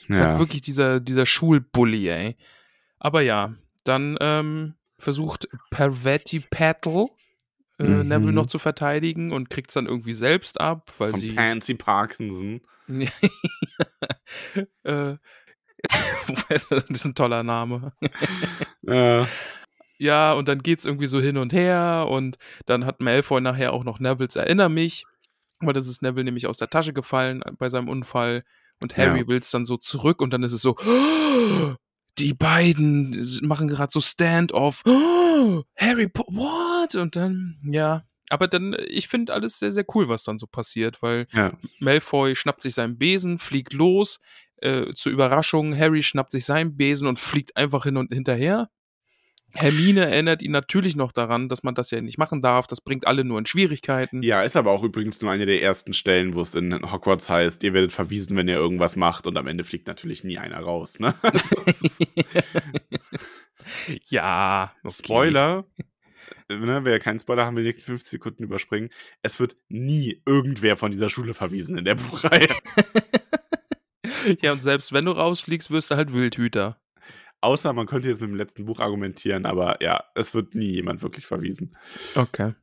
ist 0.08 0.20
halt 0.20 0.34
ja. 0.34 0.38
wirklich 0.38 0.62
dieser 0.62 1.00
dieser 1.00 1.26
Schulbully, 1.26 2.08
ey. 2.08 2.36
Aber 2.98 3.20
ja, 3.20 3.54
dann 3.84 4.16
ähm, 4.20 4.74
versucht 4.98 5.48
Pervetti 5.70 6.40
Paddle 6.40 7.08
äh, 7.78 7.84
Mhm. 7.84 8.08
Neville 8.08 8.32
noch 8.32 8.46
zu 8.46 8.58
verteidigen 8.58 9.32
und 9.32 9.50
kriegt's 9.50 9.74
dann 9.74 9.86
irgendwie 9.86 10.14
selbst 10.14 10.60
ab, 10.60 10.92
weil 10.98 11.10
Von 11.10 11.20
sie 11.20 11.32
Pansy 11.32 11.74
Parkinson. 11.74 12.62
äh, 12.88 13.06
das 16.48 16.66
ist 16.88 17.04
ein 17.04 17.14
toller 17.14 17.42
Name. 17.42 17.92
Äh, 18.88 19.24
Ja, 19.98 20.32
und 20.34 20.46
dann 20.46 20.62
geht's 20.62 20.86
irgendwie 20.86 21.08
so 21.08 21.20
hin 21.20 21.38
und 21.38 21.52
her 21.52 22.06
und 22.08 22.38
dann 22.66 22.86
hat 22.86 23.00
Malfoy 23.00 23.40
nachher 23.40 23.72
auch 23.72 23.82
noch 23.82 23.98
Nevils 23.98 24.36
Erinner 24.36 24.68
mich, 24.68 25.04
weil 25.58 25.72
das 25.72 25.88
ist 25.88 26.02
Neville 26.02 26.24
nämlich 26.24 26.46
aus 26.46 26.58
der 26.58 26.70
Tasche 26.70 26.92
gefallen 26.92 27.42
bei 27.58 27.68
seinem 27.68 27.88
Unfall 27.88 28.44
und 28.82 28.96
Harry 28.96 29.20
Ja. 29.20 29.28
will's 29.28 29.50
dann 29.50 29.64
so 29.64 29.76
zurück 29.76 30.20
und 30.22 30.32
dann 30.32 30.42
ist 30.42 30.52
es 30.52 30.62
so, 30.62 30.76
"Oh, 30.86 31.74
die 32.18 32.34
beiden 32.34 33.26
machen 33.42 33.68
gerade 33.68 33.90
so 33.92 34.00
Stand-off. 34.00 34.82
Oh, 34.86 35.62
Harry 35.76 36.10
what? 36.28 36.94
Und 36.94 37.14
dann, 37.16 37.58
ja. 37.64 38.04
Aber 38.30 38.48
dann, 38.48 38.74
ich 38.88 39.06
finde 39.08 39.32
alles 39.34 39.58
sehr, 39.58 39.70
sehr 39.72 39.84
cool, 39.94 40.08
was 40.08 40.24
dann 40.24 40.38
so 40.38 40.46
passiert, 40.46 41.02
weil 41.02 41.26
Ja. 41.32 41.52
Malfoy 41.80 42.34
schnappt 42.34 42.62
sich 42.62 42.74
seinen 42.74 42.98
Besen, 42.98 43.38
fliegt 43.38 43.72
los. 43.72 44.18
Äh, 44.58 44.94
zur 44.94 45.12
Überraschung, 45.12 45.76
Harry 45.78 46.02
schnappt 46.02 46.32
sich 46.32 46.44
seinen 46.46 46.76
Besen 46.76 47.06
und 47.06 47.18
fliegt 47.20 47.56
einfach 47.56 47.84
hin 47.84 47.96
und 47.98 48.12
hinterher. 48.12 48.70
Hermine 49.56 50.10
erinnert 50.10 50.42
ihn 50.42 50.52
natürlich 50.52 50.96
noch 50.96 51.12
daran, 51.12 51.48
dass 51.48 51.62
man 51.62 51.74
das 51.74 51.90
ja 51.90 52.00
nicht 52.00 52.18
machen 52.18 52.42
darf. 52.42 52.66
Das 52.66 52.80
bringt 52.80 53.06
alle 53.06 53.24
nur 53.24 53.38
in 53.38 53.46
Schwierigkeiten. 53.46 54.22
Ja, 54.22 54.42
ist 54.42 54.56
aber 54.56 54.70
auch 54.70 54.82
übrigens 54.82 55.20
nur 55.20 55.30
eine 55.30 55.46
der 55.46 55.62
ersten 55.62 55.92
Stellen, 55.92 56.34
wo 56.34 56.40
es 56.40 56.54
in 56.54 56.90
Hogwarts 56.90 57.30
heißt, 57.30 57.62
ihr 57.64 57.72
werdet 57.72 57.92
verwiesen, 57.92 58.36
wenn 58.36 58.48
ihr 58.48 58.56
irgendwas 58.56 58.96
macht 58.96 59.26
und 59.26 59.36
am 59.36 59.46
Ende 59.46 59.64
fliegt 59.64 59.86
natürlich 59.86 60.24
nie 60.24 60.38
einer 60.38 60.60
raus. 60.60 60.98
Ne? 61.00 61.14
Also, 61.22 62.04
ja. 64.08 64.72
okay. 64.84 64.94
Spoiler. 64.94 65.66
Ne, 66.48 66.84
wer 66.84 67.00
keinen 67.00 67.18
Spoiler 67.18 67.44
haben 67.44 67.56
will, 67.56 67.64
die 67.64 67.70
nächsten 67.70 67.86
50 67.86 68.08
Sekunden 68.08 68.44
überspringen. 68.44 68.90
Es 69.22 69.40
wird 69.40 69.56
nie 69.68 70.22
irgendwer 70.26 70.76
von 70.76 70.92
dieser 70.92 71.10
Schule 71.10 71.34
verwiesen 71.34 71.76
in 71.76 71.84
der 71.84 71.96
Buchreihe. 71.96 72.46
Ja, 74.40 74.52
und 74.52 74.62
selbst 74.62 74.92
wenn 74.92 75.04
du 75.04 75.12
rausfliegst, 75.12 75.70
wirst 75.70 75.90
du 75.90 75.96
halt 75.96 76.12
Wildhüter. 76.12 76.80
Außer 77.40 77.72
man 77.72 77.86
könnte 77.86 78.08
jetzt 78.08 78.20
mit 78.20 78.30
dem 78.30 78.36
letzten 78.36 78.64
Buch 78.64 78.80
argumentieren, 78.80 79.46
aber 79.46 79.82
ja, 79.82 80.04
es 80.14 80.34
wird 80.34 80.54
nie 80.54 80.72
jemand 80.72 81.02
wirklich 81.02 81.26
verwiesen. 81.26 81.76
Okay. 82.14 82.54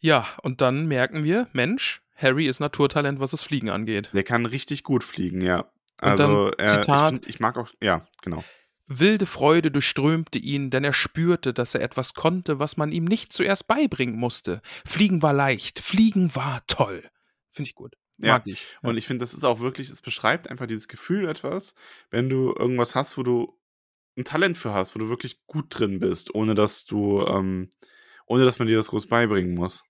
Ja, 0.00 0.26
und 0.42 0.60
dann 0.60 0.86
merken 0.86 1.24
wir, 1.24 1.48
Mensch, 1.52 2.02
Harry 2.14 2.46
ist 2.46 2.60
Naturtalent, 2.60 3.20
was 3.20 3.30
das 3.30 3.42
Fliegen 3.42 3.70
angeht. 3.70 4.10
Der 4.12 4.24
kann 4.24 4.46
richtig 4.46 4.82
gut 4.82 5.04
fliegen, 5.04 5.40
ja. 5.40 5.60
Und 6.00 6.08
Also, 6.08 6.50
dann 6.50 6.52
er, 6.58 6.66
Zitat. 6.66 7.12
Ich, 7.12 7.18
find, 7.18 7.28
ich 7.28 7.40
mag 7.40 7.56
auch, 7.56 7.68
ja, 7.80 8.06
genau. 8.22 8.42
Wilde 8.88 9.26
Freude 9.26 9.70
durchströmte 9.70 10.38
ihn, 10.38 10.70
denn 10.70 10.84
er 10.84 10.92
spürte, 10.92 11.52
dass 11.52 11.74
er 11.74 11.80
etwas 11.80 12.14
konnte, 12.14 12.58
was 12.58 12.76
man 12.76 12.92
ihm 12.92 13.04
nicht 13.04 13.32
zuerst 13.32 13.66
beibringen 13.66 14.16
musste. 14.16 14.60
Fliegen 14.86 15.22
war 15.22 15.32
leicht, 15.32 15.80
Fliegen 15.80 16.34
war 16.36 16.62
toll. 16.66 17.02
Finde 17.50 17.68
ich 17.68 17.74
gut. 17.74 17.96
Ja, 18.18 18.34
Mag 18.34 18.42
ich. 18.46 18.66
Ja. 18.82 18.88
Und 18.88 18.96
ich 18.96 19.06
finde, 19.06 19.24
das 19.24 19.34
ist 19.34 19.44
auch 19.44 19.60
wirklich, 19.60 19.90
es 19.90 20.00
beschreibt 20.00 20.48
einfach 20.48 20.66
dieses 20.66 20.88
Gefühl 20.88 21.28
etwas, 21.28 21.74
wenn 22.10 22.28
du 22.28 22.54
irgendwas 22.56 22.94
hast, 22.94 23.18
wo 23.18 23.22
du 23.22 23.58
ein 24.16 24.24
Talent 24.24 24.58
für 24.58 24.72
hast, 24.72 24.94
wo 24.94 24.98
du 24.98 25.08
wirklich 25.08 25.44
gut 25.46 25.66
drin 25.68 25.98
bist, 25.98 26.34
ohne 26.34 26.54
dass 26.54 26.84
du, 26.84 27.22
ähm, 27.22 27.68
ohne 28.26 28.44
dass 28.44 28.58
man 28.58 28.68
dir 28.68 28.76
das 28.76 28.88
groß 28.88 29.06
beibringen 29.06 29.54
muss. 29.54 29.82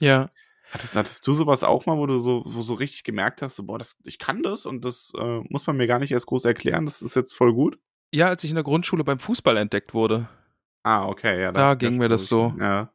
ja. 0.00 0.30
Hattest, 0.72 0.96
hattest 0.96 1.24
du 1.24 1.32
sowas 1.32 1.62
auch 1.62 1.86
mal, 1.86 1.96
wo 1.96 2.06
du 2.06 2.18
so, 2.18 2.42
wo 2.44 2.62
so 2.62 2.74
richtig 2.74 3.04
gemerkt 3.04 3.40
hast, 3.40 3.54
so, 3.54 3.62
boah, 3.62 3.78
das, 3.78 3.96
ich 4.04 4.18
kann 4.18 4.42
das 4.42 4.66
und 4.66 4.84
das 4.84 5.12
äh, 5.16 5.40
muss 5.48 5.64
man 5.68 5.76
mir 5.76 5.86
gar 5.86 6.00
nicht 6.00 6.10
erst 6.10 6.26
groß 6.26 6.44
erklären, 6.44 6.86
das 6.86 7.02
ist 7.02 7.14
jetzt 7.14 7.34
voll 7.34 7.54
gut? 7.54 7.78
Ja, 8.12 8.26
als 8.26 8.42
ich 8.42 8.50
in 8.50 8.56
der 8.56 8.64
Grundschule 8.64 9.04
beim 9.04 9.20
Fußball 9.20 9.56
entdeckt 9.58 9.94
wurde. 9.94 10.28
Ah, 10.82 11.06
okay, 11.06 11.40
ja. 11.40 11.52
Da 11.52 11.60
ja, 11.60 11.74
ging 11.74 11.98
mir 11.98 12.08
das 12.08 12.26
so. 12.26 12.52
Ja. 12.58 12.92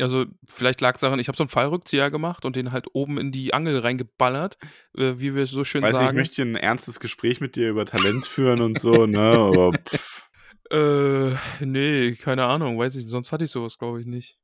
Also, 0.00 0.26
vielleicht 0.48 0.80
lag 0.80 0.94
es 0.94 1.00
daran, 1.00 1.18
ich 1.18 1.28
habe 1.28 1.36
so 1.36 1.42
einen 1.44 1.48
Fallrückzieher 1.50 2.10
gemacht 2.10 2.44
und 2.44 2.54
den 2.56 2.72
halt 2.72 2.86
oben 2.92 3.18
in 3.18 3.32
die 3.32 3.52
Angel 3.54 3.78
reingeballert, 3.78 4.58
äh, 4.96 5.14
wie 5.18 5.34
wir 5.34 5.46
so 5.46 5.64
schön 5.64 5.82
Weiß 5.82 5.92
nicht, 5.92 6.00
ich 6.00 6.06
sagen. 6.06 6.16
möchte 6.18 6.42
ein 6.42 6.54
ernstes 6.56 7.00
Gespräch 7.00 7.40
mit 7.40 7.56
dir 7.56 7.68
über 7.70 7.84
Talent 7.86 8.26
führen 8.26 8.60
und 8.60 8.78
so, 8.78 9.06
ne? 9.06 9.18
Aber 9.20 9.72
pff, 9.72 10.28
Äh, 10.70 11.34
nee, 11.64 12.12
keine 12.16 12.44
Ahnung, 12.44 12.78
weiß 12.78 12.96
ich, 12.96 13.08
sonst 13.08 13.32
hatte 13.32 13.44
ich 13.44 13.50
sowas, 13.50 13.78
glaube 13.78 14.00
ich, 14.00 14.06
nicht. 14.06 14.36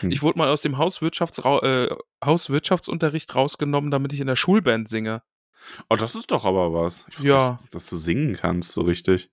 Hm. 0.00 0.10
Ich 0.10 0.20
wurde 0.22 0.38
mal 0.38 0.48
aus 0.48 0.60
dem 0.60 0.76
Hauswirtschaftsra 0.76 1.58
äh, 1.62 1.96
Hauswirtschaftsunterricht 2.22 3.34
rausgenommen, 3.34 3.90
damit 3.90 4.12
ich 4.12 4.20
in 4.20 4.26
der 4.26 4.36
Schulband 4.36 4.88
singe. 4.88 5.22
oh, 5.88 5.96
das 5.96 6.14
ist 6.14 6.30
doch 6.30 6.44
aber 6.44 6.72
was. 6.72 7.04
Ich 7.08 7.18
wusste 7.18 7.28
Ja. 7.30 7.58
nicht, 7.60 7.74
dass 7.74 7.86
du 7.86 7.96
singen 7.96 8.34
kannst, 8.36 8.72
so 8.72 8.82
richtig. 8.82 9.30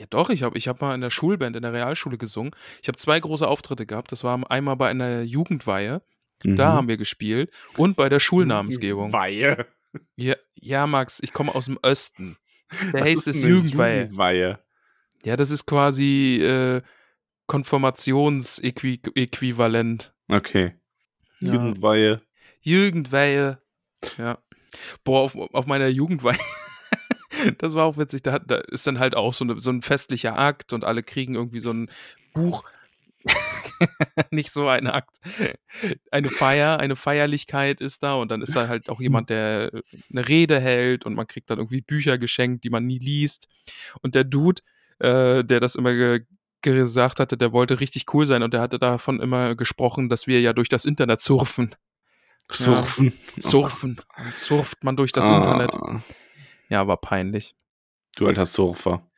Ja, 0.00 0.06
doch, 0.08 0.30
ich 0.30 0.42
habe 0.42 0.56
ich 0.56 0.66
hab 0.66 0.80
mal 0.80 0.94
in 0.94 1.02
der 1.02 1.10
Schulband, 1.10 1.56
in 1.56 1.62
der 1.62 1.74
Realschule 1.74 2.16
gesungen. 2.16 2.52
Ich 2.80 2.88
habe 2.88 2.96
zwei 2.96 3.20
große 3.20 3.46
Auftritte 3.46 3.84
gehabt. 3.84 4.10
Das 4.12 4.24
war 4.24 4.50
einmal 4.50 4.76
bei 4.76 4.88
einer 4.88 5.20
Jugendweihe, 5.20 6.00
da 6.42 6.70
Mhm. 6.70 6.74
haben 6.74 6.88
wir 6.88 6.96
gespielt, 6.96 7.50
und 7.76 7.98
bei 7.98 8.08
der 8.08 8.18
Schulnamensgebung. 8.18 9.12
Weihe. 9.12 9.66
Ja, 10.16 10.36
ja 10.54 10.86
Max, 10.86 11.20
ich 11.22 11.34
komme 11.34 11.54
aus 11.54 11.66
dem 11.66 11.78
Osten. 11.82 12.38
Der 12.94 13.04
heißt 13.04 13.28
ist 13.28 13.36
es 13.36 13.42
Jugendweihe. 13.42 14.04
Jugendweihe. 14.04 14.58
Ja, 15.22 15.36
das 15.36 15.50
ist 15.50 15.66
quasi 15.66 16.40
äh, 16.42 16.80
Konfirmationsäquivalent. 17.46 20.14
Okay. 20.28 20.74
Ja. 21.40 21.52
Jugendweihe. 21.54 22.22
Jugendweihe. 22.62 23.60
Ja. 24.16 24.38
Boah, 25.04 25.20
auf, 25.22 25.36
auf 25.36 25.66
meiner 25.66 25.88
Jugendweihe. 25.88 26.38
Das 27.58 27.74
war 27.74 27.84
auch 27.84 27.96
witzig. 27.96 28.22
Da, 28.22 28.38
da 28.38 28.56
ist 28.56 28.86
dann 28.86 28.98
halt 28.98 29.14
auch 29.14 29.34
so, 29.34 29.44
eine, 29.44 29.60
so 29.60 29.70
ein 29.70 29.82
festlicher 29.82 30.38
Akt 30.38 30.72
und 30.72 30.84
alle 30.84 31.02
kriegen 31.02 31.34
irgendwie 31.34 31.60
so 31.60 31.72
ein 31.72 31.90
Buch. 32.34 32.64
Nicht 34.30 34.50
so 34.50 34.68
ein 34.68 34.86
Akt. 34.86 35.18
Eine 36.10 36.28
Feier, 36.28 36.78
eine 36.78 36.96
Feierlichkeit 36.96 37.80
ist 37.80 38.02
da 38.02 38.14
und 38.14 38.30
dann 38.30 38.42
ist 38.42 38.56
da 38.56 38.68
halt 38.68 38.88
auch 38.88 39.00
jemand, 39.00 39.30
der 39.30 39.70
eine 40.10 40.28
Rede 40.28 40.60
hält 40.60 41.04
und 41.04 41.14
man 41.14 41.26
kriegt 41.26 41.50
dann 41.50 41.58
irgendwie 41.58 41.82
Bücher 41.82 42.18
geschenkt, 42.18 42.64
die 42.64 42.70
man 42.70 42.86
nie 42.86 42.98
liest. 42.98 43.46
Und 44.02 44.14
der 44.14 44.24
Dude, 44.24 44.62
äh, 44.98 45.44
der 45.44 45.60
das 45.60 45.74
immer 45.74 45.92
ge 45.94 46.24
gesagt 46.62 47.20
hatte, 47.20 47.38
der 47.38 47.52
wollte 47.52 47.80
richtig 47.80 48.04
cool 48.12 48.26
sein 48.26 48.42
und 48.42 48.52
der 48.52 48.60
hatte 48.60 48.78
davon 48.78 49.18
immer 49.18 49.54
gesprochen, 49.54 50.10
dass 50.10 50.26
wir 50.26 50.42
ja 50.42 50.52
durch 50.52 50.68
das 50.68 50.84
Internet 50.84 51.22
surfen. 51.22 51.74
Surfen. 52.50 53.14
Surfen. 53.38 53.98
Dann 54.14 54.32
surft 54.34 54.84
man 54.84 54.94
durch 54.94 55.12
das 55.12 55.24
Ah, 55.24 55.38
Internet. 55.38 55.70
Ja, 56.70 56.86
war 56.86 56.96
peinlich. 56.96 57.54
Du 58.16 58.26
alter 58.26 58.46
Surfer. 58.46 59.10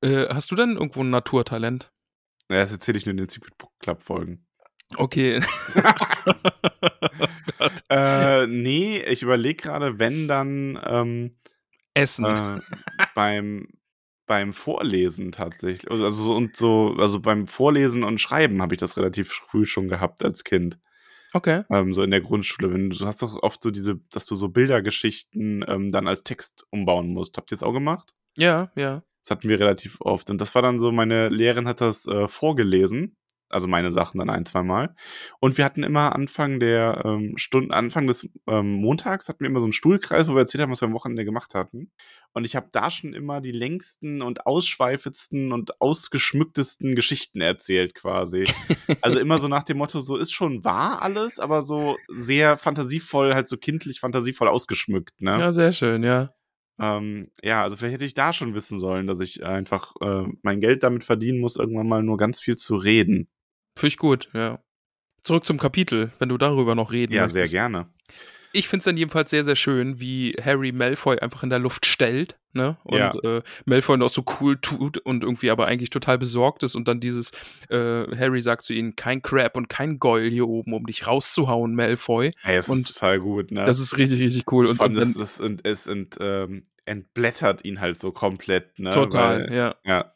Äh, 0.00 0.28
hast 0.32 0.50
du 0.50 0.54
denn 0.54 0.76
irgendwo 0.76 1.02
ein 1.02 1.10
Naturtalent? 1.10 1.92
Ja, 2.48 2.56
das 2.56 2.72
erzähle 2.72 2.98
ich 2.98 3.04
nur 3.04 3.10
in 3.10 3.18
den 3.18 3.28
Secret 3.28 3.56
Book 3.58 3.72
Club 3.80 4.00
Folgen. 4.00 4.46
Okay. 4.96 5.40
oh 5.76 7.26
Gott. 7.58 7.84
äh, 7.90 8.46
nee, 8.46 9.02
ich 9.02 9.22
überlege 9.22 9.62
gerade, 9.62 9.98
wenn 9.98 10.26
dann 10.26 10.80
ähm, 10.84 11.36
Essen. 11.94 12.24
äh, 12.24 12.60
beim, 13.14 13.68
beim 14.26 14.52
Vorlesen 14.52 15.32
tatsächlich. 15.32 15.90
Also 15.90 16.10
so 16.10 16.34
und 16.34 16.56
so, 16.56 16.96
also 16.98 17.20
beim 17.20 17.46
Vorlesen 17.46 18.02
und 18.04 18.20
Schreiben 18.20 18.62
habe 18.62 18.74
ich 18.74 18.80
das 18.80 18.96
relativ 18.96 19.30
früh 19.30 19.64
schon 19.64 19.88
gehabt 19.88 20.24
als 20.24 20.44
Kind. 20.44 20.78
Okay. 21.32 21.62
Ähm, 21.70 21.94
so 21.94 22.02
in 22.02 22.10
der 22.10 22.20
Grundschule. 22.20 22.72
Wenn 22.72 22.90
du, 22.90 23.06
hast 23.06 23.22
doch 23.22 23.42
oft 23.42 23.62
so 23.62 23.70
diese, 23.70 24.00
dass 24.10 24.26
du 24.26 24.34
so 24.34 24.48
Bildergeschichten 24.48 25.64
ähm, 25.68 25.90
dann 25.90 26.08
als 26.08 26.22
Text 26.22 26.66
umbauen 26.70 27.12
musst. 27.12 27.36
Habt 27.36 27.52
ihr 27.52 27.56
das 27.56 27.62
auch 27.62 27.72
gemacht? 27.72 28.14
Ja, 28.36 28.70
ja. 28.74 29.02
Das 29.24 29.36
hatten 29.36 29.48
wir 29.48 29.60
relativ 29.60 30.00
oft. 30.00 30.30
Und 30.30 30.40
das 30.40 30.54
war 30.54 30.62
dann 30.62 30.78
so, 30.78 30.92
meine 30.92 31.28
Lehrerin 31.28 31.68
hat 31.68 31.80
das 31.80 32.06
äh, 32.06 32.26
vorgelesen. 32.26 33.16
Also 33.50 33.66
meine 33.66 33.92
Sachen 33.92 34.18
dann 34.18 34.30
ein, 34.30 34.46
zwei 34.46 34.62
Mal. 34.62 34.94
Und 35.40 35.58
wir 35.58 35.64
hatten 35.64 35.82
immer 35.82 36.14
Anfang 36.14 36.60
der 36.60 37.02
ähm, 37.04 37.34
Stunden, 37.36 37.72
Anfang 37.72 38.06
des 38.06 38.28
ähm, 38.48 38.74
Montags 38.74 39.28
hatten 39.28 39.40
wir 39.40 39.48
immer 39.48 39.60
so 39.60 39.66
einen 39.66 39.72
Stuhlkreis, 39.72 40.28
wo 40.28 40.34
wir 40.34 40.40
erzählt 40.40 40.62
haben, 40.62 40.70
was 40.70 40.80
wir 40.80 40.88
am 40.88 40.94
Wochenende 40.94 41.24
gemacht 41.24 41.54
hatten. 41.54 41.90
Und 42.32 42.44
ich 42.44 42.56
habe 42.56 42.68
da 42.70 42.90
schon 42.90 43.12
immer 43.12 43.40
die 43.40 43.52
längsten 43.52 44.22
und 44.22 44.46
ausschweifendsten 44.46 45.52
und 45.52 45.80
ausgeschmücktesten 45.80 46.94
Geschichten 46.94 47.40
erzählt, 47.40 47.94
quasi. 47.94 48.44
also 49.02 49.18
immer 49.18 49.38
so 49.38 49.48
nach 49.48 49.64
dem 49.64 49.78
Motto, 49.78 50.00
so 50.00 50.16
ist 50.16 50.32
schon 50.32 50.64
wahr 50.64 51.02
alles, 51.02 51.38
aber 51.38 51.62
so 51.62 51.96
sehr 52.08 52.56
fantasievoll, 52.56 53.34
halt 53.34 53.48
so 53.48 53.56
kindlich 53.56 54.00
fantasievoll 54.00 54.48
ausgeschmückt, 54.48 55.20
ne? 55.20 55.32
Ja, 55.32 55.52
sehr 55.52 55.72
schön, 55.72 56.04
ja. 56.04 56.30
Ähm, 56.80 57.28
ja, 57.42 57.62
also 57.62 57.76
vielleicht 57.76 57.94
hätte 57.94 58.06
ich 58.06 58.14
da 58.14 58.32
schon 58.32 58.54
wissen 58.54 58.78
sollen, 58.78 59.06
dass 59.06 59.20
ich 59.20 59.44
einfach 59.44 59.92
äh, 60.00 60.24
mein 60.42 60.60
Geld 60.60 60.82
damit 60.82 61.04
verdienen 61.04 61.38
muss, 61.38 61.56
irgendwann 61.56 61.88
mal 61.88 62.02
nur 62.02 62.16
ganz 62.16 62.40
viel 62.40 62.56
zu 62.56 62.76
reden. 62.76 63.28
Finde 63.80 63.88
ich 63.88 63.96
gut, 63.96 64.28
ja. 64.34 64.58
Zurück 65.22 65.46
zum 65.46 65.58
Kapitel, 65.58 66.12
wenn 66.18 66.28
du 66.28 66.36
darüber 66.36 66.74
noch 66.74 66.92
reden 66.92 67.14
Ja, 67.14 67.22
möchtest. 67.22 67.34
sehr 67.34 67.48
gerne. 67.48 67.88
Ich 68.52 68.68
finde 68.68 68.80
es 68.80 68.84
dann 68.84 68.96
jedenfalls 68.98 69.30
sehr, 69.30 69.42
sehr 69.44 69.56
schön, 69.56 70.00
wie 70.00 70.34
Harry 70.42 70.72
Malfoy 70.72 71.18
einfach 71.18 71.42
in 71.44 71.50
der 71.50 71.60
Luft 71.60 71.86
stellt, 71.86 72.36
ne? 72.52 72.76
Und 72.84 72.98
Ja. 72.98 73.12
äh, 73.22 73.42
Malfoy 73.64 73.96
noch 73.96 74.10
so 74.10 74.22
cool 74.40 74.58
tut 74.60 74.98
und 74.98 75.24
irgendwie 75.24 75.50
aber 75.50 75.66
eigentlich 75.66 75.88
total 75.88 76.18
besorgt 76.18 76.62
ist 76.62 76.74
und 76.74 76.88
dann 76.88 77.00
dieses, 77.00 77.30
äh, 77.70 78.04
Harry 78.16 78.42
sagt 78.42 78.62
zu 78.62 78.74
ihnen, 78.74 78.96
kein 78.96 79.22
Crab 79.22 79.56
und 79.56 79.68
kein 79.68 79.98
Goyle 79.98 80.28
hier 80.28 80.46
oben, 80.48 80.74
um 80.74 80.84
dich 80.84 81.06
rauszuhauen, 81.06 81.74
Malfoy. 81.74 82.32
Hey, 82.42 82.56
es 82.58 82.68
Und 82.68 82.80
ist 82.80 82.94
total 82.94 83.20
gut, 83.20 83.50
ne? 83.50 83.64
Das 83.64 83.78
ist 83.80 83.96
richtig, 83.96 84.20
richtig 84.20 84.50
cool. 84.52 84.66
Und, 84.66 84.76
Vor 84.76 84.84
allem, 84.86 84.96
und 84.96 85.00
das, 85.00 85.12
dann, 85.14 85.20
das 85.22 85.40
ent, 85.40 85.60
es 85.66 85.86
ent, 85.86 86.16
ähm, 86.20 86.64
entblättert 86.84 87.64
ihn 87.64 87.80
halt 87.80 87.98
so 87.98 88.12
komplett, 88.12 88.78
ne? 88.78 88.90
total, 88.90 89.46
Weil, 89.48 89.54
ja. 89.54 89.74
ja. 89.84 90.12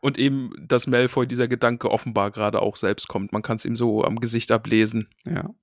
Und 0.00 0.18
eben, 0.18 0.52
dass 0.60 0.86
Malfoy 0.86 1.26
dieser 1.26 1.48
Gedanke 1.48 1.90
offenbar 1.90 2.30
gerade 2.30 2.60
auch 2.62 2.76
selbst 2.76 3.08
kommt. 3.08 3.32
Man 3.32 3.42
kann 3.42 3.56
es 3.56 3.64
ihm 3.64 3.76
so 3.76 4.04
am 4.04 4.20
Gesicht 4.20 4.50
ablesen. 4.52 5.08
Ja. 5.26 5.54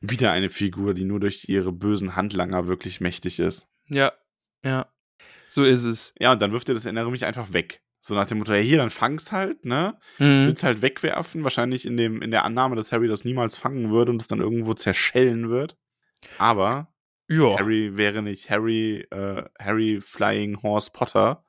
Wieder 0.00 0.32
eine 0.32 0.48
Figur, 0.48 0.94
die 0.94 1.04
nur 1.04 1.20
durch 1.20 1.48
ihre 1.48 1.72
bösen 1.72 2.16
Handlanger 2.16 2.66
wirklich 2.66 3.00
mächtig 3.00 3.38
ist. 3.38 3.66
Ja, 3.88 4.12
ja. 4.64 4.86
So 5.48 5.64
ist 5.64 5.84
es. 5.84 6.14
Ja, 6.18 6.32
und 6.32 6.42
dann 6.42 6.52
wirft 6.52 6.68
er 6.68 6.74
das 6.74 6.84
Erinnere 6.86 7.10
mich 7.10 7.24
einfach 7.24 7.52
weg. 7.52 7.82
So 8.00 8.14
nach 8.14 8.26
dem 8.26 8.38
Motto, 8.38 8.52
ja, 8.54 8.60
hier, 8.60 8.78
dann 8.78 8.88
fang's 8.90 9.30
halt, 9.30 9.64
ne? 9.64 9.98
Mhm. 10.18 10.46
Will's 10.46 10.62
halt 10.62 10.80
wegwerfen, 10.80 11.44
wahrscheinlich 11.44 11.84
in, 11.86 11.96
dem, 11.96 12.22
in 12.22 12.30
der 12.30 12.44
Annahme, 12.44 12.74
dass 12.74 12.92
Harry 12.92 13.08
das 13.08 13.24
niemals 13.24 13.58
fangen 13.58 13.90
würde 13.90 14.10
und 14.10 14.22
es 14.22 14.28
dann 14.28 14.40
irgendwo 14.40 14.72
zerschellen 14.74 15.50
wird. 15.50 15.76
Aber 16.38 16.94
Ja. 17.28 17.58
Harry 17.58 17.96
wäre 17.96 18.22
nicht 18.22 18.48
Harry, 18.50 19.06
äh, 19.10 19.44
Harry 19.58 20.00
Flying 20.00 20.62
Horse 20.62 20.90
Potter, 20.92 21.44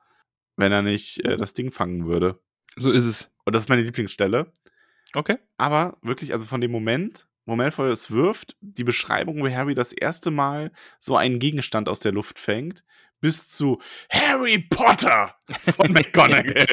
wenn 0.56 0.72
er 0.72 0.82
nicht 0.82 1.24
äh, 1.24 1.36
das 1.36 1.54
Ding 1.54 1.70
fangen 1.70 2.06
würde. 2.06 2.40
So 2.76 2.90
ist 2.90 3.04
es. 3.04 3.30
Und 3.44 3.54
das 3.54 3.64
ist 3.64 3.68
meine 3.68 3.82
Lieblingsstelle. 3.82 4.50
Okay. 5.14 5.38
Aber 5.58 5.98
wirklich, 6.02 6.32
also 6.32 6.46
von 6.46 6.60
dem 6.60 6.70
Moment, 6.70 7.26
wo 7.44 7.56
Malfoy 7.56 7.90
es 7.90 8.10
wirft, 8.10 8.56
die 8.60 8.84
Beschreibung, 8.84 9.42
wo 9.42 9.48
Harry 9.48 9.74
das 9.74 9.92
erste 9.92 10.30
Mal 10.30 10.72
so 11.00 11.16
einen 11.16 11.38
Gegenstand 11.38 11.88
aus 11.88 12.00
der 12.00 12.12
Luft 12.12 12.38
fängt, 12.38 12.84
bis 13.20 13.48
zu 13.48 13.80
Harry 14.10 14.58
Potter 14.58 15.34
von 15.76 15.92
McGonagall. 15.92 16.66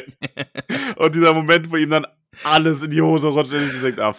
und 0.96 1.14
dieser 1.14 1.34
Moment, 1.34 1.70
wo 1.70 1.76
ihm 1.76 1.90
dann 1.90 2.06
alles 2.44 2.82
in 2.82 2.90
die 2.90 3.02
Hose 3.02 3.28
rutscht 3.28 3.52
und 3.52 3.74
ich 3.74 3.80
denke, 3.80 4.04
ah, 4.04 4.14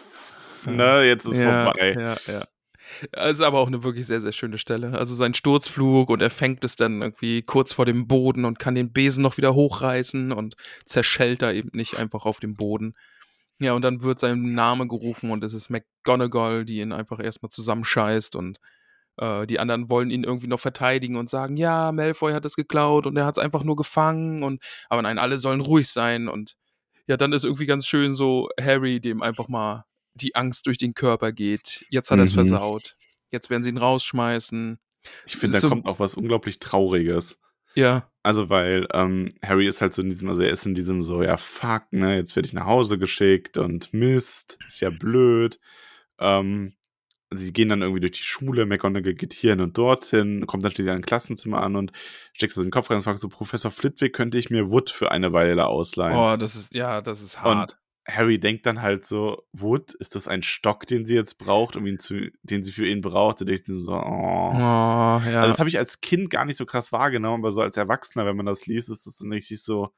ne, 0.65 1.03
jetzt 1.03 1.25
ist 1.25 1.37
ja, 1.37 1.63
vorbei. 1.63 1.93
Ja, 1.97 2.33
ja. 2.33 2.43
Es 3.11 3.33
ist 3.33 3.41
aber 3.41 3.59
auch 3.59 3.67
eine 3.67 3.83
wirklich 3.83 4.05
sehr, 4.05 4.21
sehr 4.21 4.31
schöne 4.31 4.57
Stelle. 4.57 4.97
Also 4.97 5.15
sein 5.15 5.33
Sturzflug 5.33 6.09
und 6.09 6.21
er 6.21 6.29
fängt 6.29 6.63
es 6.63 6.75
dann 6.75 7.01
irgendwie 7.01 7.41
kurz 7.41 7.73
vor 7.73 7.85
dem 7.85 8.07
Boden 8.07 8.45
und 8.45 8.59
kann 8.59 8.75
den 8.75 8.91
Besen 8.93 9.23
noch 9.23 9.37
wieder 9.37 9.53
hochreißen 9.53 10.31
und 10.31 10.55
zerschellt 10.85 11.41
da 11.41 11.51
eben 11.51 11.69
nicht 11.73 11.97
einfach 11.97 12.25
auf 12.25 12.39
dem 12.39 12.55
Boden. 12.55 12.95
Ja, 13.59 13.73
und 13.73 13.83
dann 13.83 14.01
wird 14.01 14.19
sein 14.19 14.53
Name 14.53 14.87
gerufen 14.87 15.31
und 15.31 15.43
es 15.43 15.53
ist 15.53 15.69
McGonagall, 15.69 16.65
die 16.65 16.79
ihn 16.79 16.91
einfach 16.91 17.19
erstmal 17.19 17.51
zusammenscheißt 17.51 18.35
und 18.35 18.59
äh, 19.17 19.45
die 19.47 19.59
anderen 19.59 19.89
wollen 19.89 20.09
ihn 20.09 20.23
irgendwie 20.23 20.47
noch 20.47 20.59
verteidigen 20.59 21.15
und 21.15 21.29
sagen, 21.29 21.57
ja, 21.57 21.91
Malfoy 21.91 22.33
hat 22.33 22.45
es 22.45 22.55
geklaut 22.55 23.05
und 23.05 23.17
er 23.17 23.25
hat 23.25 23.35
es 23.37 23.43
einfach 23.43 23.63
nur 23.63 23.75
gefangen 23.75 24.43
und 24.43 24.63
aber 24.89 25.01
nein, 25.03 25.19
alle 25.19 25.37
sollen 25.37 25.61
ruhig 25.61 25.87
sein 25.89 26.27
und 26.27 26.55
ja, 27.07 27.17
dann 27.17 27.33
ist 27.33 27.45
irgendwie 27.45 27.65
ganz 27.65 27.85
schön 27.85 28.15
so 28.15 28.49
Harry, 28.59 28.99
dem 28.99 29.21
einfach 29.21 29.47
mal 29.47 29.85
die 30.15 30.35
Angst 30.35 30.67
durch 30.67 30.77
den 30.77 30.93
Körper 30.93 31.31
geht. 31.31 31.85
Jetzt 31.89 32.11
hat 32.11 32.17
er 32.19 32.23
es 32.25 32.31
Mhm. 32.31 32.45
versaut. 32.47 32.95
Jetzt 33.31 33.49
werden 33.49 33.63
sie 33.63 33.69
ihn 33.69 33.77
rausschmeißen. 33.77 34.77
Ich 35.25 35.35
finde, 35.37 35.55
da 35.55 35.61
So- 35.61 35.69
kommt 35.69 35.85
auch 35.85 35.99
was 35.99 36.15
unglaublich 36.15 36.59
Trauriges. 36.59 37.37
Ja, 37.73 38.09
Also, 38.23 38.49
weil 38.49 38.85
ähm, 38.93 39.29
Harry 39.41 39.65
ist 39.67 39.81
halt 39.81 39.93
so 39.93 40.01
in 40.01 40.09
diesem, 40.09 40.27
also 40.29 40.43
er 40.43 40.51
ist 40.51 40.65
in 40.65 40.75
diesem 40.75 41.01
so, 41.01 41.23
ja, 41.23 41.37
fuck, 41.37 41.83
ne, 41.91 42.17
jetzt 42.17 42.35
werde 42.35 42.45
ich 42.47 42.53
nach 42.53 42.65
Hause 42.65 42.97
geschickt 42.99 43.57
und 43.57 43.93
Mist, 43.93 44.59
ist 44.67 44.81
ja 44.81 44.89
blöd. 44.91 45.57
Ähm, 46.19 46.73
sie 47.33 47.53
gehen 47.53 47.69
dann 47.69 47.81
irgendwie 47.81 48.01
durch 48.01 48.11
die 48.11 48.23
Schule, 48.23 48.65
McGonagall 48.65 49.13
geht 49.13 49.31
hierhin 49.33 49.61
und 49.61 49.77
dorthin, 49.77 50.45
kommt 50.47 50.63
dann 50.63 50.71
schließlich 50.71 50.93
ein 50.93 51.01
Klassenzimmer 51.01 51.63
an 51.63 51.77
und 51.77 51.93
steckt 52.33 52.53
so 52.53 52.61
den 52.61 52.71
Kopf 52.71 52.89
rein 52.89 52.97
und 52.97 53.03
fragt 53.03 53.19
so, 53.19 53.29
Professor 53.29 53.71
Flitwick, 53.71 54.13
könnte 54.13 54.37
ich 54.37 54.49
mir 54.49 54.69
Wood 54.69 54.89
für 54.89 55.09
eine 55.11 55.31
Weile 55.33 55.65
ausleihen? 55.67 56.17
oh, 56.17 56.35
das 56.37 56.55
ist, 56.55 56.75
ja, 56.75 56.99
das 57.01 57.21
ist 57.21 57.41
hart. 57.41 57.71
Und 57.73 57.80
Harry 58.07 58.39
denkt 58.39 58.65
dann 58.65 58.81
halt 58.81 59.05
so, 59.05 59.43
Wood, 59.53 59.93
ist 59.93 60.15
das 60.15 60.27
ein 60.27 60.41
Stock, 60.41 60.87
den 60.87 61.05
sie 61.05 61.15
jetzt 61.15 61.37
braucht, 61.37 61.75
um 61.75 61.85
ihn 61.85 61.99
zu, 61.99 62.31
den 62.41 62.63
sie 62.63 62.71
für 62.71 62.87
ihn 62.87 63.01
braucht? 63.01 63.41
Und 63.41 63.49
ich 63.49 63.63
so, 63.63 63.91
oh. 63.91 64.51
oh, 64.53 64.55
ja. 64.55 65.19
Also 65.19 65.51
das 65.51 65.59
habe 65.59 65.69
ich 65.69 65.77
als 65.77 66.01
Kind 66.01 66.29
gar 66.29 66.45
nicht 66.45 66.57
so 66.57 66.65
krass 66.65 66.91
wahrgenommen, 66.91 67.43
aber 67.43 67.51
so 67.51 67.61
als 67.61 67.77
Erwachsener, 67.77 68.25
wenn 68.25 68.35
man 68.35 68.47
das 68.47 68.65
liest, 68.65 68.89
ist 68.89 69.05
das 69.05 69.17
dann 69.17 69.31
richtig 69.31 69.61
so, 69.61 69.93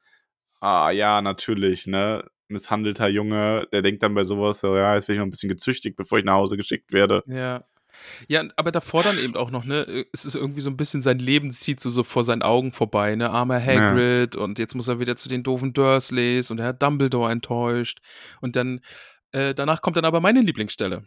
ah 0.60 0.90
ja, 0.90 1.22
natürlich, 1.22 1.86
ne? 1.86 2.24
Misshandelter 2.48 3.08
Junge, 3.08 3.66
der 3.72 3.80
denkt 3.80 4.02
dann 4.02 4.14
bei 4.14 4.24
sowas, 4.24 4.60
so, 4.60 4.76
ja, 4.76 4.94
jetzt 4.94 5.08
werde 5.08 5.14
ich 5.14 5.18
noch 5.20 5.26
ein 5.26 5.30
bisschen 5.30 5.48
gezüchtigt, 5.48 5.96
bevor 5.96 6.18
ich 6.18 6.24
nach 6.24 6.34
Hause 6.34 6.58
geschickt 6.58 6.92
werde. 6.92 7.22
Ja. 7.26 7.64
Ja, 8.28 8.42
aber 8.56 8.72
davor 8.72 9.02
dann 9.02 9.18
eben 9.18 9.36
auch 9.36 9.50
noch, 9.50 9.64
ne, 9.64 10.04
es 10.12 10.24
ist 10.24 10.34
irgendwie 10.34 10.60
so 10.60 10.70
ein 10.70 10.76
bisschen 10.76 11.02
sein 11.02 11.18
Leben 11.18 11.50
zieht 11.52 11.80
so, 11.80 11.90
so 11.90 12.02
vor 12.02 12.24
seinen 12.24 12.42
Augen 12.42 12.72
vorbei, 12.72 13.16
ne, 13.16 13.30
armer 13.30 13.60
Hagrid 13.62 14.36
und 14.36 14.58
jetzt 14.58 14.74
muss 14.74 14.88
er 14.88 15.00
wieder 15.00 15.16
zu 15.16 15.28
den 15.28 15.42
doofen 15.42 15.72
Dursleys 15.72 16.50
und 16.50 16.58
er 16.58 16.66
hat 16.66 16.82
Dumbledore 16.82 17.30
enttäuscht 17.30 18.00
und 18.40 18.56
dann, 18.56 18.80
äh, 19.32 19.54
danach 19.54 19.80
kommt 19.82 19.96
dann 19.96 20.04
aber 20.04 20.20
meine 20.20 20.40
Lieblingsstelle. 20.40 21.04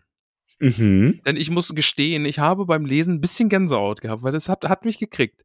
Mhm. 0.60 1.22
Denn 1.26 1.38
ich 1.38 1.50
muss 1.50 1.74
gestehen, 1.76 2.26
ich 2.26 2.40
habe 2.40 2.66
beim 2.66 2.86
Lesen 2.86 3.16
ein 3.16 3.22
bisschen 3.22 3.50
Gänsehaut 3.50 4.02
gehabt, 4.02 4.24
weil 4.24 4.32
das 4.32 4.50
hat, 4.50 4.64
hat 4.66 4.86
mich 4.86 4.98
gekriegt. 4.98 5.44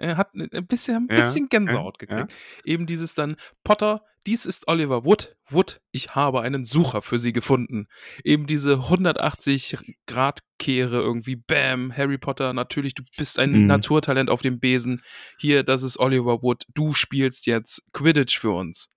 Er 0.00 0.16
hat 0.16 0.34
ein 0.34 0.66
bisschen, 0.66 0.96
ein 0.96 1.06
Ja, 1.10 1.16
bisschen 1.16 1.48
Gänsehaut 1.48 1.96
ja, 2.00 2.06
gekriegt. 2.06 2.32
Eben 2.64 2.86
dieses 2.86 3.14
dann, 3.14 3.36
Potter, 3.64 4.02
dies 4.26 4.44
ist 4.46 4.68
Oliver 4.68 5.04
Wood. 5.04 5.34
Wood, 5.48 5.80
ich 5.92 6.14
habe 6.14 6.42
einen 6.42 6.64
Sucher 6.64 7.00
für 7.02 7.18
Sie 7.18 7.32
gefunden. 7.32 7.86
Eben 8.22 8.46
diese 8.46 8.74
180 8.74 9.76
Grad 10.06 10.40
Kehre 10.58 11.00
irgendwie, 11.00 11.36
bam, 11.36 11.96
Harry 11.96 12.18
Potter, 12.18 12.52
natürlich, 12.52 12.94
du 12.94 13.02
bist 13.16 13.38
ein 13.38 13.52
Mhm. 13.52 13.66
Naturtalent 13.66 14.28
auf 14.30 14.42
dem 14.42 14.60
Besen. 14.60 15.00
Hier, 15.38 15.62
das 15.62 15.82
ist 15.82 15.98
Oliver 15.98 16.42
Wood. 16.42 16.64
Du 16.74 16.92
spielst 16.92 17.46
jetzt 17.46 17.82
Quidditch 17.92 18.38
für 18.38 18.50
uns. 18.50 18.88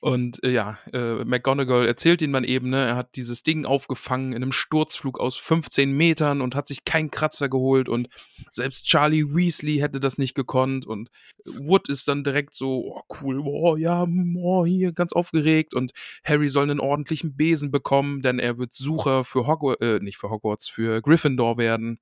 Und 0.00 0.44
äh, 0.44 0.50
ja, 0.52 0.78
äh, 0.92 1.24
McGonagall 1.24 1.88
erzählt 1.88 2.22
ihn 2.22 2.32
dann 2.32 2.44
eben, 2.44 2.70
ne, 2.70 2.86
er 2.86 2.96
hat 2.96 3.16
dieses 3.16 3.42
Ding 3.42 3.64
aufgefangen 3.64 4.32
in 4.32 4.42
einem 4.42 4.52
Sturzflug 4.52 5.18
aus 5.18 5.36
15 5.36 5.90
Metern 5.90 6.40
und 6.40 6.54
hat 6.54 6.68
sich 6.68 6.84
keinen 6.84 7.10
Kratzer 7.10 7.48
geholt 7.48 7.88
und 7.88 8.08
selbst 8.48 8.84
Charlie 8.84 9.24
Weasley 9.24 9.78
hätte 9.78 9.98
das 9.98 10.16
nicht 10.16 10.36
gekonnt 10.36 10.86
und 10.86 11.10
Wood 11.44 11.88
ist 11.88 12.06
dann 12.06 12.22
direkt 12.22 12.54
so, 12.54 12.94
oh 12.94 13.02
cool, 13.20 13.40
oh 13.40 13.74
ja, 13.74 14.06
oh, 14.36 14.64
hier 14.64 14.92
ganz 14.92 15.12
aufgeregt 15.12 15.74
und 15.74 15.90
Harry 16.22 16.48
soll 16.48 16.70
einen 16.70 16.80
ordentlichen 16.80 17.36
Besen 17.36 17.72
bekommen, 17.72 18.22
denn 18.22 18.38
er 18.38 18.56
wird 18.56 18.74
Sucher 18.74 19.24
für 19.24 19.48
Hogwarts, 19.48 19.82
äh, 19.82 19.98
nicht 19.98 20.18
für 20.18 20.30
Hogwarts, 20.30 20.68
für 20.68 21.02
Gryffindor 21.02 21.58
werden. 21.58 21.98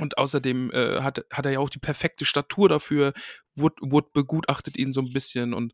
Und 0.00 0.18
außerdem 0.18 0.70
äh, 0.72 1.00
hat, 1.00 1.24
hat 1.32 1.46
er 1.46 1.52
ja 1.52 1.58
auch 1.58 1.70
die 1.70 1.80
perfekte 1.80 2.24
Statur 2.24 2.68
dafür. 2.68 3.12
Wood, 3.56 3.74
Wood 3.80 4.12
begutachtet 4.12 4.76
ihn 4.76 4.92
so 4.92 5.00
ein 5.00 5.12
bisschen 5.12 5.52
und 5.52 5.72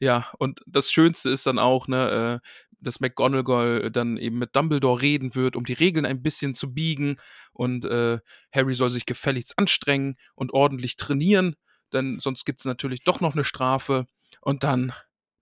ja, 0.00 0.28
und 0.38 0.60
das 0.66 0.92
Schönste 0.92 1.30
ist 1.30 1.46
dann 1.46 1.58
auch, 1.58 1.88
ne, 1.88 2.40
äh, 2.42 2.48
dass 2.80 3.00
McGonagall 3.00 3.90
dann 3.90 4.16
eben 4.16 4.38
mit 4.38 4.54
Dumbledore 4.54 5.02
reden 5.02 5.34
wird, 5.34 5.56
um 5.56 5.64
die 5.64 5.72
Regeln 5.72 6.06
ein 6.06 6.22
bisschen 6.22 6.54
zu 6.54 6.72
biegen. 6.72 7.16
Und 7.52 7.84
äh, 7.84 8.18
Harry 8.54 8.74
soll 8.74 8.90
sich 8.90 9.04
gefälligst 9.06 9.58
anstrengen 9.58 10.16
und 10.34 10.52
ordentlich 10.52 10.96
trainieren, 10.96 11.56
denn 11.92 12.20
sonst 12.20 12.44
gibt 12.44 12.60
es 12.60 12.64
natürlich 12.66 13.02
doch 13.02 13.20
noch 13.20 13.34
eine 13.34 13.42
Strafe. 13.44 14.06
Und 14.40 14.62
dann, 14.62 14.92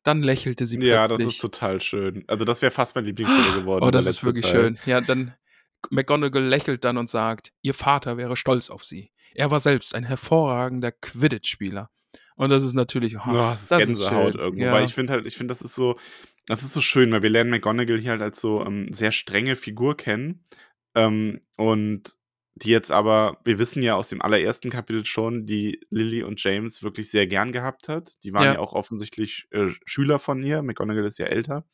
dann 0.02 0.22
lächelte 0.22 0.64
sie 0.64 0.78
Ja, 0.78 1.08
das 1.08 1.18
plötzlich. 1.18 1.36
ist 1.36 1.42
total 1.42 1.80
schön. 1.82 2.24
Also 2.26 2.44
das 2.46 2.62
wäre 2.62 2.70
fast 2.70 2.94
mein 2.94 3.04
Lieblingsstelle 3.04 3.52
geworden. 3.60 3.84
Oh, 3.84 3.90
das 3.90 4.06
ist 4.06 4.24
wirklich 4.24 4.46
Teil. 4.46 4.52
schön. 4.52 4.78
Ja, 4.86 5.02
dann 5.02 5.34
McGonagall 5.90 6.44
lächelt 6.44 6.84
dann 6.84 6.96
und 6.96 7.10
sagt, 7.10 7.52
ihr 7.60 7.74
Vater 7.74 8.16
wäre 8.16 8.36
stolz 8.36 8.70
auf 8.70 8.84
sie. 8.84 9.12
Er 9.34 9.50
war 9.50 9.60
selbst 9.60 9.94
ein 9.94 10.04
hervorragender 10.04 10.90
Quidditch-Spieler. 10.92 11.90
Und 12.36 12.50
das 12.50 12.62
ist 12.64 12.74
natürlich, 12.74 13.16
oh, 13.16 13.22
Oh, 13.26 13.32
das 13.32 13.62
ist 13.64 13.68
Gänsehaut 13.70 14.32
schön. 14.34 14.40
irgendwo. 14.40 14.64
Ja. 14.66 14.72
Weil 14.72 14.84
ich 14.84 14.94
finde 14.94 15.12
halt, 15.14 15.26
ich 15.26 15.36
finde, 15.36 15.52
das 15.52 15.62
ist 15.62 15.74
so, 15.74 15.96
das 16.46 16.62
ist 16.62 16.72
so 16.72 16.80
schön, 16.80 17.10
weil 17.12 17.22
wir 17.22 17.30
lernen 17.30 17.50
McGonagall 17.50 17.98
hier 17.98 18.10
halt 18.12 18.22
als 18.22 18.40
so 18.40 18.64
ähm, 18.64 18.92
sehr 18.92 19.10
strenge 19.12 19.56
Figur 19.56 19.96
kennen. 19.96 20.44
Ähm, 20.94 21.40
und 21.56 22.16
die 22.54 22.70
jetzt 22.70 22.90
aber, 22.90 23.38
wir 23.44 23.58
wissen 23.58 23.82
ja 23.82 23.96
aus 23.96 24.08
dem 24.08 24.22
allerersten 24.22 24.70
Kapitel 24.70 25.04
schon, 25.04 25.44
die 25.44 25.80
Lily 25.90 26.22
und 26.22 26.42
James 26.42 26.82
wirklich 26.82 27.10
sehr 27.10 27.26
gern 27.26 27.52
gehabt 27.52 27.88
hat. 27.88 28.14
Die 28.22 28.32
waren 28.32 28.44
Ja. 28.44 28.52
ja, 28.54 28.58
auch 28.60 28.72
offensichtlich 28.72 29.46
äh, 29.50 29.68
Schüler 29.84 30.18
von 30.18 30.42
ihr. 30.42 30.62
McGonagall 30.62 31.04
ist 31.04 31.18
ja 31.18 31.26
älter. 31.26 31.66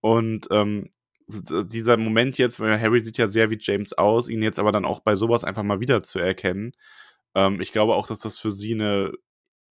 Und 0.00 0.48
ähm, 0.50 0.90
dieser 1.28 1.96
Moment 1.98 2.38
jetzt, 2.38 2.60
weil 2.60 2.80
Harry 2.80 3.00
sieht 3.00 3.18
ja 3.18 3.28
sehr 3.28 3.50
wie 3.50 3.58
James 3.60 3.92
aus, 3.92 4.28
ihn 4.28 4.42
jetzt 4.42 4.58
aber 4.58 4.72
dann 4.72 4.84
auch 4.86 5.00
bei 5.00 5.14
sowas 5.14 5.44
einfach 5.44 5.62
mal 5.62 5.80
wieder 5.80 6.02
zu 6.02 6.18
erkennen. 6.18 6.72
Ähm, 7.34 7.60
ich 7.60 7.72
glaube 7.72 7.94
auch, 7.94 8.06
dass 8.06 8.20
das 8.20 8.38
für 8.38 8.50
sie 8.50 8.74
eine 8.74 9.12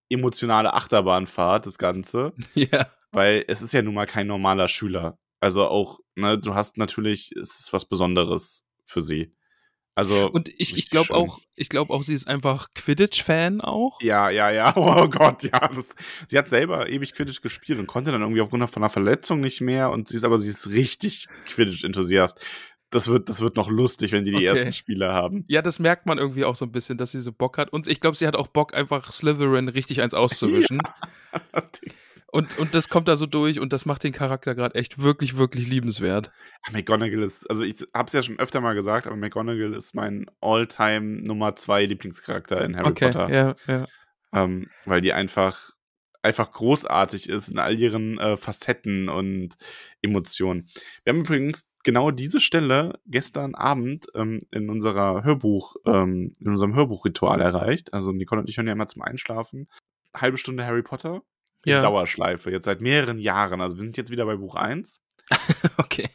emotionale 0.10 0.74
Achterbahnfahrt, 0.74 1.66
das 1.66 1.78
Ganze. 1.78 2.34
ja. 2.54 2.88
Weil 3.12 3.46
es 3.48 3.62
ist 3.62 3.74
ja 3.74 3.82
nun 3.82 3.94
mal 3.94 4.06
kein 4.06 4.28
normaler 4.28 4.68
Schüler. 4.68 5.18
Also 5.40 5.68
auch, 5.68 6.00
ne, 6.16 6.38
du 6.38 6.56
hast 6.56 6.78
natürlich, 6.78 7.32
es 7.34 7.60
ist 7.60 7.74
was 7.74 7.86
Besonderes 7.86 8.64
für 8.84 9.02
sie. 9.02 9.34
Also. 9.98 10.30
Und 10.30 10.50
ich, 10.60 10.78
ich 10.78 10.92
glaube 10.92 11.16
auch, 11.16 11.40
ich 11.56 11.70
glaube 11.70 11.92
auch, 11.92 12.04
sie 12.04 12.14
ist 12.14 12.28
einfach 12.28 12.68
Quidditch-Fan 12.76 13.62
auch. 13.62 14.00
Ja, 14.00 14.30
ja, 14.30 14.52
ja. 14.52 14.74
Oh 14.78 15.08
Gott, 15.10 15.42
ja. 15.42 15.60
Das, 15.60 15.96
sie 16.28 16.38
hat 16.38 16.48
selber 16.48 16.88
ewig 16.88 17.14
Quidditch 17.14 17.42
gespielt 17.42 17.80
und 17.80 17.88
konnte 17.88 18.12
dann 18.12 18.22
irgendwie 18.22 18.42
aufgrund 18.42 18.70
von 18.70 18.84
einer 18.84 18.92
Verletzung 18.92 19.40
nicht 19.40 19.60
mehr. 19.60 19.90
Und 19.90 20.08
sie 20.08 20.18
ist 20.18 20.24
aber, 20.24 20.38
sie 20.38 20.50
ist 20.50 20.70
richtig 20.70 21.28
Quidditch-Enthusiast. 21.48 22.40
Das 22.90 23.10
wird, 23.10 23.28
das 23.28 23.42
wird 23.42 23.58
noch 23.58 23.70
lustig, 23.70 24.14
wenn 24.14 24.24
die 24.24 24.32
die 24.32 24.38
Okay. 24.38 24.46
ersten 24.46 24.72
Spiele 24.72 25.12
haben. 25.12 25.44
Ja, 25.50 25.62
das 25.62 25.78
merkt 25.80 26.06
man 26.06 26.18
irgendwie 26.18 26.46
auch 26.46 26.56
so 26.56 26.64
ein 26.64 26.72
bisschen, 26.72 26.98
dass 26.98 27.12
sie 27.12 27.20
so 27.20 27.34
Bock 27.34 27.58
hat. 27.58 27.72
Und 27.74 27.88
ich 27.88 28.00
glaube, 28.00 28.16
sie 28.16 28.26
hat 28.26 28.36
auch 28.38 28.48
Bock, 28.48 28.74
einfach 28.74 29.12
Slytherin 29.12 29.68
richtig 29.68 30.02
eins 30.02 30.14
auszuwischen. 30.14 30.82
Und, 32.32 32.58
und 32.60 32.74
das 32.76 32.90
kommt 32.90 33.08
da 33.08 33.16
so 33.16 33.26
durch 33.26 33.60
und 33.60 33.72
das 33.72 33.86
macht 33.86 34.04
den 34.04 34.12
Charakter 34.12 34.54
gerade 34.54 34.76
echt 34.76 35.02
wirklich, 35.02 35.38
wirklich 35.38 35.68
liebenswert. 35.68 36.32
McGonagall 36.72 37.24
ist, 37.24 37.50
also 37.50 37.64
ich 37.64 37.76
hab's 37.94 38.14
ja 38.14 38.22
schon 38.22 38.38
öfter 38.40 38.60
mal 38.60 38.74
gesagt, 38.74 39.08
aber 39.08 39.16
McGonagall 39.16 39.74
ist 39.74 39.96
mein 39.96 40.26
All-Time 40.42 41.22
Nummer 41.24 41.56
zwei 41.56 41.86
Lieblingscharakter 41.86 42.64
in 42.64 42.76
Harry 42.76 42.90
okay, 42.90 43.06
Potter. 43.12 43.30
ja, 43.30 43.56
ja. 43.68 43.88
ähm, 44.34 44.68
weil 44.86 45.02
die 45.02 45.14
einfach 45.14 45.72
einfach 46.22 46.52
großartig 46.52 47.30
ist 47.30 47.50
in 47.50 47.60
all 47.60 47.80
ihren 47.80 48.18
äh, 48.20 48.36
Facetten 48.36 49.08
und 49.08 49.56
Emotionen. 50.02 50.68
Wir 51.04 51.14
haben 51.14 51.22
übrigens 51.22 51.62
genau 51.88 52.12
diese 52.12 52.42
Stelle 52.42 53.00
gestern 53.06 53.56
Abend 53.56 54.08
ähm, 54.14 54.40
in 54.52 54.70
unserer 54.70 55.24
Hörbuch 55.24 55.78
ähm, 55.86 56.34
in 56.38 56.50
unserem 56.50 56.76
Hörbuchritual 56.76 57.40
erreicht. 57.40 57.94
Also 57.94 58.12
Nicole 58.12 58.42
und 58.42 58.50
ich 58.50 58.58
hören 58.58 58.68
ja 58.68 58.74
immer 58.74 58.88
zum 58.90 59.02
Einschlafen 59.04 59.70
halbe 60.14 60.38
Stunde 60.38 60.66
Harry 60.66 60.84
Potter 60.84 61.22
in 61.64 61.72
Ja. 61.72 61.82
Dauerschleife 61.82 62.52
jetzt 62.52 62.66
seit 62.66 62.82
mehreren 62.82 63.18
Jahren. 63.20 63.62
Also 63.62 63.78
wir 63.78 63.84
sind 63.84 63.96
jetzt 63.96 64.12
wieder 64.12 64.26
bei 64.26 64.36
Buch 64.36 64.56
1 64.56 65.02
Okay. 65.78 66.10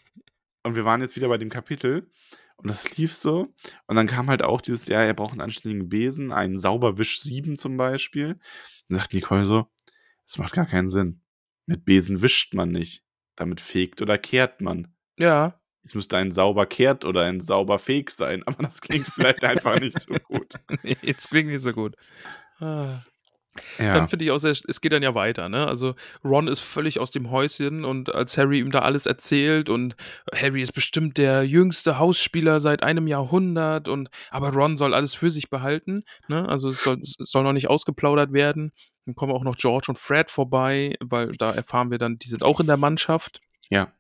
und 0.63 0.77
wir 0.77 0.85
waren 0.85 1.01
jetzt 1.01 1.17
wieder 1.17 1.29
bei 1.29 1.39
dem 1.39 1.49
Kapitel 1.49 2.11
und 2.57 2.69
das 2.69 2.97
lief 2.99 3.15
so. 3.15 3.49
Und 3.87 3.97
dann 3.97 4.07
kam 4.07 4.29
halt 4.29 4.43
auch 4.43 4.61
dieses, 4.61 4.87
ja, 4.89 5.01
er 5.01 5.15
braucht 5.15 5.33
einen 5.33 5.41
anständigen 5.41 5.89
Besen, 5.89 6.33
einen 6.33 6.59
Sauberwisch 6.59 7.19
7 7.21 7.57
zum 7.57 7.79
Beispiel. 7.79 8.39
Dann 8.89 8.99
sagt 8.99 9.15
Nicole 9.15 9.47
so, 9.47 9.67
Das 10.27 10.37
macht 10.37 10.53
gar 10.53 10.67
keinen 10.67 10.89
Sinn. 10.91 11.23
Mit 11.67 11.85
Besen 11.87 12.21
wischt 12.21 12.53
man 12.55 12.69
nicht. 12.69 13.05
Damit 13.37 13.61
fegt 13.63 14.03
oder 14.03 14.19
kehrt 14.19 14.61
man. 14.61 14.95
Ja. 15.19 15.59
Es 15.85 15.95
müsste 15.95 16.17
ein 16.17 16.31
sauber 16.31 16.67
kehrt 16.67 17.05
oder 17.05 17.23
ein 17.23 17.41
sauber 17.41 17.79
feg 17.79 18.11
sein, 18.11 18.43
aber 18.47 18.63
das 18.63 18.81
klingt 18.81 19.07
vielleicht 19.07 19.45
einfach 19.45 19.79
nicht 19.79 20.01
so 20.01 20.15
gut. 20.15 20.55
nee, 20.83 20.97
jetzt 21.03 21.31
klingt 21.31 21.51
nicht 21.51 21.63
so 21.63 21.73
gut. 21.73 21.97
Ah. 22.61 23.03
Ja. 23.79 23.93
Dann 23.93 24.09
finde 24.09 24.25
ich 24.25 24.31
auch 24.31 24.39
sehr, 24.39 24.53
es 24.53 24.81
geht 24.81 24.93
dann 24.93 25.03
ja 25.03 25.15
weiter, 25.15 25.51
ne? 25.51 25.67
Also 25.67 25.95
Ron 26.25 26.49
ist 26.49 26.61
völlig 26.61 26.99
aus 26.99 27.11
dem 27.11 27.31
Häuschen 27.31 27.85
und 27.85 28.15
als 28.15 28.39
Harry 28.39 28.61
ihm 28.61 28.71
da 28.71 28.79
alles 28.79 29.05
erzählt 29.05 29.69
und 29.69 29.95
Harry 30.35 30.63
ist 30.63 30.73
bestimmt 30.73 31.19
der 31.19 31.47
jüngste 31.47 31.99
Hausspieler 31.99 32.61
seit 32.61 32.83
einem 32.83 33.07
Jahrhundert 33.07 33.89
und 33.89 34.09
aber 34.31 34.55
Ron 34.55 34.79
soll 34.79 34.95
alles 34.95 35.15
für 35.15 35.31
sich 35.31 35.51
behalten, 35.51 36.05
ne? 36.29 36.49
Also 36.49 36.71
es 36.71 36.83
soll, 36.83 36.99
es 37.01 37.17
soll 37.19 37.43
noch 37.43 37.53
nicht 37.53 37.69
ausgeplaudert 37.69 38.33
werden. 38.33 38.73
Dann 39.05 39.15
kommen 39.15 39.33
auch 39.33 39.45
noch 39.45 39.57
George 39.57 39.87
und 39.89 39.99
Fred 39.99 40.31
vorbei, 40.31 40.95
weil 41.01 41.33
da 41.33 41.53
erfahren 41.53 41.91
wir 41.91 41.99
dann, 41.99 42.17
die 42.17 42.29
sind 42.29 42.43
auch 42.43 42.59
in 42.59 42.67
der 42.67 42.79
Mannschaft. 42.79 43.41
Ja. 43.69 43.93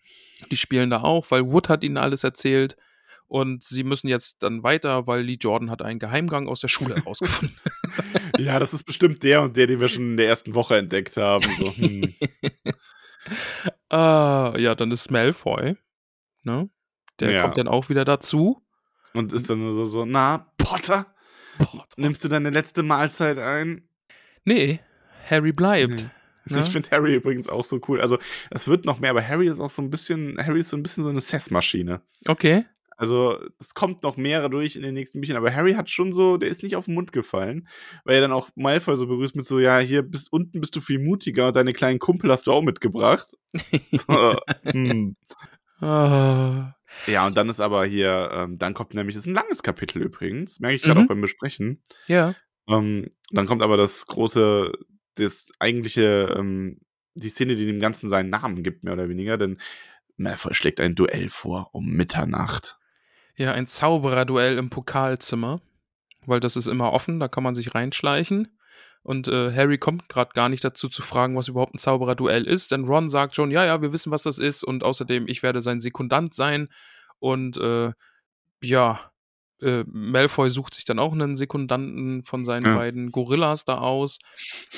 Die 0.50 0.56
spielen 0.56 0.90
da 0.90 1.02
auch, 1.02 1.30
weil 1.30 1.46
Wood 1.50 1.68
hat 1.68 1.82
ihnen 1.84 1.96
alles 1.96 2.24
erzählt. 2.24 2.76
Und 3.26 3.62
sie 3.62 3.82
müssen 3.82 4.08
jetzt 4.08 4.42
dann 4.42 4.62
weiter, 4.62 5.06
weil 5.06 5.22
Lee 5.22 5.38
Jordan 5.40 5.70
hat 5.70 5.80
einen 5.80 5.98
Geheimgang 5.98 6.48
aus 6.48 6.60
der 6.60 6.68
Schule 6.68 6.96
herausgefunden. 6.96 7.56
ja, 8.38 8.58
das 8.58 8.74
ist 8.74 8.84
bestimmt 8.84 9.22
der 9.22 9.40
und 9.42 9.56
der, 9.56 9.66
den 9.66 9.80
wir 9.80 9.88
schon 9.88 10.10
in 10.12 10.16
der 10.18 10.26
ersten 10.28 10.54
Woche 10.54 10.76
entdeckt 10.76 11.16
haben. 11.16 11.46
So, 11.58 11.74
hm. 11.74 12.14
Ah, 13.88 14.54
ja, 14.58 14.74
dann 14.74 14.90
ist 14.90 15.10
Malfoy. 15.10 15.76
Ne? 16.42 16.68
Der 17.20 17.30
Ja. 17.30 17.42
kommt 17.42 17.56
dann 17.58 17.68
auch 17.68 17.88
wieder 17.88 18.04
dazu. 18.04 18.62
Und 19.14 19.32
ist 19.32 19.48
dann 19.50 19.72
so, 19.72 19.86
so, 19.86 20.04
na, 20.04 20.50
Potter, 20.56 21.14
nimmst 21.96 22.24
du 22.24 22.28
deine 22.28 22.50
letzte 22.50 22.82
Mahlzeit 22.82 23.38
ein? 23.38 23.86
Nee, 24.44 24.80
Harry 25.28 25.52
bleibt. 25.52 26.02
Nee. 26.02 26.10
Ne? 26.48 26.60
Ich 26.60 26.68
finde 26.70 26.90
Harry 26.90 27.14
übrigens 27.14 27.48
auch 27.48 27.64
so 27.64 27.80
cool. 27.88 28.00
Also, 28.00 28.18
es 28.50 28.66
wird 28.68 28.84
noch 28.84 29.00
mehr, 29.00 29.10
aber 29.10 29.26
Harry 29.26 29.48
ist 29.48 29.60
auch 29.60 29.70
so 29.70 29.82
ein 29.82 29.90
bisschen, 29.90 30.36
Harry 30.44 30.60
ist 30.60 30.70
so 30.70 30.76
ein 30.76 30.82
bisschen 30.82 31.04
so 31.04 31.10
eine 31.10 31.20
Sessmaschine. 31.20 32.00
Okay. 32.26 32.64
Also, 32.96 33.36
es 33.58 33.74
kommt 33.74 34.02
noch 34.04 34.16
mehrere 34.16 34.48
durch 34.50 34.76
in 34.76 34.82
den 34.82 34.94
nächsten 34.94 35.20
Büchern, 35.20 35.36
aber 35.36 35.52
Harry 35.52 35.72
hat 35.74 35.90
schon 35.90 36.12
so, 36.12 36.36
der 36.36 36.48
ist 36.48 36.62
nicht 36.62 36.76
auf 36.76 36.84
den 36.84 36.94
Mund 36.94 37.10
gefallen, 37.10 37.66
weil 38.04 38.14
er 38.16 38.20
dann 38.20 38.32
auch 38.32 38.50
Malfoy 38.54 38.96
so 38.96 39.06
begrüßt 39.08 39.34
mit 39.34 39.44
so, 39.44 39.58
ja, 39.58 39.78
hier 39.78 40.02
bist, 40.02 40.32
unten 40.32 40.60
bist 40.60 40.76
du 40.76 40.80
viel 40.80 41.00
mutiger 41.00 41.48
und 41.48 41.56
deine 41.56 41.72
kleinen 41.72 41.98
Kumpel 41.98 42.30
hast 42.30 42.46
du 42.46 42.52
auch 42.52 42.62
mitgebracht. 42.62 43.26
so, 43.92 44.36
hm. 44.70 45.16
Ah, 45.80 46.74
Ja, 47.06 47.26
und 47.26 47.36
dann 47.36 47.48
ist 47.48 47.60
aber 47.60 47.84
hier, 47.86 48.30
ähm, 48.32 48.58
dann 48.58 48.74
kommt 48.74 48.94
nämlich, 48.94 49.16
das 49.16 49.24
ist 49.24 49.30
ein 49.30 49.34
langes 49.34 49.62
Kapitel 49.62 50.02
übrigens, 50.02 50.60
merke 50.60 50.76
ich 50.76 50.82
gerade 50.82 51.00
Mhm. 51.00 51.04
auch 51.06 51.08
beim 51.08 51.20
Besprechen. 51.20 51.82
ja. 52.06 52.34
Ähm, 52.68 53.10
dann 53.32 53.46
kommt 53.46 53.60
aber 53.60 53.76
das 53.76 54.06
große, 54.06 54.70
das 55.14 55.50
eigentliche, 55.58 56.34
ähm, 56.36 56.80
die 57.14 57.28
Szene, 57.28 57.56
die 57.56 57.66
dem 57.66 57.80
Ganzen 57.80 58.08
seinen 58.08 58.30
Namen 58.30 58.62
gibt, 58.62 58.84
mehr 58.84 58.94
oder 58.94 59.08
weniger, 59.08 59.36
denn 59.36 59.58
Malfoy 60.16 60.54
schlägt 60.54 60.80
ein 60.80 60.94
Duell 60.94 61.30
vor 61.30 61.70
um 61.72 61.90
Mitternacht. 61.90 62.78
Ja, 63.36 63.52
ein 63.52 63.66
Zaubererduell 63.66 64.58
im 64.58 64.70
Pokalzimmer. 64.70 65.60
Weil 66.26 66.40
das 66.40 66.56
ist 66.56 66.68
immer 66.68 66.92
offen, 66.92 67.18
da 67.18 67.28
kann 67.28 67.42
man 67.42 67.54
sich 67.54 67.74
reinschleichen. 67.74 68.56
Und 69.02 69.26
äh, 69.26 69.52
Harry 69.52 69.78
kommt 69.78 70.08
gerade 70.08 70.30
gar 70.32 70.48
nicht 70.48 70.62
dazu 70.62 70.88
zu 70.88 71.02
fragen, 71.02 71.36
was 71.36 71.48
überhaupt 71.48 71.74
ein 71.74 71.78
Zaubererduell 71.78 72.46
ist, 72.46 72.70
denn 72.70 72.84
Ron 72.84 73.08
sagt 73.08 73.34
schon, 73.34 73.50
ja, 73.50 73.64
ja, 73.64 73.82
wir 73.82 73.92
wissen, 73.92 74.12
was 74.12 74.22
das 74.22 74.38
ist 74.38 74.62
und 74.62 74.84
außerdem, 74.84 75.26
ich 75.26 75.42
werde 75.42 75.60
sein 75.60 75.80
Sekundant 75.80 76.34
sein 76.34 76.68
und 77.18 77.56
äh, 77.56 77.92
ja, 78.62 79.11
äh, 79.62 79.84
Malfoy 79.86 80.50
sucht 80.50 80.74
sich 80.74 80.84
dann 80.84 80.98
auch 80.98 81.12
einen 81.12 81.36
Sekundanten 81.36 82.24
von 82.24 82.44
seinen 82.44 82.66
Ja. 82.66 82.76
beiden 82.76 83.10
Gorillas 83.12 83.64
da 83.64 83.78
aus. 83.78 84.18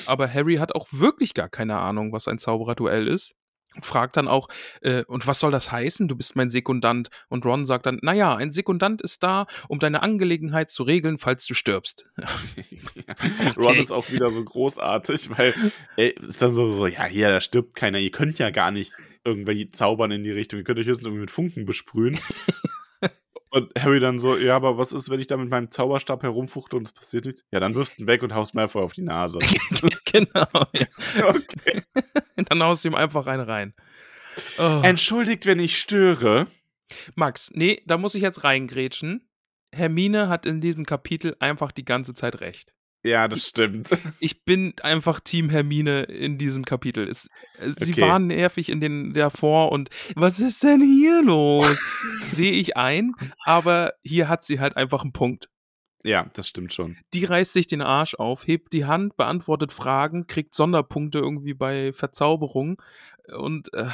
Aber 0.05 0.31
Harry 0.31 0.55
hat 0.55 0.75
auch 0.75 0.87
wirklich 0.91 1.33
gar 1.33 1.49
keine 1.49 1.77
Ahnung, 1.77 2.11
was 2.13 2.27
ein 2.27 2.39
Zaubererduell 2.39 3.07
ist. 3.07 3.33
Fragt 3.81 4.15
dann 4.15 4.29
auch, 4.29 4.47
äh, 4.83 5.03
und 5.03 5.27
was 5.27 5.41
soll 5.41 5.51
das 5.51 5.69
heißen? 5.69 6.07
Du 6.07 6.15
bist 6.15 6.37
mein 6.37 6.49
Sekundant. 6.49 7.09
Und 7.27 7.45
Ron 7.45 7.65
sagt 7.65 7.85
dann, 7.85 7.99
naja, 8.01 8.33
ein 8.33 8.49
Sekundant 8.51 9.01
ist 9.01 9.21
da, 9.21 9.47
um 9.67 9.79
deine 9.79 10.01
Angelegenheit 10.01 10.69
zu 10.69 10.83
regeln, 10.83 11.17
falls 11.17 11.45
du 11.45 11.53
stirbst. 11.55 12.05
Ron 13.57 13.65
Okay. 13.71 13.79
ist 13.81 13.91
auch 13.91 14.09
wieder 14.11 14.31
so 14.31 14.43
großartig, 14.45 15.29
weil 15.37 15.53
er 15.97 16.15
ist 16.15 16.41
dann 16.41 16.53
so, 16.53 16.69
so, 16.69 16.87
ja, 16.87 17.03
hier, 17.03 17.27
da 17.29 17.41
stirbt 17.41 17.75
keiner, 17.75 17.99
ihr 17.99 18.11
könnt 18.11 18.39
ja 18.39 18.49
gar 18.49 18.71
nicht 18.71 18.93
irgendwie 19.25 19.69
zaubern 19.69 20.11
in 20.11 20.23
die 20.23 20.31
Richtung, 20.31 20.59
ihr 20.59 20.63
könnt 20.63 20.79
euch 20.79 20.87
jetzt 20.87 21.01
irgendwie 21.01 21.19
mit 21.21 21.31
Funken 21.31 21.65
besprühen. 21.65 22.17
Und 23.55 23.71
Harry 23.79 23.99
dann 23.99 24.19
so, 24.19 24.37
ja, 24.37 24.55
aber 24.55 24.77
was 24.77 24.91
ist, 24.91 25.09
wenn 25.09 25.19
ich 25.19 25.27
da 25.27 25.37
mit 25.37 25.49
meinem 25.49 25.71
Zauberstab 25.71 26.23
herumfuchte 26.23 26.75
und 26.75 26.87
es 26.87 26.91
passiert 26.91 27.25
nichts? 27.25 27.43
Ja, 27.51 27.59
dann 27.59 27.73
wirfst 27.73 27.97
du 27.97 28.03
ihn 28.03 28.07
weg 28.07 28.21
und 28.21 28.33
haust 28.33 28.53
Malfoy 28.53 28.83
auf 28.83 28.93
die 28.93 29.01
Nase. 29.01 29.39
genau. 30.05 30.45
Ja. 30.73 31.25
okay. 31.29 31.81
Dann 32.49 32.61
haust 32.61 32.83
du 32.83 32.89
ihm 32.89 32.95
einfach 32.95 33.27
einen 33.27 33.43
rein. 33.43 33.73
Oh. 34.57 34.81
Entschuldigt, 34.83 35.45
wenn 35.45 35.59
ich 35.59 35.79
störe. 35.79 36.47
Max, 37.15 37.49
nee, 37.53 37.81
da 37.85 37.97
muss 37.97 38.13
ich 38.13 38.21
jetzt 38.21 38.43
reingrätschen. 38.43 39.27
Hermine 39.73 40.27
hat 40.27 40.45
in 40.45 40.59
diesem 40.59 40.85
Kapitel 40.85 41.35
einfach 41.39 41.71
die 41.71 41.85
ganze 41.85 42.13
Zeit 42.13 42.41
recht. 42.41 42.73
Ja, 43.05 43.27
das 43.27 43.47
stimmt. 43.47 43.89
Ich 44.19 44.43
bin 44.45 44.73
einfach 44.81 45.19
Team 45.19 45.49
Hermine 45.49 46.03
in 46.03 46.39
diesem 46.39 46.65
Kapitel. 46.65 47.07
Es, 47.07 47.29
sie 47.77 47.91
Okay. 47.91 48.01
waren 48.01 48.27
nervig 48.27 48.69
in 48.69 48.81
den 48.81 49.13
davor 49.13 49.71
und 49.71 49.89
was 50.15 50.39
ist 50.39 50.63
denn 50.63 50.81
hier 50.81 51.21
los? 51.23 51.77
Sehe 52.25 52.53
ich 52.53 52.75
ein, 52.77 53.13
aber 53.45 53.93
hier 54.03 54.27
hat 54.27 54.43
sie 54.43 54.59
halt 54.59 54.75
einfach 54.75 55.03
einen 55.03 55.13
Punkt. 55.13 55.49
Ja, 56.03 56.29
das 56.33 56.47
stimmt 56.47 56.73
schon. 56.73 56.97
Die 57.13 57.25
reißt 57.25 57.53
sich 57.53 57.67
den 57.67 57.81
Arsch 57.81 58.15
auf, 58.15 58.47
hebt 58.47 58.73
die 58.73 58.85
Hand, 58.85 59.17
beantwortet 59.17 59.71
Fragen, 59.71 60.25
kriegt 60.27 60.55
Sonderpunkte 60.55 61.19
irgendwie 61.19 61.53
bei 61.53 61.93
Verzauberung 61.93 62.81
und 63.37 63.71
äh, 63.73 63.85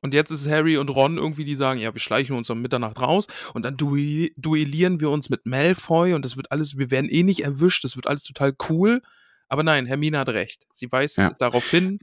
und 0.00 0.14
jetzt 0.14 0.30
ist 0.30 0.48
Harry 0.48 0.76
und 0.76 0.90
Ron 0.90 1.16
irgendwie, 1.18 1.44
die 1.44 1.56
sagen, 1.56 1.80
ja, 1.80 1.92
wir 1.92 2.00
schleichen 2.00 2.36
uns 2.36 2.50
um 2.50 2.60
Mitternacht 2.62 3.00
raus 3.00 3.26
und 3.54 3.64
dann 3.64 3.76
duell 3.76 4.30
duellieren 4.36 5.00
wir 5.00 5.10
uns 5.10 5.28
mit 5.30 5.46
Malfoy 5.46 6.14
und 6.14 6.24
das 6.24 6.36
wird 6.36 6.52
alles, 6.52 6.78
wir 6.78 6.90
werden 6.90 7.08
eh 7.10 7.22
nicht 7.22 7.40
erwischt, 7.44 7.84
das 7.84 7.96
wird 7.96 8.06
alles 8.06 8.22
total 8.22 8.54
cool. 8.68 9.02
Aber 9.48 9.62
nein, 9.62 9.86
Hermine 9.86 10.18
hat 10.18 10.28
recht. 10.28 10.66
Sie 10.74 10.92
weist 10.92 11.16
Ja. 11.16 11.30
darauf 11.30 11.68
hin, 11.70 11.98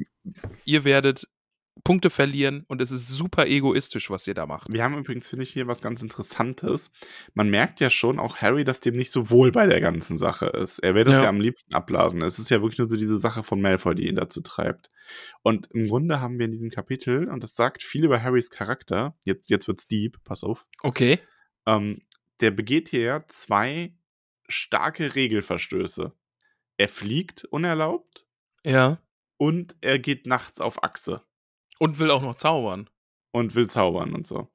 ihr 0.66 0.84
werdet 0.84 1.28
Punkte 1.84 2.10
verlieren 2.10 2.64
und 2.68 2.82
es 2.82 2.90
ist 2.90 3.10
super 3.10 3.48
egoistisch, 3.48 4.10
was 4.10 4.26
ihr 4.28 4.34
da 4.34 4.46
macht. 4.46 4.72
Wir 4.72 4.84
haben 4.84 4.98
übrigens, 4.98 5.30
finde 5.30 5.44
ich, 5.44 5.52
hier 5.52 5.68
was 5.68 5.82
ganz 5.82 6.02
Interessantes. 6.02 6.90
Man 7.34 7.50
merkt 7.50 7.80
ja 7.82 7.90
schon 7.90 8.18
auch 8.18 8.38
Harry, 8.38 8.64
dass 8.64 8.80
dem 8.80 8.96
nicht 8.96 9.12
so 9.12 9.30
wohl 9.30 9.52
bei 9.52 9.68
der 9.68 9.82
ganzen 9.82 10.18
Sache 10.18 10.46
ist. 10.48 10.80
Er 10.80 10.96
will 10.96 11.04
das 11.04 11.16
Ja. 11.16 11.24
ja. 11.24 11.30
am 11.30 11.42
liebsten 11.42 11.74
abblasen. 11.76 12.22
Es 12.22 12.40
ist 12.40 12.50
ja 12.50 12.62
wirklich 12.62 12.80
nur 12.80 12.88
so 12.90 12.96
diese 12.96 13.18
Sache 13.20 13.44
von 13.44 13.62
Malfoy, 13.62 13.94
die 13.94 14.08
ihn 14.08 14.16
dazu 14.16 14.42
treibt. 14.42 14.90
Und 15.44 15.68
im 15.74 15.86
Grunde 15.86 16.22
haben 16.22 16.40
wir 16.40 16.46
in 16.46 16.52
diesem 16.52 16.70
Kapitel, 16.72 17.28
und 17.28 17.44
das 17.44 17.56
sagt 17.56 17.84
viel 17.84 18.06
über 18.06 18.24
Harrys 18.24 18.50
Charakter, 18.50 19.16
jetzt, 19.26 19.50
jetzt 19.50 19.68
wird's 19.68 19.88
deep, 19.88 20.18
pass 20.24 20.44
auf, 20.44 20.66
Okay. 20.82 21.20
ähm, 21.68 22.00
der 22.40 22.52
begeht 22.52 22.88
hier 22.90 23.26
zwei 23.28 23.94
starke 24.48 25.14
Regelverstöße. 25.16 26.14
Er 26.78 26.90
fliegt 26.90 27.46
unerlaubt 27.46 28.26
Ja. 28.64 29.00
und 29.38 29.76
er 29.82 30.00
geht 30.00 30.26
nachts 30.26 30.62
auf 30.62 30.84
Achse. 30.84 31.22
Und 31.80 32.00
will 32.00 32.12
auch 32.12 32.22
noch 32.22 32.36
zaubern. 32.36 32.90
und 33.32 33.56
will 33.56 33.70
zaubern 33.70 34.14
und 34.14 34.26
so. 34.26 34.50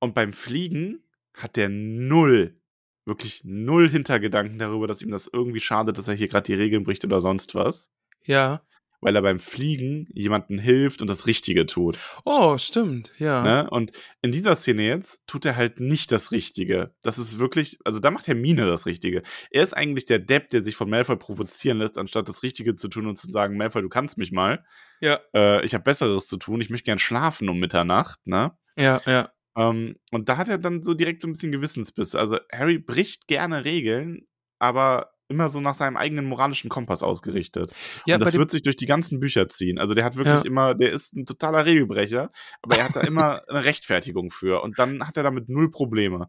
Und 0.00 0.14
beim 0.14 0.32
Fliegen 0.32 1.02
hat 1.34 1.56
der 1.56 1.68
null, 1.68 2.60
wirklich 3.04 3.42
null 3.44 3.88
Hintergedanken 3.88 4.58
darüber, 4.58 4.86
dass 4.86 5.02
ihm 5.02 5.10
das 5.10 5.28
irgendwie 5.32 5.60
schadet, 5.60 5.98
dass 5.98 6.08
er 6.08 6.14
hier 6.14 6.28
gerade 6.28 6.44
die 6.44 6.54
Regeln 6.54 6.84
bricht 6.84 7.04
oder 7.04 7.20
sonst 7.20 7.54
was. 7.54 7.90
Ja. 8.24 8.62
Weil 9.02 9.16
er 9.16 9.22
beim 9.22 9.38
Fliegen 9.38 10.08
jemandem 10.14 10.58
hilft 10.58 11.02
und 11.02 11.08
das 11.08 11.26
Richtige 11.26 11.66
tut. 11.66 11.98
Oh, 12.24 12.56
stimmt. 12.56 13.10
Ja. 13.18 13.42
Ne? 13.42 13.70
Und 13.70 13.92
in 14.22 14.32
dieser 14.32 14.56
Szene 14.56 14.86
jetzt 14.86 15.20
tut 15.26 15.44
er 15.44 15.56
halt 15.56 15.80
nicht 15.80 16.12
das 16.12 16.32
Richtige. 16.32 16.94
Das 17.02 17.18
ist 17.18 17.38
wirklich, 17.38 17.78
also 17.84 17.98
da 17.98 18.10
macht 18.10 18.28
Hermine 18.28 18.66
das 18.66 18.86
Richtige. 18.86 19.22
Er 19.50 19.64
ist 19.64 19.76
eigentlich 19.76 20.06
der 20.06 20.20
Depp, 20.20 20.50
der 20.50 20.64
sich 20.64 20.76
von 20.76 20.88
Malfoy 20.88 21.16
provozieren 21.16 21.78
lässt, 21.78 21.98
anstatt 21.98 22.28
das 22.28 22.42
Richtige 22.42 22.76
zu 22.76 22.88
tun 22.88 23.06
und 23.06 23.16
zu 23.16 23.28
sagen, 23.28 23.56
Malfoy, 23.56 23.82
du 23.82 23.88
kannst 23.88 24.16
mich 24.16 24.32
mal. 24.32 24.64
Ja. 25.00 25.20
Äh, 25.34 25.64
ich 25.66 25.74
habe 25.74 25.84
Besseres 25.84 26.28
zu 26.28 26.36
tun. 26.36 26.60
Ich 26.60 26.70
möchte 26.70 26.86
gern 26.86 26.98
schlafen 26.98 27.48
um 27.48 27.58
Mitternacht. 27.58 28.26
Ne? 28.26 28.56
Ja, 28.76 29.02
ja. 29.04 29.32
Ähm, 29.56 29.96
und 30.10 30.28
da 30.28 30.36
hat 30.36 30.48
er 30.48 30.58
dann 30.58 30.82
so 30.82 30.94
direkt 30.94 31.20
so 31.20 31.28
ein 31.28 31.32
bisschen 31.32 31.52
Gewissensbiss. 31.52 32.14
Also 32.14 32.38
Harry 32.52 32.78
bricht 32.78 33.26
gerne 33.26 33.64
Regeln, 33.64 34.26
aber 34.58 35.11
immer 35.32 35.50
so 35.50 35.60
nach 35.60 35.74
seinem 35.74 35.96
eigenen 35.96 36.26
moralischen 36.26 36.70
Kompass 36.70 37.02
ausgerichtet. 37.02 37.72
Ja, 38.06 38.16
und 38.16 38.20
das 38.20 38.34
wird 38.34 38.50
sich 38.50 38.62
durch 38.62 38.76
die 38.76 38.86
ganzen 38.86 39.18
Bücher 39.20 39.48
ziehen. 39.48 39.78
Also 39.78 39.94
der 39.94 40.04
hat 40.04 40.16
wirklich 40.16 40.40
Ja. 40.40 40.46
immer, 40.46 40.74
der 40.74 40.92
ist 40.92 41.14
ein 41.14 41.24
totaler 41.26 41.66
Regelbrecher, 41.66 42.30
aber 42.62 42.76
er 42.76 42.84
hat 42.84 42.96
da 42.96 43.00
immer 43.00 43.42
eine 43.48 43.64
Rechtfertigung 43.64 44.30
für. 44.30 44.62
Und 44.62 44.78
dann 44.78 45.06
hat 45.06 45.16
er 45.16 45.22
damit 45.22 45.48
null 45.48 45.70
Probleme. 45.70 46.28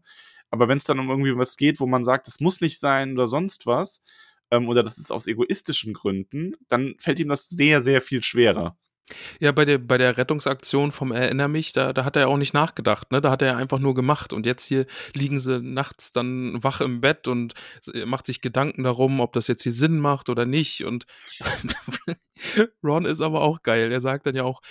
Aber 0.50 0.68
wenn 0.68 0.78
es 0.78 0.84
dann 0.84 0.98
um 0.98 1.08
irgendwie 1.08 1.36
was 1.36 1.56
geht, 1.56 1.80
wo 1.80 1.86
man 1.86 2.04
sagt, 2.04 2.26
das 2.26 2.40
muss 2.40 2.60
nicht 2.60 2.80
sein 2.80 3.12
oder 3.14 3.26
sonst 3.26 3.66
was, 3.66 4.02
ähm, 4.50 4.68
oder 4.68 4.82
das 4.82 4.98
ist 4.98 5.10
aus 5.12 5.26
egoistischen 5.26 5.92
Gründen, 5.94 6.54
dann 6.68 6.94
fällt 6.98 7.18
ihm 7.20 7.28
das 7.28 7.48
sehr, 7.48 7.82
sehr 7.82 8.00
viel 8.00 8.22
schwerer. 8.22 8.76
Ja, 9.38 9.52
bei 9.52 9.64
der, 9.64 9.78
bei 9.78 9.98
der 9.98 10.16
Rettungsaktion 10.16 10.90
vom 10.90 11.12
Erinner 11.12 11.48
mich, 11.48 11.72
da, 11.72 11.92
da 11.92 12.04
hat 12.04 12.16
er 12.16 12.22
ja 12.22 12.28
auch 12.28 12.38
nicht 12.38 12.54
nachgedacht, 12.54 13.12
ne? 13.12 13.20
Da 13.20 13.30
hat 13.30 13.42
er 13.42 13.56
einfach 13.56 13.78
nur 13.78 13.94
gemacht. 13.94 14.32
Und 14.32 14.46
jetzt 14.46 14.64
hier 14.64 14.86
liegen 15.12 15.38
sie 15.38 15.60
nachts 15.60 16.12
dann 16.12 16.62
wach 16.62 16.80
im 16.80 17.00
Bett 17.00 17.28
und 17.28 17.54
macht 18.06 18.26
sich 18.26 18.40
Gedanken 18.40 18.82
darum, 18.84 19.20
ob 19.20 19.32
das 19.34 19.46
jetzt 19.46 19.62
hier 19.62 19.72
Sinn 19.72 19.98
macht 19.98 20.30
oder 20.30 20.46
nicht. 20.46 20.84
Und 20.84 21.06
Ron 22.82 23.04
ist 23.04 23.20
aber 23.20 23.42
auch 23.42 23.62
geil. 23.62 23.92
Er 23.92 24.00
sagt 24.00 24.26
dann 24.26 24.36
ja 24.36 24.44
auch, 24.44 24.62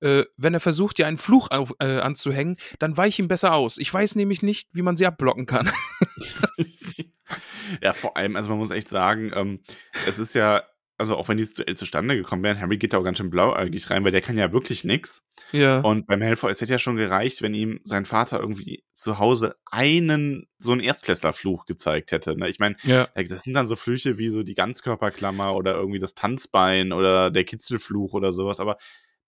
äh, 0.00 0.24
wenn 0.36 0.54
er 0.54 0.60
versucht, 0.60 0.98
dir 0.98 1.06
einen 1.06 1.18
Fluch 1.18 1.50
auf, 1.50 1.74
äh, 1.78 2.00
anzuhängen, 2.00 2.56
dann 2.78 2.96
weich 2.96 3.18
ihm 3.18 3.28
besser 3.28 3.54
aus. 3.54 3.78
Ich 3.78 3.92
weiß 3.92 4.16
nämlich 4.16 4.42
nicht, 4.42 4.68
wie 4.72 4.82
man 4.82 4.96
sie 4.96 5.06
abblocken 5.06 5.46
kann. 5.46 5.70
ja, 7.82 7.92
vor 7.92 8.16
allem, 8.16 8.36
also 8.36 8.50
man 8.50 8.58
muss 8.58 8.70
echt 8.70 8.88
sagen, 8.88 9.30
ähm, 9.34 9.60
es 10.06 10.18
ist 10.18 10.34
ja 10.34 10.62
also 10.98 11.16
auch 11.16 11.28
wenn 11.28 11.36
dieses 11.36 11.54
Duell 11.54 11.76
zustande 11.76 12.16
gekommen 12.16 12.42
wäre, 12.42 12.60
Harry 12.60 12.78
geht 12.78 12.92
da 12.92 12.98
auch 12.98 13.04
ganz 13.04 13.18
schön 13.18 13.30
blauäugig 13.30 13.90
rein, 13.90 14.04
weil 14.04 14.12
der 14.12 14.20
kann 14.20 14.38
ja 14.38 14.52
wirklich 14.52 14.84
nix. 14.84 15.22
Ja. 15.50 15.80
Und 15.80 16.06
beim 16.06 16.20
Malfoy, 16.20 16.50
es 16.50 16.60
hätte 16.60 16.72
ja 16.72 16.78
schon 16.78 16.96
gereicht, 16.96 17.42
wenn 17.42 17.54
ihm 17.54 17.80
sein 17.84 18.04
Vater 18.04 18.38
irgendwie 18.38 18.84
zu 18.94 19.18
Hause 19.18 19.56
einen, 19.66 20.46
so 20.58 20.72
einen 20.72 20.80
Erstklässlerfluch 20.80 21.66
gezeigt 21.66 22.12
hätte. 22.12 22.36
Ne? 22.36 22.48
Ich 22.48 22.58
meine, 22.58 22.76
ja. 22.84 23.08
das 23.14 23.42
sind 23.42 23.54
dann 23.54 23.66
so 23.66 23.74
Flüche 23.74 24.18
wie 24.18 24.28
so 24.28 24.42
die 24.42 24.54
Ganzkörperklammer 24.54 25.54
oder 25.54 25.74
irgendwie 25.74 25.98
das 25.98 26.14
Tanzbein 26.14 26.92
oder 26.92 27.30
der 27.30 27.44
Kitzelfluch 27.44 28.12
oder 28.12 28.32
sowas, 28.32 28.60
aber 28.60 28.76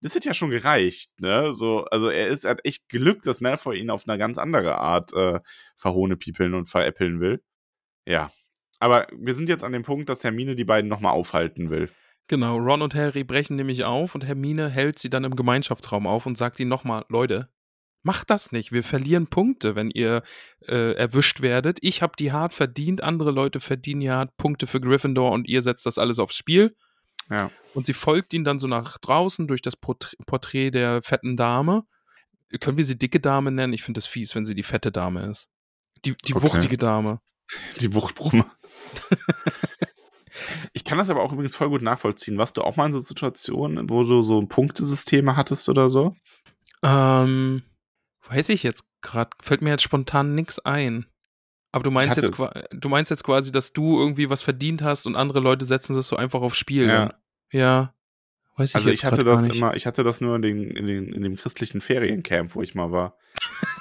das 0.00 0.14
hätte 0.14 0.28
ja 0.28 0.34
schon 0.34 0.50
gereicht, 0.50 1.18
ne? 1.18 1.54
So, 1.54 1.86
also 1.86 2.10
er 2.10 2.26
ist 2.26 2.44
er 2.44 2.50
hat 2.50 2.60
echt 2.64 2.90
Glück, 2.90 3.22
dass 3.22 3.40
Malfoy 3.40 3.78
ihn 3.78 3.88
auf 3.88 4.06
eine 4.06 4.18
ganz 4.18 4.36
andere 4.36 4.76
Art 4.76 5.14
äh, 5.14 5.40
verhohnepiepeln 5.76 6.52
und 6.52 6.68
veräppeln 6.68 7.20
will. 7.20 7.42
Ja, 8.06 8.30
aber 8.80 9.06
wir 9.12 9.34
sind 9.34 9.48
jetzt 9.48 9.64
an 9.64 9.72
dem 9.72 9.82
Punkt, 9.82 10.08
dass 10.08 10.24
Hermine 10.24 10.56
die 10.56 10.64
beiden 10.64 10.88
nochmal 10.88 11.12
aufhalten 11.12 11.70
will. 11.70 11.90
Genau, 12.26 12.56
Ron 12.56 12.82
und 12.82 12.94
Harry 12.94 13.22
brechen 13.22 13.56
nämlich 13.56 13.84
auf 13.84 14.14
und 14.14 14.24
Hermine 14.24 14.70
hält 14.70 14.98
sie 14.98 15.10
dann 15.10 15.24
im 15.24 15.36
Gemeinschaftsraum 15.36 16.06
auf 16.06 16.24
und 16.26 16.38
sagt 16.38 16.58
ihnen 16.58 16.70
nochmal, 16.70 17.04
Leute, 17.08 17.50
macht 18.02 18.30
das 18.30 18.52
nicht. 18.52 18.72
Wir 18.72 18.82
verlieren 18.82 19.26
Punkte, 19.26 19.74
wenn 19.74 19.90
ihr 19.90 20.22
äh, 20.66 20.92
erwischt 20.94 21.40
werdet. 21.40 21.78
Ich 21.82 22.02
habe 22.02 22.14
die 22.18 22.32
hart 22.32 22.54
verdient, 22.54 23.02
andere 23.02 23.30
Leute 23.30 23.60
verdienen 23.60 24.00
ja 24.00 24.16
hart 24.16 24.36
Punkte 24.36 24.66
für 24.66 24.80
Gryffindor 24.80 25.32
und 25.32 25.48
ihr 25.48 25.62
setzt 25.62 25.86
das 25.86 25.98
alles 25.98 26.18
aufs 26.18 26.36
Spiel. 26.36 26.76
Ja. 27.30 27.50
Und 27.74 27.86
sie 27.86 27.94
folgt 27.94 28.32
ihnen 28.34 28.44
dann 28.44 28.58
so 28.58 28.68
nach 28.68 28.98
draußen 28.98 29.46
durch 29.46 29.62
das 29.62 29.76
Porträt 29.76 30.70
der 30.70 31.02
fetten 31.02 31.36
Dame. 31.36 31.84
Können 32.60 32.76
wir 32.76 32.84
sie 32.84 32.98
dicke 32.98 33.20
Dame 33.20 33.50
nennen? 33.50 33.72
Ich 33.72 33.82
finde 33.82 33.98
das 33.98 34.06
fies, 34.06 34.34
wenn 34.34 34.46
sie 34.46 34.54
die 34.54 34.62
fette 34.62 34.92
Dame 34.92 35.26
ist. 35.30 35.48
Die, 36.04 36.14
die 36.26 36.34
okay. 36.34 36.42
wuchtige 36.44 36.78
Dame. 36.78 37.20
Die 37.80 37.92
Wuchtbrumme. 37.94 38.46
ich 40.72 40.84
kann 40.84 40.99
das 40.99 41.11
aber 41.11 41.22
auch 41.22 41.32
übrigens 41.32 41.57
voll 41.57 41.68
gut 41.68 41.82
nachvollziehen. 41.82 42.38
Warst 42.38 42.57
du 42.57 42.62
auch 42.62 42.76
mal 42.76 42.86
in 42.86 42.92
so 42.92 43.01
Situationen, 43.01 43.88
wo 43.90 44.03
du 44.03 44.22
so 44.22 44.45
Punktesysteme 44.47 45.36
hattest 45.36 45.68
oder 45.68 45.88
so? 45.88 46.14
Ähm, 46.82 47.62
weiß 48.28 48.49
ich 48.51 48.62
jetzt 48.62 48.84
gerade. 49.01 49.30
Fällt 49.40 49.62
mir 49.62 49.70
jetzt 49.70 49.82
spontan 49.82 50.34
nichts 50.34 50.59
ein. 50.59 51.07
Aber 51.72 51.82
du 51.82 51.90
meinst 51.90 52.16
jetzt, 52.16 52.40
du 52.70 52.88
meinst 52.88 53.11
jetzt 53.11 53.24
quasi, 53.24 53.51
dass 53.51 53.72
du 53.72 53.99
irgendwie 53.99 54.30
was 54.30 54.42
verdient 54.42 54.82
hast 54.82 55.07
und 55.07 55.16
andere 55.16 55.40
Leute 55.40 55.64
setzen 55.64 55.97
das 55.97 56.07
so 56.07 56.14
einfach 56.14 56.40
aufs 56.40 56.57
Spiel. 56.57 56.86
Ja. 56.86 57.14
ja. 57.51 57.95
Weiß 58.57 58.70
ich 58.70 58.76
also 58.76 58.90
ich 58.90 59.05
hatte 59.05 59.24
das 59.24 59.46
immer, 59.48 59.74
ich 59.74 59.86
hatte 59.86 60.05
das 60.05 60.20
nur 60.20 60.36
in, 60.36 60.42
den, 60.42 60.70
in, 60.70 60.86
den, 60.86 61.12
in 61.12 61.22
dem 61.22 61.36
christlichen 61.36 61.80
Feriencamp, 61.80 62.55
wo 62.55 62.62
ich 62.62 62.74
mal 62.74 62.92
war. 62.92 63.18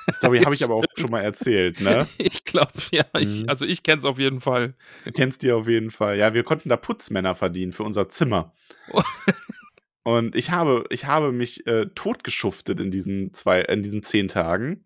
Die 0.07 0.13
Story 0.13 0.41
habe 0.41 0.55
ich 0.55 0.63
aber 0.63 0.75
auch 0.75 0.85
schon 0.97 1.11
mal 1.11 1.21
erzählt, 1.21 1.79
ne? 1.79 2.07
Ich 2.17 2.43
glaube, 2.43 2.71
ja. 2.91 3.05
Ich, 3.19 3.43
mhm. 3.43 3.49
also 3.49 3.65
ich 3.65 3.83
kenn's 3.83 4.05
auf 4.05 4.17
jeden 4.17 4.41
Fall. 4.41 4.75
Du 5.05 5.11
kennst 5.11 5.43
die 5.43 5.51
auf 5.51 5.67
jeden 5.67 5.91
Fall. 5.91 6.17
Ja, 6.17 6.33
wir 6.33 6.43
konnten 6.43 6.69
da 6.69 6.77
Putzmänner 6.77 7.35
verdienen 7.35 7.71
für 7.71 7.83
unser 7.83 8.09
Zimmer. 8.09 8.53
Und 10.03 10.35
ich 10.35 10.51
habe, 10.51 10.85
ich 10.89 11.05
habe 11.05 11.31
mich 11.31 11.65
äh, 11.65 11.85
totgeschuftet 11.95 12.79
in 12.81 12.91
diesen 12.91 13.33
zwei, 13.33 13.61
in 13.61 13.83
diesen 13.83 14.03
zehn 14.03 14.27
Tagen. 14.27 14.85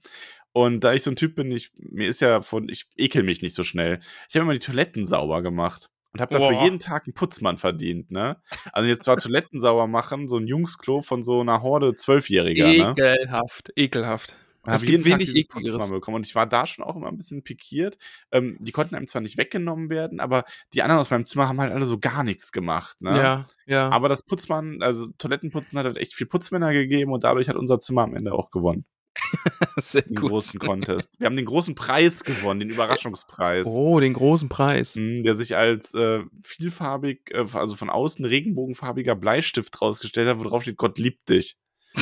Und 0.52 0.84
da 0.84 0.94
ich 0.94 1.04
so 1.04 1.12
ein 1.12 1.16
Typ 1.16 1.36
bin, 1.36 1.52
ich, 1.52 1.72
mir 1.78 2.08
ist 2.08 2.20
ja 2.20 2.42
von, 2.42 2.70
ich 2.70 2.88
ekel 2.98 3.24
mich 3.24 3.42
nicht 3.42 3.56
so 3.56 3.64
schnell. 3.64 4.00
Ich 4.30 4.36
habe 4.36 4.44
immer 4.44 4.54
die 4.54 4.60
Toiletten 4.60 5.06
sauber 5.06 5.42
gemacht 5.42 5.90
und 6.14 6.22
habe 6.22 6.34
dafür 6.34 6.56
Boah. 6.56 6.64
jeden 6.64 6.80
Tag 6.80 7.06
einen 7.06 7.14
Putzmann 7.14 7.58
verdient, 7.58 8.12
ne? 8.12 8.38
Also 8.72 8.88
jetzt 8.88 9.04
zwar 9.04 9.18
Toiletten 9.18 9.60
sauber 9.60 9.88
machen, 9.88 10.28
so 10.28 10.38
ein 10.38 10.48
Jungsklo 10.48 11.02
von 11.02 11.24
so 11.24 11.42
einer 11.42 11.62
Horde 11.62 11.96
Zwölfjähriger, 11.96 12.68
ne? 12.68 12.94
Ekelhaft, 12.96 13.72
ekelhaft. 13.76 14.36
Und 14.68 14.74
es 14.74 14.84
gibt 14.84 15.06
wenig 15.06 15.34
Ekligeres. 15.34 15.90
bekommen 15.90 16.16
und 16.16 16.26
ich 16.26 16.36
war 16.36 16.46
da 16.46 16.66
schon 16.66 16.84
auch 16.84 16.98
immer 16.98 17.08
ein 17.08 17.16
bisschen 17.16 17.42
pikiert. 17.42 17.98
Ähm, 18.34 18.58
die 18.60 18.74
konnten 18.74 18.96
einem 18.96 19.08
zwar 19.08 19.22
nicht 19.22 19.38
weggenommen 19.38 19.90
werden, 19.90 20.20
aber 20.20 20.44
die 20.74 20.82
anderen 20.82 21.00
aus 21.00 21.10
meinem 21.10 21.26
Zimmer 21.26 21.48
haben 21.48 21.62
halt 21.62 21.72
alle 21.72 21.86
so 21.86 21.98
gar 21.98 22.24
nichts 22.24 22.52
gemacht. 22.52 23.00
Ne? 23.00 23.18
Ja, 23.18 23.46
ja. 23.66 23.90
Aber 23.90 24.10
das 24.10 24.24
Putzmann, 24.24 24.82
also 24.82 25.08
Toilettenputzen 25.18 25.80
hat 25.80 25.86
halt 25.86 25.98
echt 25.98 26.14
viel 26.14 26.28
Putzmänner 26.28 26.74
gegeben 26.74 27.14
und 27.14 27.24
dadurch 27.24 27.48
hat 27.48 27.56
unser 27.56 27.80
Zimmer 27.80 28.02
am 28.04 28.14
Ende 28.14 28.34
auch 28.34 28.50
gewonnen. 28.50 28.84
Sehr 29.78 30.02
den 30.04 30.16
gut. 30.16 30.30
großen 30.30 30.60
Contest. 30.60 31.10
Wir 31.20 31.26
haben 31.26 31.36
den 31.36 31.46
großen 31.46 31.76
Preis 31.76 32.24
gewonnen, 32.24 32.60
den 32.62 32.70
Überraschungspreis. 32.70 33.66
Oh, 33.68 34.00
den 34.00 34.14
großen 34.14 34.50
Preis. 34.50 34.96
Mhm, 34.96 35.24
der 35.24 35.36
sich 35.36 35.56
als 35.56 35.94
äh, 35.94 36.24
vielfarbig, 36.44 37.32
äh, 37.32 37.46
also 37.54 37.76
von 37.76 37.90
außen 37.90 38.26
regenbogenfarbiger 38.26 39.16
Bleistift 39.16 39.82
rausgestellt 39.82 40.28
hat, 40.28 40.40
wo 40.40 40.44
drauf 40.44 40.64
steht, 40.64 40.78
Gott 40.78 40.98
liebt 41.00 41.30
dich. 41.30 41.58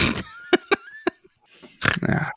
ja. 2.07 2.31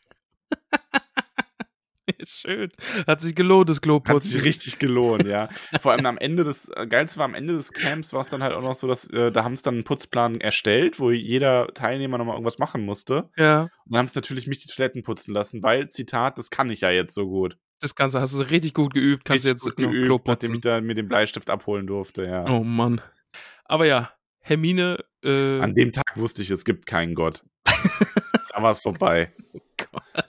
Schön. 2.31 2.71
Hat 3.07 3.23
sich 3.23 3.35
gelohnt, 3.35 3.71
das 3.71 3.81
Kloputzen. 3.81 4.15
Hat 4.15 4.23
sich 4.23 4.45
richtig 4.45 4.79
gelohnt, 4.79 5.27
ja. 5.27 5.49
Vor 5.81 5.93
allem 5.93 6.05
am 6.05 6.19
Ende 6.19 6.45
des, 6.45 6.69
äh, 6.69 6.87
geilste 6.87 7.19
war 7.19 7.25
am 7.25 7.35
Ende 7.35 7.55
des 7.55 7.73
Camps 7.73 8.13
war 8.13 8.21
es 8.21 8.29
dann 8.29 8.43
halt 8.43 8.53
auch 8.53 8.61
noch 8.61 8.75
so, 8.75 8.87
dass, 8.87 9.07
äh, 9.07 9.33
da 9.33 9.45
haben 9.45 9.55
es 9.55 9.63
dann 9.63 9.77
einen 9.77 9.85
Putzplan 9.85 10.39
erstellt, 10.39 11.01
wo 11.01 11.11
jeder 11.11 11.69
Teilnehmer 11.69 12.19
nochmal 12.19 12.35
irgendwas 12.35 12.59
machen 12.59 12.85
musste. 12.85 13.31
Ja. 13.39 13.63
Und 13.63 13.71
dann 13.87 14.01
haben 14.01 14.07
es 14.07 14.15
natürlich 14.15 14.47
mich 14.47 14.59
die 14.59 14.69
Toiletten 14.69 15.03
putzen 15.03 15.33
lassen, 15.33 15.63
weil, 15.63 15.89
Zitat, 15.89 16.37
das 16.37 16.51
kann 16.51 16.69
ich 16.69 16.83
ja 16.83 16.91
jetzt 16.91 17.15
so 17.15 17.27
gut. 17.27 17.57
Das 17.81 17.95
Ganze 17.95 18.21
hast 18.21 18.35
du 18.35 18.43
richtig 18.43 18.75
gut 18.75 18.93
geübt, 18.93 19.25
kannst 19.25 19.47
richtig 19.47 19.65
jetzt 19.65 19.77
geübt, 19.77 20.27
nachdem 20.27 20.53
ich 20.53 20.61
da 20.61 20.83
mir 20.83 20.95
den 20.95 21.09
Bleistift 21.09 21.49
abholen 21.49 21.87
durfte, 21.87 22.27
ja. 22.27 22.45
Oh 22.47 22.63
Mann. 22.63 23.01
Aber 23.65 23.87
ja, 23.87 24.11
Hermine. 24.41 24.99
Äh 25.25 25.61
An 25.61 25.75
dem 25.75 25.93
Tag 25.93 26.17
wusste 26.17 26.43
ich, 26.43 26.51
es 26.51 26.67
gibt 26.67 26.85
keinen 26.85 27.15
Gott. 27.15 27.43
da 27.65 28.63
war 28.63 28.73
es 28.73 28.81
vorbei. 28.81 29.33
Oh 29.55 29.61
Gott. 29.79 30.29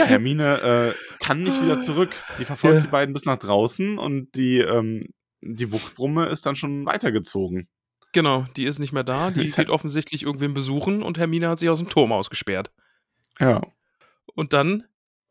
Ja, 0.00 0.06
Hermine 0.06 0.94
äh, 0.94 1.24
kann 1.24 1.42
nicht 1.42 1.62
wieder 1.62 1.78
zurück. 1.78 2.10
Die 2.38 2.44
verfolgt 2.44 2.76
ja. 2.76 2.82
die 2.82 2.88
beiden 2.88 3.12
bis 3.12 3.24
nach 3.24 3.36
draußen 3.36 3.98
und 3.98 4.34
die, 4.34 4.58
ähm, 4.58 5.02
die 5.42 5.70
Wuchtbrumme 5.72 6.26
ist 6.26 6.46
dann 6.46 6.56
schon 6.56 6.86
weitergezogen. 6.86 7.68
Genau, 8.12 8.46
die 8.56 8.64
ist 8.64 8.78
nicht 8.78 8.92
mehr 8.92 9.04
da. 9.04 9.30
Die 9.30 9.44
geht 9.50 9.70
offensichtlich 9.70 10.22
irgendwen 10.22 10.54
besuchen 10.54 11.02
und 11.02 11.18
Hermine 11.18 11.48
hat 11.48 11.58
sich 11.58 11.68
aus 11.68 11.78
dem 11.78 11.88
Turm 11.88 12.12
ausgesperrt. 12.12 12.70
Ja. 13.38 13.60
Und 14.34 14.52
dann 14.52 14.84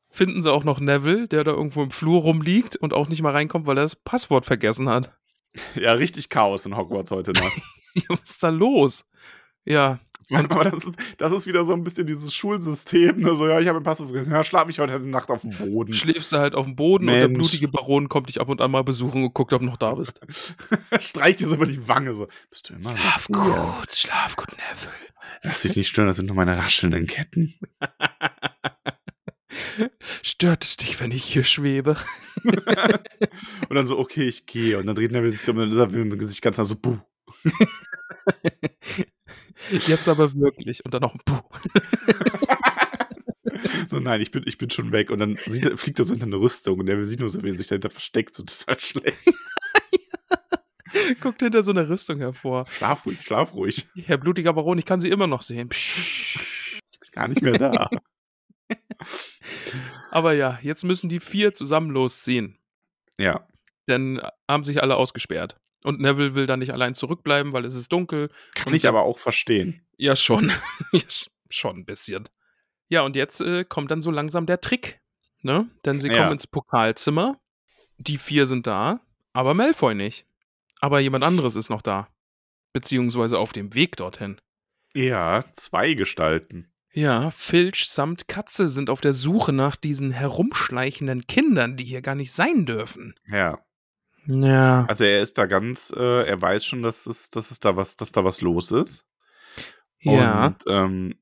finden 0.09 0.41
sie 0.41 0.51
auch 0.51 0.63
noch 0.63 0.79
Neville, 0.79 1.27
der 1.27 1.43
da 1.43 1.51
irgendwo 1.51 1.83
im 1.83 1.91
Flur 1.91 2.21
rumliegt 2.21 2.75
und 2.75 2.93
auch 2.93 3.07
nicht 3.07 3.21
mal 3.21 3.31
reinkommt, 3.31 3.67
weil 3.67 3.77
er 3.77 3.83
das 3.83 3.95
Passwort 3.95 4.45
vergessen 4.45 4.89
hat. 4.89 5.15
Ja, 5.73 5.93
richtig 5.93 6.29
Chaos 6.29 6.67
in 6.67 6.77
Hogwarts 6.77 7.09
heute 7.09 7.31
Nacht. 7.31 7.59
Was 8.07 8.29
ist 8.29 8.43
da 8.43 8.49
los? 8.49 9.03
Ja, 9.65 9.99
aber 10.31 10.65
das 10.65 10.85
ist, 10.85 10.95
das 11.17 11.31
ist 11.31 11.47
wieder 11.47 11.65
so 11.65 11.73
ein 11.73 11.83
bisschen 11.83 12.07
dieses 12.07 12.33
Schulsystem. 12.33 13.17
Ne? 13.17 13.35
So, 13.35 13.47
ja, 13.47 13.59
ich 13.59 13.67
habe 13.67 13.79
ein 13.79 13.83
Passwort 13.83 14.09
vergessen. 14.09 14.31
Ja, 14.31 14.43
schlafe 14.43 14.71
ich 14.71 14.79
heute 14.79 14.99
Nacht 14.99 15.29
auf 15.29 15.41
dem 15.41 15.51
Boden. 15.51 15.93
Schläfst 15.93 16.31
du 16.31 16.37
halt 16.37 16.55
auf 16.55 16.65
dem 16.65 16.75
Boden 16.75 17.05
Mensch. 17.05 17.23
und 17.23 17.31
der 17.31 17.37
blutige 17.37 17.67
Baron 17.67 18.09
kommt 18.09 18.29
dich 18.29 18.39
ab 18.39 18.49
und 18.49 18.61
an 18.61 18.71
mal 18.71 18.83
besuchen 18.83 19.23
und 19.23 19.33
guckt, 19.33 19.53
ob 19.53 19.59
du 19.59 19.65
noch 19.65 19.77
da 19.77 19.95
bist. 19.95 20.21
Streicht 20.99 21.39
dir 21.39 21.47
so 21.47 21.55
über 21.55 21.65
die 21.65 21.87
Wange 21.87 22.13
so. 22.13 22.27
Bist 22.49 22.69
du 22.69 22.75
immer 22.75 22.95
Schlaf 22.97 23.27
gut, 23.27 23.47
ja. 23.47 23.83
schlaf 23.91 24.35
gut, 24.35 24.49
Neville. 24.49 24.93
Lass 25.43 25.61
dich 25.61 25.75
nicht 25.75 25.87
stören, 25.87 26.07
das 26.07 26.17
sind 26.17 26.27
nur 26.27 26.35
meine 26.35 26.57
raschelnden 26.57 27.07
Ketten. 27.07 27.55
Stört 30.21 30.63
es 30.63 30.77
dich, 30.77 30.99
wenn 30.99 31.11
ich 31.11 31.23
hier 31.23 31.43
schwebe? 31.43 31.97
und 33.69 33.75
dann 33.75 33.87
so, 33.87 33.97
okay, 33.97 34.27
ich 34.27 34.45
gehe. 34.45 34.77
Und 34.77 34.85
dann 34.85 34.95
dreht 34.95 35.11
Neville 35.11 35.31
sich 35.31 35.49
um 35.49 35.57
und 35.57 35.63
dann 35.63 35.71
ist 35.71 35.77
er 35.77 35.87
mit 35.87 36.11
dem 36.11 36.19
Gesicht 36.19 36.41
ganz 36.41 36.57
nah 36.57 36.63
so, 36.63 36.75
buh. 36.75 36.99
Jetzt 39.71 40.07
aber 40.07 40.33
wirklich. 40.35 40.83
Und 40.85 40.93
dann 40.93 41.01
noch 41.01 41.13
ein 41.13 41.21
Puh. 41.25 41.41
so, 43.87 43.99
nein, 43.99 44.21
ich 44.21 44.31
bin, 44.31 44.43
ich 44.45 44.57
bin 44.57 44.69
schon 44.69 44.91
weg. 44.91 45.09
Und 45.09 45.19
dann 45.19 45.35
sieht, 45.35 45.79
fliegt 45.79 45.99
er 45.99 46.05
so 46.05 46.13
hinter 46.13 46.25
eine 46.27 46.37
Rüstung 46.37 46.79
und 46.79 46.85
der 46.85 47.03
sieht 47.05 47.19
nur 47.19 47.29
so, 47.29 47.43
wie 47.43 47.49
er 47.49 47.55
sich 47.55 47.67
dahinter 47.67 47.89
versteckt. 47.89 48.35
So, 48.35 48.43
das 48.43 48.61
ist 48.61 48.67
halt 48.67 48.81
schlecht. 48.81 49.19
Guckt 51.21 51.41
hinter 51.41 51.63
so 51.63 51.71
einer 51.71 51.87
Rüstung 51.87 52.19
hervor. 52.19 52.65
Schlaf 52.71 53.05
ruhig, 53.05 53.21
schlaf 53.21 53.53
ruhig. 53.53 53.87
Herr 54.05 54.17
blutiger 54.17 54.53
Baron, 54.53 54.77
ich 54.77 54.85
kann 54.85 55.01
sie 55.01 55.09
immer 55.09 55.27
noch 55.27 55.41
sehen. 55.41 55.69
Ich 55.71 56.99
bin 56.99 57.11
gar 57.11 57.27
nicht 57.27 57.41
mehr 57.41 57.57
da. 57.57 57.89
Aber 60.11 60.33
ja, 60.33 60.59
jetzt 60.61 60.83
müssen 60.83 61.09
die 61.09 61.19
vier 61.19 61.53
zusammen 61.53 61.91
losziehen. 61.91 62.57
Ja. 63.19 63.47
Denn 63.87 64.21
haben 64.49 64.63
sich 64.63 64.81
alle 64.81 64.95
ausgesperrt. 64.95 65.59
Und 65.83 66.01
Neville 66.01 66.35
will 66.35 66.45
da 66.45 66.57
nicht 66.57 66.73
allein 66.73 66.93
zurückbleiben, 66.93 67.53
weil 67.53 67.65
es 67.65 67.75
ist 67.75 67.91
dunkel. 67.91 68.29
Kann 68.55 68.73
ich 68.73 68.87
aber 68.87 69.03
auch 69.03 69.19
verstehen. 69.19 69.85
Ja, 69.97 70.15
schon. 70.15 70.51
schon 71.49 71.77
ein 71.77 71.85
bisschen. 71.85 72.27
Ja, 72.89 73.01
und 73.03 73.15
jetzt 73.15 73.41
äh, 73.41 73.63
kommt 73.63 73.91
dann 73.91 74.01
so 74.01 74.11
langsam 74.11 74.45
der 74.45 74.61
Trick. 74.61 74.99
Ne? 75.41 75.69
Denn 75.85 75.99
sie 75.99 76.09
ja. 76.09 76.17
kommen 76.17 76.33
ins 76.33 76.47
Pokalzimmer. 76.47 77.39
Die 77.97 78.17
vier 78.17 78.45
sind 78.45 78.67
da, 78.67 79.01
aber 79.33 79.53
Malfoy 79.53 79.95
nicht. 79.95 80.25
Aber 80.79 80.99
jemand 80.99 81.23
anderes 81.23 81.55
ist 81.55 81.69
noch 81.69 81.81
da. 81.81 82.07
Beziehungsweise 82.73 83.37
auf 83.37 83.53
dem 83.53 83.73
Weg 83.73 83.97
dorthin. 83.97 84.39
Ja, 84.93 85.45
zwei 85.51 85.93
Gestalten. 85.93 86.71
Ja, 86.91 87.29
Filch 87.31 87.89
samt 87.89 88.27
Katze 88.27 88.67
sind 88.67 88.89
auf 88.89 89.01
der 89.01 89.13
Suche 89.13 89.53
nach 89.53 89.75
diesen 89.75 90.11
herumschleichenden 90.11 91.27
Kindern, 91.27 91.77
die 91.77 91.85
hier 91.85 92.01
gar 92.01 92.15
nicht 92.15 92.31
sein 92.31 92.65
dürfen. 92.65 93.13
Ja. 93.27 93.59
Ja. 94.31 94.85
Also 94.87 95.03
er 95.03 95.21
ist 95.21 95.37
da 95.37 95.45
ganz, 95.47 95.91
äh, 95.95 96.23
er 96.27 96.41
weiß 96.41 96.63
schon, 96.65 96.83
dass 96.83 97.05
es, 97.07 97.29
dass 97.31 97.49
es 97.51 97.59
da 97.59 97.75
was, 97.75 97.95
dass 97.95 98.11
da 98.11 98.23
was 98.23 98.41
los 98.41 98.71
ist. 98.71 99.05
Ja. 100.01 100.45
Und 100.47 100.63
ähm, 100.67 101.15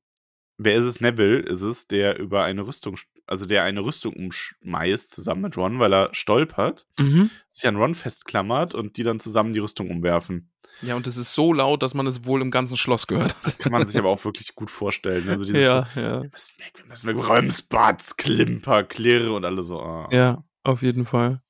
wer 0.58 0.76
ist 0.76 0.84
es? 0.86 1.02
Neville 1.02 1.40
ist 1.40 1.62
es, 1.62 1.88
der 1.88 2.20
über 2.20 2.44
eine 2.44 2.68
Rüstung, 2.68 2.98
also 3.26 3.46
der 3.46 3.64
eine 3.64 3.82
Rüstung 3.84 4.14
umschmeißt 4.14 5.10
zusammen 5.10 5.42
mit 5.42 5.58
Ron, 5.58 5.80
weil 5.80 5.94
er 5.94 6.10
stolpert, 6.14 6.86
Mhm. 7.00 7.30
sich 7.52 7.68
an 7.68 7.78
Ron 7.78 7.96
festklammert 7.96 8.76
und 8.76 8.98
die 8.98 9.04
dann 9.04 9.20
zusammen 9.20 9.54
die 9.54 9.60
Rüstung 9.60 9.90
umwerfen. 9.90 10.52
Ja, 10.82 10.96
und 10.96 11.08
es 11.08 11.18
ist 11.18 11.34
so 11.34 11.54
laut, 11.54 11.82
dass 11.82 11.96
man 11.96 12.06
es 12.06 12.26
wohl 12.26 12.42
im 12.42 12.52
ganzen 12.52 12.78
Schloss 12.78 13.08
gehört. 13.08 13.36
Das 13.44 13.58
kann 13.58 13.72
man 13.72 13.86
sich 13.88 13.98
aber 13.98 14.10
auch 14.10 14.24
wirklich 14.26 14.54
gut 14.54 14.70
vorstellen. 14.70 15.28
Also 15.30 15.44
dieses 15.46 15.62
ja, 15.62 15.88
ja. 15.96 16.22
wir 16.22 16.30
müssen 16.30 16.60
weg, 16.60 16.74
wir 16.76 16.86
müssen 16.86 17.08
weg, 17.08 17.30
Römsbatz, 17.30 18.16
Klimper, 18.18 18.84
Klirre 18.84 19.32
und 19.32 19.44
alle 19.46 19.64
so. 19.64 19.80
ah. 19.82 20.08
Ja, 20.12 20.44
auf 20.64 20.84
jeden 20.84 21.06
Fall. 21.06 21.42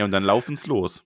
Ja, 0.00 0.04
und 0.06 0.10
dann 0.12 0.22
laufen's 0.22 0.66
los. 0.66 1.04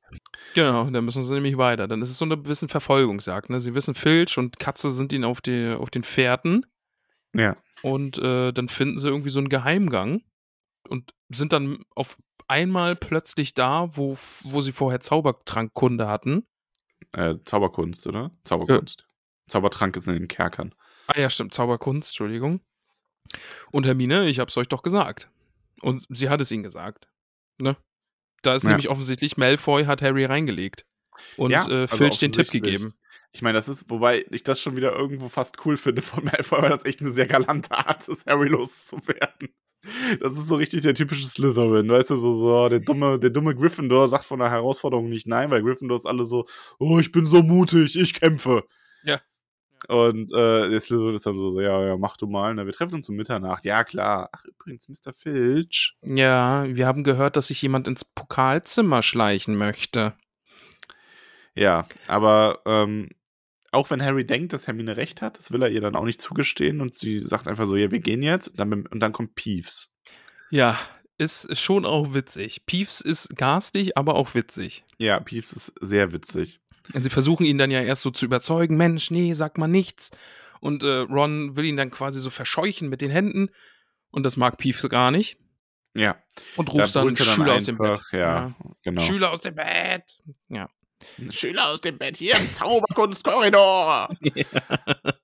Genau, 0.55 0.88
dann 0.88 1.05
müssen 1.05 1.22
sie 1.22 1.34
nämlich 1.34 1.59
weiter. 1.59 1.88
Dann 1.88 2.01
ist 2.01 2.11
es 2.11 2.18
so 2.18 2.24
eine 2.24 2.36
bisschen 2.36 2.68
Verfolgungsjagd. 2.68 3.51
Ne? 3.51 3.61
Sie 3.61 3.74
wissen, 3.74 3.95
Filch 3.95 4.38
und 4.38 4.59
Katze 4.61 4.90
sind 4.92 5.12
ihnen 5.12 5.24
auf, 5.24 5.40
die, 5.40 5.74
auf 5.76 5.90
den 5.90 6.05
Pferden 6.05 6.64
Ja. 7.34 7.57
und 7.82 8.18
äh, 8.18 8.53
dann 8.53 8.68
finden 8.68 8.99
sie 8.99 9.09
irgendwie 9.09 9.30
so 9.30 9.40
einen 9.40 9.49
Geheimgang 9.49 10.22
und 10.88 11.12
sind 11.28 11.53
dann 11.53 11.82
auf 11.97 12.16
einmal 12.47 12.95
plötzlich 12.95 13.55
da, 13.55 13.88
wo, 13.97 14.16
wo 14.45 14.61
sie 14.61 14.72
vorher 14.72 15.01
Zaubertrankkunde 15.01 16.07
hatten. 16.07 16.47
Äh, 17.12 17.36
Zauberkunst, 17.45 18.07
oder? 18.07 18.30
Zauberkunst. 18.45 19.07
Zaubertrank 19.49 19.97
ist 19.97 20.07
in 20.09 20.14
den 20.14 20.28
Kerkern. 20.28 20.74
Ah 21.09 21.18
ja, 21.18 21.28
stimmt, 21.30 21.53
Zauberkunst, 21.55 22.11
Entschuldigung. 22.11 22.61
Und 23.72 23.86
Hermine, 23.86 24.28
ich 24.28 24.38
hab's 24.40 24.57
euch 24.57 24.68
doch 24.68 24.82
gesagt. 24.82 25.28
Und 25.80 26.07
sie 26.11 26.28
hat 26.28 26.40
es 26.40 26.51
ihnen 26.53 26.62
gesagt. 26.62 27.09
Ne? 27.61 27.76
Da 28.47 28.55
ist 28.55 28.62
Ja. 28.64 28.70
nämlich 28.70 28.88
offensichtlich, 28.88 29.36
Malfoy 29.36 29.84
hat 29.84 30.03
Harry 30.03 30.24
reingelegt. 30.24 30.84
Und 31.36 31.51
Ja, 31.51 31.66
äh, 31.68 31.82
also 31.82 31.97
Filch 31.97 32.18
den 32.18 32.32
Tipp 32.32 32.51
gegeben. 32.51 32.95
Ich 33.32 33.42
meine, 33.42 33.57
das 33.59 33.68
ist, 33.68 33.90
wobei 33.90 34.24
ich 34.30 34.45
das 34.45 34.61
schon 34.61 34.76
wieder 34.76 34.92
irgendwo 34.92 35.28
fast 35.28 35.64
cool 35.66 35.76
finde 35.76 36.03
von 36.03 36.24
Malfoy, 36.24 36.62
weil 36.62 36.70
das 36.70 36.84
echt 36.84 37.01
eine 37.01 37.11
sehr 37.11 37.26
galante 37.26 37.70
Art 37.72 38.07
ist, 38.09 38.26
Harry 38.26 38.49
loszuwerden. 38.49 39.49
Das 40.20 40.32
ist 40.32 40.47
so 40.49 40.57
richtig 40.57 40.80
der 40.80 40.95
typische 40.95 41.26
Slytherin, 41.26 41.88
weißt 41.90 42.11
du, 42.11 42.16
so, 42.16 42.34
so 42.34 42.68
der 42.70 42.80
dumme, 42.80 43.18
der 43.18 43.28
dumme 43.30 43.55
Gryffindor 43.55 44.09
sagt 44.09 44.24
von 44.24 44.38
der 44.38 44.51
Herausforderung 44.51 45.11
nicht 45.11 45.26
nein, 45.26 45.51
weil 45.51 45.62
Gryffindor 45.62 45.97
ist 45.99 46.07
alle 46.07 46.24
so, 46.24 46.47
oh, 46.78 46.99
ich 46.99 47.12
bin 47.12 47.26
so 47.26 47.42
mutig, 47.42 47.95
ich 47.97 48.14
kämpfe. 48.14 48.64
Ja. 49.03 49.20
Und 49.89 50.32
äh, 50.32 50.78
Slytherin 50.78 51.14
ist 51.14 51.26
dann 51.26 51.35
so, 51.35 51.51
so, 51.51 51.61
ja, 51.61 51.85
ja, 51.85 51.97
mach 51.97 52.16
du 52.16 52.26
mal, 52.26 52.55
ne, 52.55 52.66
wir 52.66 52.72
treffen 52.72 52.95
uns 52.95 53.09
um 53.09 53.16
Mitternacht. 53.16 53.64
Ja, 53.64 53.85
klar. 53.85 54.30
Ach, 54.32 54.45
übrigens, 54.45 54.89
Mr. 54.89 55.12
Filch. 55.12 55.97
Ja, 56.03 56.64
wir 56.68 56.87
haben 56.87 57.05
gehört, 57.05 57.37
dass 57.37 57.49
sich 57.49 57.61
jemand 57.62 57.89
ins 57.89 58.05
Pokalzimmer 58.05 59.03
schleichen 59.03 59.57
möchte. 59.57 60.14
Ja, 61.55 61.87
aber 62.09 62.61
ähm, 62.66 63.11
auch 63.72 63.91
wenn 63.91 64.03
Harry 64.03 64.26
denkt, 64.26 64.53
dass 64.53 64.66
Hermine 64.66 64.97
recht 64.97 65.22
hat, 65.22 65.39
das 65.39 65.53
will 65.53 65.62
er 65.62 65.70
ihr 65.70 65.80
dann 65.80 65.97
auch 65.97 66.05
nicht 66.05 66.20
zugestehen 66.20 66.80
und 66.80 66.95
sie 66.95 67.22
sagt 67.22 67.49
einfach 67.49 67.66
so, 67.66 67.76
ja, 67.76 67.91
wir 67.91 68.01
gehen 68.01 68.22
jetzt 68.22 68.49
und 68.49 68.61
dann, 68.61 68.87
und 68.87 69.01
dann 69.01 69.12
kommt 69.12 69.35
Peeves. 69.35 69.93
Ja, 70.51 70.78
ist 71.18 71.59
schon 71.59 71.85
auch 71.85 72.14
witzig. 72.14 72.66
Peeves 72.66 73.01
ist 73.01 73.37
garstig, 73.37 73.97
aber 73.97 74.14
auch 74.16 74.35
witzig. 74.35 74.85
Ja, 74.99 75.20
Peeves 75.20 75.53
ist 75.53 75.72
sehr 75.80 76.12
witzig. 76.12 76.61
Sie 76.93 77.11
versuchen 77.11 77.45
ihn 77.47 77.59
dann 77.59 77.70
ja 77.70 77.80
erst 77.80 78.03
so 78.03 78.11
zu 78.11 78.26
überzeugen, 78.26 78.76
Mensch, 78.76 79.11
nee, 79.11 79.32
sag 79.32 79.57
mal 79.59 79.68
nichts. 79.68 80.11
Und 80.61 80.82
äh, 80.82 80.99
Ron 80.99 81.57
will 81.57 81.64
ihn 81.64 81.76
dann 81.76 81.91
quasi 81.91 82.20
so 82.20 82.30
verscheuchen 82.30 82.89
mit 82.89 83.01
den 83.01 83.11
Händen. 83.11 83.49
Und 84.11 84.24
das 84.24 84.37
mag 84.37 84.59
Peeves 84.59 84.89
gar 84.89 85.11
nicht. 85.11 85.39
Ja, 85.95 86.16
Und 86.57 86.68
da 86.68 86.72
ruft 86.72 86.97
dann 86.97 87.05
brüllt 87.07 87.20
er 87.20 87.26
Schüler 87.26 87.55
aus 87.55 87.64
dem 87.64 87.78
Bett. 87.78 87.91
einfach, 87.91 88.12
Ja, 88.12 88.55
genau. 88.82 89.01
Schüler 89.01 89.32
aus 89.32 89.41
dem 89.43 89.55
Bett. 89.55 90.18
Ja. 90.49 90.68
Schüler 91.30 91.68
aus 91.68 91.80
dem 91.80 91.99
Bett 91.99 92.16
hier 92.16 92.37
im 92.37 92.49
Zauberkunstkorridor. 92.49 94.09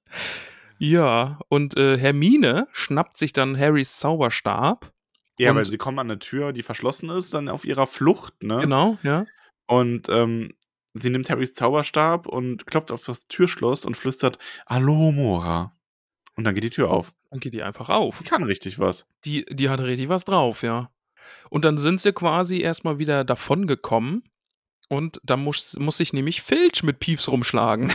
Ja, 0.82 1.38
und 1.48 1.76
äh, 1.76 1.98
Hermine 1.98 2.66
schnappt 2.72 3.18
sich 3.18 3.34
dann 3.34 3.58
Harrys 3.58 3.98
Zauberstab. 3.98 4.90
ja, 5.38 5.54
weil 5.54 5.66
sie 5.66 5.76
kommen 5.76 5.98
an 5.98 6.10
eine 6.10 6.18
Tür, 6.18 6.52
die 6.54 6.62
verschlossen 6.62 7.10
ist, 7.10 7.34
dann 7.34 7.50
auf 7.50 7.66
ihrer 7.66 7.86
Flucht, 7.86 8.42
ne? 8.42 8.60
Genau, 8.62 8.96
ja. 9.02 9.26
Und 9.66 10.08
ähm, 10.08 10.54
sie 10.94 11.10
nimmt 11.10 11.30
Harrys 11.30 11.54
Zauberstab 11.54 12.26
und 12.26 12.66
klopft 12.66 12.90
auf 12.90 13.04
das 13.04 13.26
Türschloss 13.28 13.84
und 13.84 13.96
flüstert, 13.96 14.38
Hallo, 14.66 15.12
Mora. 15.12 15.76
Und 16.36 16.44
dann 16.44 16.54
geht 16.54 16.64
die 16.64 16.70
Tür 16.70 16.90
auf. 16.90 17.12
Dann 17.30 17.40
geht 17.40 17.54
die 17.54 17.62
einfach 17.62 17.90
auf. 17.90 18.18
Die 18.18 18.24
kann 18.24 18.42
richtig 18.42 18.78
was. 18.78 19.06
Die, 19.24 19.44
die 19.46 19.68
hat 19.68 19.80
richtig 19.80 20.08
was 20.08 20.24
drauf, 20.24 20.62
ja. 20.62 20.90
Und 21.48 21.64
dann 21.64 21.78
sind 21.78 22.00
sie 22.00 22.12
quasi 22.12 22.60
erstmal 22.60 22.98
wieder 22.98 23.24
davon 23.24 23.66
gekommen. 23.66 24.24
Und 24.88 25.20
da 25.22 25.36
muss, 25.36 25.78
muss 25.78 25.98
sich 25.98 26.12
nämlich 26.12 26.42
Filch 26.42 26.82
mit 26.82 26.98
Peeves 26.98 27.30
rumschlagen. 27.30 27.92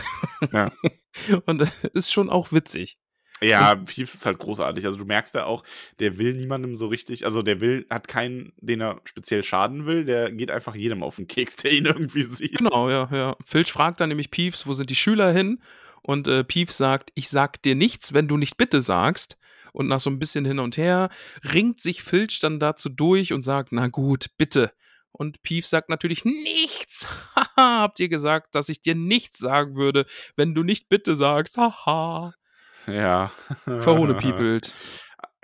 Ja. 0.52 0.70
Und 1.46 1.58
das 1.58 1.70
ist 1.92 2.12
schon 2.12 2.30
auch 2.30 2.52
witzig. 2.52 2.98
Ja, 3.42 3.74
Peeves 3.74 4.14
ist 4.14 4.24
halt 4.24 4.38
großartig. 4.38 4.86
Also 4.86 4.98
du 4.98 5.04
merkst 5.04 5.34
ja 5.34 5.44
auch, 5.44 5.62
der 5.98 6.18
will 6.18 6.34
niemandem 6.34 6.74
so 6.76 6.86
richtig, 6.86 7.24
also 7.24 7.42
der 7.42 7.60
will, 7.60 7.86
hat 7.90 8.08
keinen, 8.08 8.52
den 8.56 8.80
er 8.80 9.00
speziell 9.04 9.42
schaden 9.42 9.86
will, 9.86 10.04
der 10.04 10.32
geht 10.32 10.50
einfach 10.50 10.74
jedem 10.74 11.02
auf 11.02 11.16
den 11.16 11.28
Keks, 11.28 11.56
der 11.56 11.72
ihn 11.72 11.84
irgendwie 11.86 12.22
sieht. 12.22 12.56
Genau, 12.56 12.88
ja, 12.88 13.08
ja. 13.12 13.36
Filch 13.44 13.72
fragt 13.72 14.00
dann 14.00 14.08
nämlich 14.08 14.30
Peeves, 14.30 14.66
wo 14.66 14.72
sind 14.72 14.88
die 14.88 14.96
Schüler 14.96 15.32
hin? 15.32 15.60
Und 16.02 16.28
äh, 16.28 16.44
Peeves 16.44 16.76
sagt, 16.76 17.10
ich 17.14 17.28
sag 17.28 17.60
dir 17.62 17.74
nichts, 17.74 18.14
wenn 18.14 18.28
du 18.28 18.36
nicht 18.36 18.56
bitte 18.56 18.80
sagst. 18.80 19.36
Und 19.72 19.88
nach 19.88 20.00
so 20.00 20.08
ein 20.08 20.18
bisschen 20.18 20.46
hin 20.46 20.58
und 20.58 20.78
her 20.78 21.10
ringt 21.52 21.80
sich 21.80 22.02
Filch 22.02 22.40
dann 22.40 22.58
dazu 22.58 22.88
durch 22.88 23.34
und 23.34 23.42
sagt, 23.42 23.72
na 23.72 23.88
gut, 23.88 24.28
bitte. 24.38 24.72
Und 25.12 25.42
Peeves 25.42 25.68
sagt 25.68 25.90
natürlich 25.90 26.24
nichts. 26.24 27.08
Haha, 27.34 27.80
habt 27.80 28.00
ihr 28.00 28.08
gesagt, 28.08 28.54
dass 28.54 28.70
ich 28.70 28.80
dir 28.80 28.94
nichts 28.94 29.38
sagen 29.38 29.76
würde, 29.76 30.06
wenn 30.36 30.54
du 30.54 30.62
nicht 30.62 30.88
bitte 30.88 31.16
sagst? 31.16 31.58
Haha. 31.58 32.32
Ja. 32.86 33.30
Verhohnepiepelt. 33.64 34.74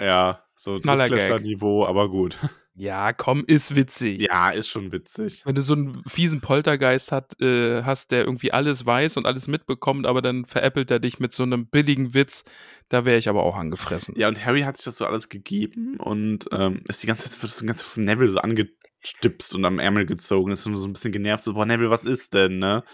Ja, 0.01 0.43
so 0.57 0.79
Niveau, 0.79 1.87
aber 1.87 2.09
gut. 2.09 2.37
Ja, 2.75 3.13
komm, 3.13 3.45
ist 3.47 3.77
witzig. 3.77 4.23
Ja, 4.23 4.51
ist 4.51 4.69
schon 4.69 4.93
witzig. 4.93 5.43
Wenn 5.45 5.55
du 5.55 5.61
so 5.61 5.75
einen 5.75 6.03
fiesen 6.07 6.41
Poltergeist 6.41 7.13
hat, 7.13 7.39
äh, 7.41 7.83
hast, 7.83 8.11
der 8.11 8.25
irgendwie 8.25 8.53
alles 8.53 8.87
weiß 8.87 9.19
und 9.19 9.27
alles 9.27 9.47
mitbekommt, 9.47 10.07
aber 10.07 10.23
dann 10.23 10.47
veräppelt 10.47 10.91
er 10.91 10.99
dich 10.99 11.21
mit 11.21 11.33
so 11.33 11.43
einem 11.43 11.67
billigen 11.67 12.15
Witz, 12.15 12.45
da 12.89 13.05
wäre 13.05 13.19
ich 13.19 13.29
aber 13.29 13.43
auch 13.43 13.57
angefressen. 13.57 14.15
Ja, 14.17 14.29
und 14.29 14.45
Harry 14.45 14.63
hat 14.63 14.77
sich 14.79 14.87
das 14.87 14.97
so 14.97 15.05
alles 15.07 15.29
gegeben 15.29 15.99
und 15.99 16.47
ähm, 16.51 16.83
ist 16.89 17.03
die 17.03 17.07
ganze 17.07 17.29
Zeit, 17.29 17.43
wird 17.43 17.53
so 17.53 17.67
ganz 17.67 17.83
von 17.83 18.05
Neville 18.05 18.31
so 18.31 18.39
angestipst 18.39 19.55
und 19.55 19.67
am 19.67 19.79
Ärmel 19.79 20.07
gezogen, 20.07 20.51
ist 20.53 20.63
so 20.63 20.71
ein 20.71 20.93
bisschen 20.95 21.13
genervt, 21.13 21.45
so, 21.45 21.53
boah, 21.53 21.67
Neville, 21.67 21.91
was 21.91 22.05
ist 22.05 22.33
denn, 22.33 22.59
ne? 22.59 22.85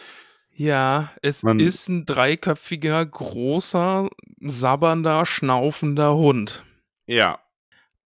Ja, 0.58 1.12
es 1.22 1.44
Man- 1.44 1.60
ist 1.60 1.88
ein 1.88 2.04
dreiköpfiger, 2.04 3.06
großer, 3.06 4.08
sabbernder, 4.40 5.24
schnaufender 5.24 6.16
Hund. 6.16 6.64
Ja, 7.06 7.38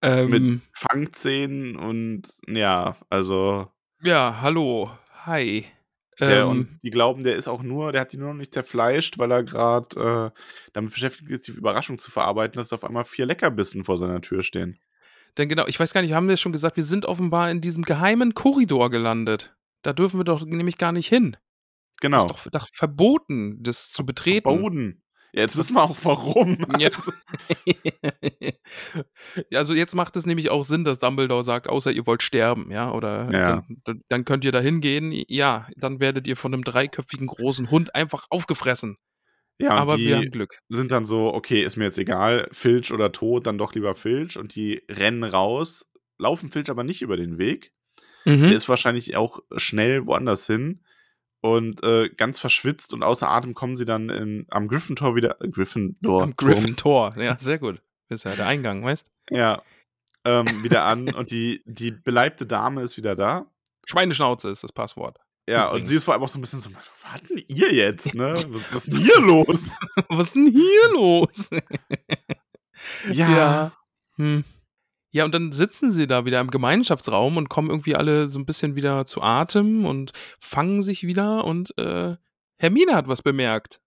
Ähm, 0.02 0.28
mit 0.30 0.60
Fangzähnen 0.74 1.76
und 1.76 2.22
ja, 2.46 2.96
also 3.08 3.68
ja, 4.02 4.38
hallo, 4.42 4.90
hi. 5.24 5.64
der 6.20 6.42
Ähm, 6.42 6.48
und 6.48 6.78
die 6.82 6.90
glauben, 6.90 7.22
der 7.24 7.36
ist 7.36 7.48
auch 7.48 7.62
nur, 7.62 7.90
der 7.92 8.02
hat 8.02 8.12
die 8.12 8.18
nur 8.18 8.28
noch 8.28 8.38
nicht 8.38 8.52
zerfleischt, 8.52 9.16
weil 9.18 9.30
er 9.30 9.44
gerade 9.44 10.32
äh, 10.34 10.40
damit 10.74 10.92
beschäftigt 10.92 11.30
ist, 11.30 11.48
die 11.48 11.52
Überraschung 11.52 11.96
zu 11.96 12.10
verarbeiten, 12.10 12.58
dass 12.58 12.72
auf 12.74 12.84
einmal 12.84 13.04
vier 13.06 13.24
Leckerbissen 13.24 13.82
vor 13.84 13.96
seiner 13.96 14.20
Tür 14.20 14.42
stehen. 14.42 14.78
denn 15.38 15.48
genau, 15.48 15.66
ich 15.68 15.80
weiß 15.80 15.94
gar 15.94 16.02
nicht, 16.02 16.12
haben 16.12 16.26
wir 16.28 16.34
es 16.34 16.40
schon 16.40 16.52
gesagt, 16.52 16.76
wir 16.76 16.84
sind 16.84 17.06
offenbar 17.06 17.50
in 17.50 17.62
diesem 17.62 17.84
geheimen 17.84 18.34
Korridor 18.34 18.90
gelandet. 18.90 19.54
Da 19.80 19.94
dürfen 19.94 20.20
wir 20.20 20.24
doch 20.24 20.44
nämlich 20.44 20.76
gar 20.76 20.92
nicht 20.92 21.08
hin. 21.08 21.36
Genau. 22.02 22.18
Ist 22.18 22.30
doch, 22.30 22.50
doch 22.50 22.68
verboten, 22.74 23.62
das 23.62 23.90
zu 23.90 24.04
betreten. 24.04 24.42
Boden. 24.44 25.02
Ja, 25.32 25.40
jetzt 25.42 25.56
wissen 25.56 25.74
wir 25.76 25.82
auch 25.84 25.96
warum. 26.02 26.58
Ja. 26.80 26.88
Also, 26.90 27.12
also 29.54 29.74
jetzt 29.74 29.94
macht 29.94 30.16
es 30.16 30.26
nämlich 30.26 30.50
auch 30.50 30.62
Sinn, 30.64 30.84
dass 30.84 30.98
Dumbledore 30.98 31.44
sagt, 31.44 31.68
außer 31.68 31.92
ihr 31.92 32.06
wollt 32.06 32.22
sterben, 32.22 32.70
ja, 32.70 32.90
oder 32.92 33.30
Ja. 33.32 33.62
Dann, 33.84 34.02
dann, 34.08 34.24
könnt 34.24 34.44
ihr 34.44 34.52
da 34.52 34.60
hingehen, 34.60 35.12
ja, 35.28 35.68
dann 35.76 36.00
werdet 36.00 36.26
ihr 36.26 36.36
von 36.36 36.52
einem 36.52 36.64
dreiköpfigen 36.64 37.26
großen 37.28 37.70
Hund 37.70 37.94
einfach 37.94 38.26
aufgefressen. 38.30 38.96
ja, 39.58 39.70
Aber 39.70 39.96
wir 39.96 40.16
haben 40.18 40.30
Glück. 40.30 40.58
sind 40.68 40.90
dann 40.92 41.04
so, 41.06 41.32
okay, 41.32 41.62
ist 41.62 41.76
mir 41.76 41.84
jetzt 41.84 41.98
egal, 41.98 42.48
Filch 42.52 42.92
oder 42.92 43.12
Tod, 43.12 43.46
dann 43.46 43.58
doch 43.58 43.74
lieber 43.74 43.94
Filch. 43.94 44.36
Und 44.36 44.54
die 44.54 44.82
rennen 44.90 45.24
raus, 45.24 45.90
laufen 46.18 46.50
Filch 46.50 46.68
aber 46.70 46.84
nicht 46.84 47.00
über 47.00 47.16
den 47.16 47.38
Weg. 47.38 47.72
Der 48.26 48.36
Mhm. 48.36 48.44
ist 48.52 48.68
wahrscheinlich 48.68 49.16
auch 49.16 49.40
schnell 49.56 50.06
woanders 50.06 50.46
hin. 50.46 50.84
Und 51.42 51.82
äh, 51.82 52.08
ganz 52.08 52.38
verschwitzt 52.38 52.94
und 52.94 53.02
außer 53.02 53.28
Atem 53.28 53.54
kommen 53.54 53.76
sie 53.76 53.84
dann 53.84 54.08
in, 54.08 54.46
am 54.48 54.68
Gryffindor 54.68 55.16
wieder. 55.16 55.40
Äh, 55.42 55.48
Gryffindor. 55.48 56.22
Am 56.22 56.36
Gryffindor, 56.36 57.14
ja, 57.18 57.36
sehr 57.38 57.58
gut. 57.58 57.82
Ist 58.08 58.24
ja 58.24 58.34
der 58.36 58.46
Eingang, 58.46 58.84
weißt 58.84 59.10
Ja. 59.30 59.62
Ähm, 60.24 60.46
wieder 60.62 60.84
an 60.84 61.12
und 61.12 61.32
die, 61.32 61.62
die 61.66 61.90
beleibte 61.90 62.46
Dame 62.46 62.82
ist 62.82 62.96
wieder 62.96 63.16
da. 63.16 63.46
Schweineschnauze 63.86 64.50
ist 64.50 64.62
das 64.62 64.70
Passwort. 64.70 65.18
Ja, 65.48 65.66
Übrigens. 65.66 65.80
und 65.82 65.88
sie 65.88 65.96
ist 65.96 66.04
vor 66.04 66.14
allem 66.14 66.22
auch 66.22 66.28
so 66.28 66.38
ein 66.38 66.42
bisschen 66.42 66.60
so, 66.60 66.70
was 66.72 67.12
hatten 67.12 67.42
ihr 67.48 67.74
jetzt, 67.74 68.14
ne? 68.14 68.32
Was, 68.34 68.46
was 68.72 68.86
ist 68.86 68.92
denn 68.92 68.98
hier 68.98 69.20
los? 69.20 69.76
Was 70.08 70.26
ist 70.28 70.36
denn 70.36 70.46
hier 70.46 70.92
los? 70.92 71.50
Ja. 73.10 73.72
Hm. 74.16 74.44
Ja, 75.14 75.26
und 75.26 75.34
dann 75.34 75.52
sitzen 75.52 75.92
sie 75.92 76.06
da 76.06 76.24
wieder 76.24 76.40
im 76.40 76.50
Gemeinschaftsraum 76.50 77.36
und 77.36 77.50
kommen 77.50 77.68
irgendwie 77.68 77.94
alle 77.94 78.28
so 78.28 78.38
ein 78.38 78.46
bisschen 78.46 78.76
wieder 78.76 79.04
zu 79.04 79.20
Atem 79.20 79.84
und 79.84 80.12
fangen 80.40 80.82
sich 80.82 81.06
wieder 81.06 81.44
und 81.44 81.76
äh, 81.78 82.16
Hermine 82.56 82.94
hat 82.94 83.08
was 83.08 83.20
bemerkt. 83.20 83.80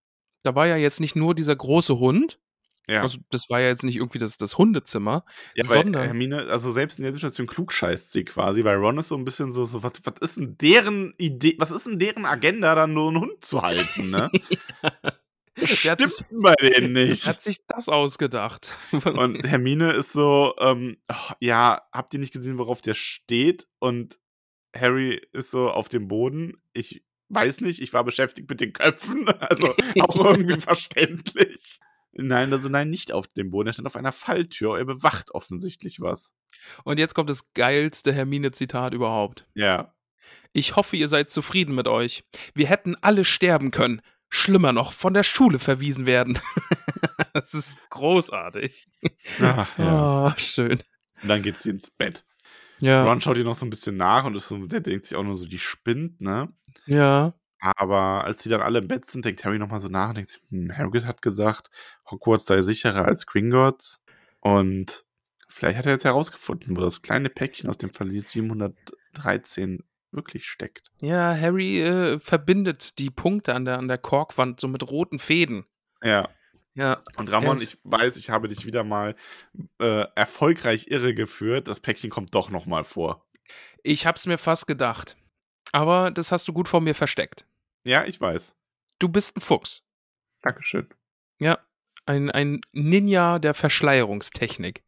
Da 0.43 0.53
war 0.53 0.67
ja 0.67 0.75
jetzt 0.75 0.99
nicht 0.99 1.15
nur 1.15 1.33
dieser 1.33 1.55
große 1.55 1.97
Hund, 1.97 2.39
Ja, 2.87 3.01
also 3.01 3.17
das 3.31 3.49
war 3.49 3.59
ja 3.59 3.69
jetzt 3.69 3.83
nicht 3.83 3.95
irgendwie 3.95 4.19
das, 4.19 4.37
das 4.37 4.59
Hundezimmer, 4.59 5.25
ja 5.55 5.67
weil 5.67 5.83
sondern 5.83 6.03
Hermine, 6.03 6.43
also 6.49 6.71
selbst 6.71 6.99
in 6.99 7.03
der 7.03 7.13
Situation 7.13 7.47
klug 7.47 7.73
scheißt 7.73 8.11
sie 8.11 8.23
quasi, 8.23 8.63
weil 8.63 8.75
Ron 8.77 8.99
ist 8.99 9.07
so 9.07 9.15
ein 9.15 9.25
bisschen 9.25 9.51
so, 9.51 9.65
so 9.65 9.81
was, 9.81 9.93
was 10.03 10.19
ist 10.21 10.37
denn 10.37 10.55
deren 10.59 11.15
Idee, 11.17 11.55
was 11.57 11.71
ist 11.71 11.87
denn 11.87 11.97
deren 11.97 12.27
Agenda, 12.27 12.75
dann 12.75 12.93
nur 12.93 13.07
einen 13.07 13.21
Hund 13.21 13.43
zu 13.43 13.63
halten, 13.63 14.11
ne? 14.11 14.29
Hat 14.83 15.14
Stimmt 15.63 16.01
sich- 16.01 16.25
bei 16.31 16.53
denen 16.55 16.91
nicht. 16.93 17.25
hat 17.27 17.41
sich 17.41 17.65
das 17.67 17.87
ausgedacht. 17.89 18.69
Und 19.05 19.47
Hermine 19.47 19.91
ist 19.93 20.11
so, 20.11 20.53
ähm, 20.59 20.97
ach, 21.07 21.33
ja, 21.39 21.81
habt 21.91 22.13
ihr 22.13 22.19
nicht 22.19 22.33
gesehen, 22.33 22.57
worauf 22.57 22.81
der 22.81 22.93
steht? 22.93 23.67
Und 23.79 24.19
Harry 24.75 25.21
ist 25.31 25.51
so 25.51 25.69
auf 25.69 25.87
dem 25.87 26.07
Boden. 26.07 26.61
Ich 26.73 27.03
weiß 27.29 27.61
nicht, 27.61 27.81
ich 27.81 27.93
war 27.93 28.03
beschäftigt 28.03 28.49
mit 28.49 28.59
den 28.61 28.73
Köpfen. 28.73 29.27
Also 29.39 29.73
auch 30.01 30.15
irgendwie 30.25 30.59
verständlich. 30.59 31.79
Nein, 32.17 32.51
also 32.53 32.69
nein, 32.69 32.89
nicht 32.89 33.11
auf 33.11 33.27
dem 33.27 33.51
Boden. 33.51 33.67
Er 33.67 33.73
stand 33.73 33.87
auf 33.87 33.95
einer 33.95 34.11
Falltür. 34.13 34.77
Er 34.77 34.85
bewacht 34.85 35.31
offensichtlich 35.31 35.99
was. 36.01 36.33
Und 36.83 36.97
jetzt 36.99 37.13
kommt 37.13 37.29
das 37.29 37.51
geilste 37.53 38.13
Hermine-Zitat 38.13 38.93
überhaupt. 38.93 39.45
Ja. 39.53 39.93
Ich 40.53 40.75
hoffe, 40.77 40.95
ihr 40.95 41.09
seid 41.09 41.29
zufrieden 41.29 41.75
mit 41.75 41.87
euch. 41.89 42.23
Wir 42.53 42.67
hätten 42.67 42.95
alle 43.01 43.25
sterben 43.25 43.71
können. 43.71 44.01
Schlimmer 44.35 44.73
noch, 44.73 44.93
von 44.93 45.13
der 45.13 45.23
Schule 45.23 45.59
verwiesen 45.59 46.05
werden. 46.05 46.37
das 47.33 47.53
ist 47.53 47.77
großartig. 47.89 48.87
Ach, 49.41 49.77
ja. 49.77 50.27
Ah, 50.27 50.33
schön. 50.37 50.83
Und 51.21 51.29
dann 51.29 51.41
geht 51.41 51.57
sie 51.57 51.69
ins 51.69 51.89
Bett. 51.89 52.25
Ja. 52.79 53.05
Ron 53.05 53.21
schaut 53.21 53.37
ihr 53.37 53.45
noch 53.45 53.55
so 53.55 53.65
ein 53.65 53.69
bisschen 53.69 53.97
nach 53.97 54.25
und 54.25 54.35
ist 54.35 54.47
so, 54.47 54.57
der 54.67 54.81
denkt 54.81 55.05
sich 55.05 55.17
auch 55.17 55.23
nur 55.23 55.35
so, 55.35 55.45
die 55.47 55.59
spinnt, 55.59 56.19
ne? 56.19 56.53
Ja. 56.85 57.33
Aber 57.59 58.25
als 58.25 58.43
sie 58.43 58.49
dann 58.49 58.61
alle 58.61 58.79
im 58.79 58.87
Bett 58.87 59.05
sind, 59.05 59.25
denkt 59.25 59.43
Harry 59.45 59.57
nochmal 59.57 59.79
so 59.79 59.87
nach 59.87 60.09
und 60.09 60.17
denkt 60.17 60.29
sich, 60.29 60.41
hm, 60.49 60.77
Hagrid 60.77 61.05
hat 61.05 61.21
gesagt, 61.21 61.69
Hogwarts 62.11 62.45
sei 62.45 62.61
sicherer 62.61 63.05
als 63.05 63.25
Gringotts. 63.25 64.03
Und 64.41 65.05
vielleicht 65.47 65.77
hat 65.77 65.85
er 65.85 65.93
jetzt 65.93 66.05
herausgefunden, 66.05 66.75
wo 66.75 66.81
das 66.81 67.01
kleine 67.01 67.29
Päckchen 67.29 67.69
aus 67.69 67.77
dem 67.77 67.91
Verlies 67.91 68.31
713 68.31 69.83
wirklich 70.15 70.47
steckt. 70.47 70.91
Ja, 70.99 71.35
Harry 71.35 71.81
äh, 71.81 72.19
verbindet 72.19 72.99
die 72.99 73.09
Punkte 73.09 73.53
an 73.53 73.65
der, 73.65 73.77
an 73.77 73.87
der 73.87 73.97
Korkwand 73.97 74.59
so 74.59 74.67
mit 74.67 74.89
roten 74.89 75.19
Fäden. 75.19 75.65
Ja. 76.03 76.29
Ja. 76.73 76.97
Und 77.15 77.31
Ramon, 77.31 77.61
ich 77.61 77.77
weiß, 77.83 78.17
ich 78.17 78.29
habe 78.29 78.49
dich 78.49 78.65
wieder 78.65 78.83
mal 78.83 79.15
äh, 79.79 80.05
erfolgreich 80.15 80.87
irregeführt. 80.87 81.67
Das 81.67 81.79
Päckchen 81.79 82.09
kommt 82.09 82.35
doch 82.35 82.49
nochmal 82.49 82.83
vor. 82.83 83.25
Ich 83.81 84.05
hab's 84.05 84.25
mir 84.25 84.37
fast 84.37 84.67
gedacht. 84.67 85.15
Aber 85.71 86.11
das 86.11 86.31
hast 86.31 86.47
du 86.47 86.53
gut 86.53 86.67
vor 86.67 86.81
mir 86.81 86.95
versteckt. 86.95 87.45
Ja, 87.85 88.05
ich 88.05 88.19
weiß. 88.19 88.53
Du 88.99 89.09
bist 89.09 89.37
ein 89.37 89.41
Fuchs. 89.41 89.87
Dankeschön. 90.41 90.89
Ja. 91.39 91.59
Ein, 92.05 92.29
ein 92.29 92.61
Ninja 92.71 93.39
der 93.39 93.53
Verschleierungstechnik. 93.53 94.83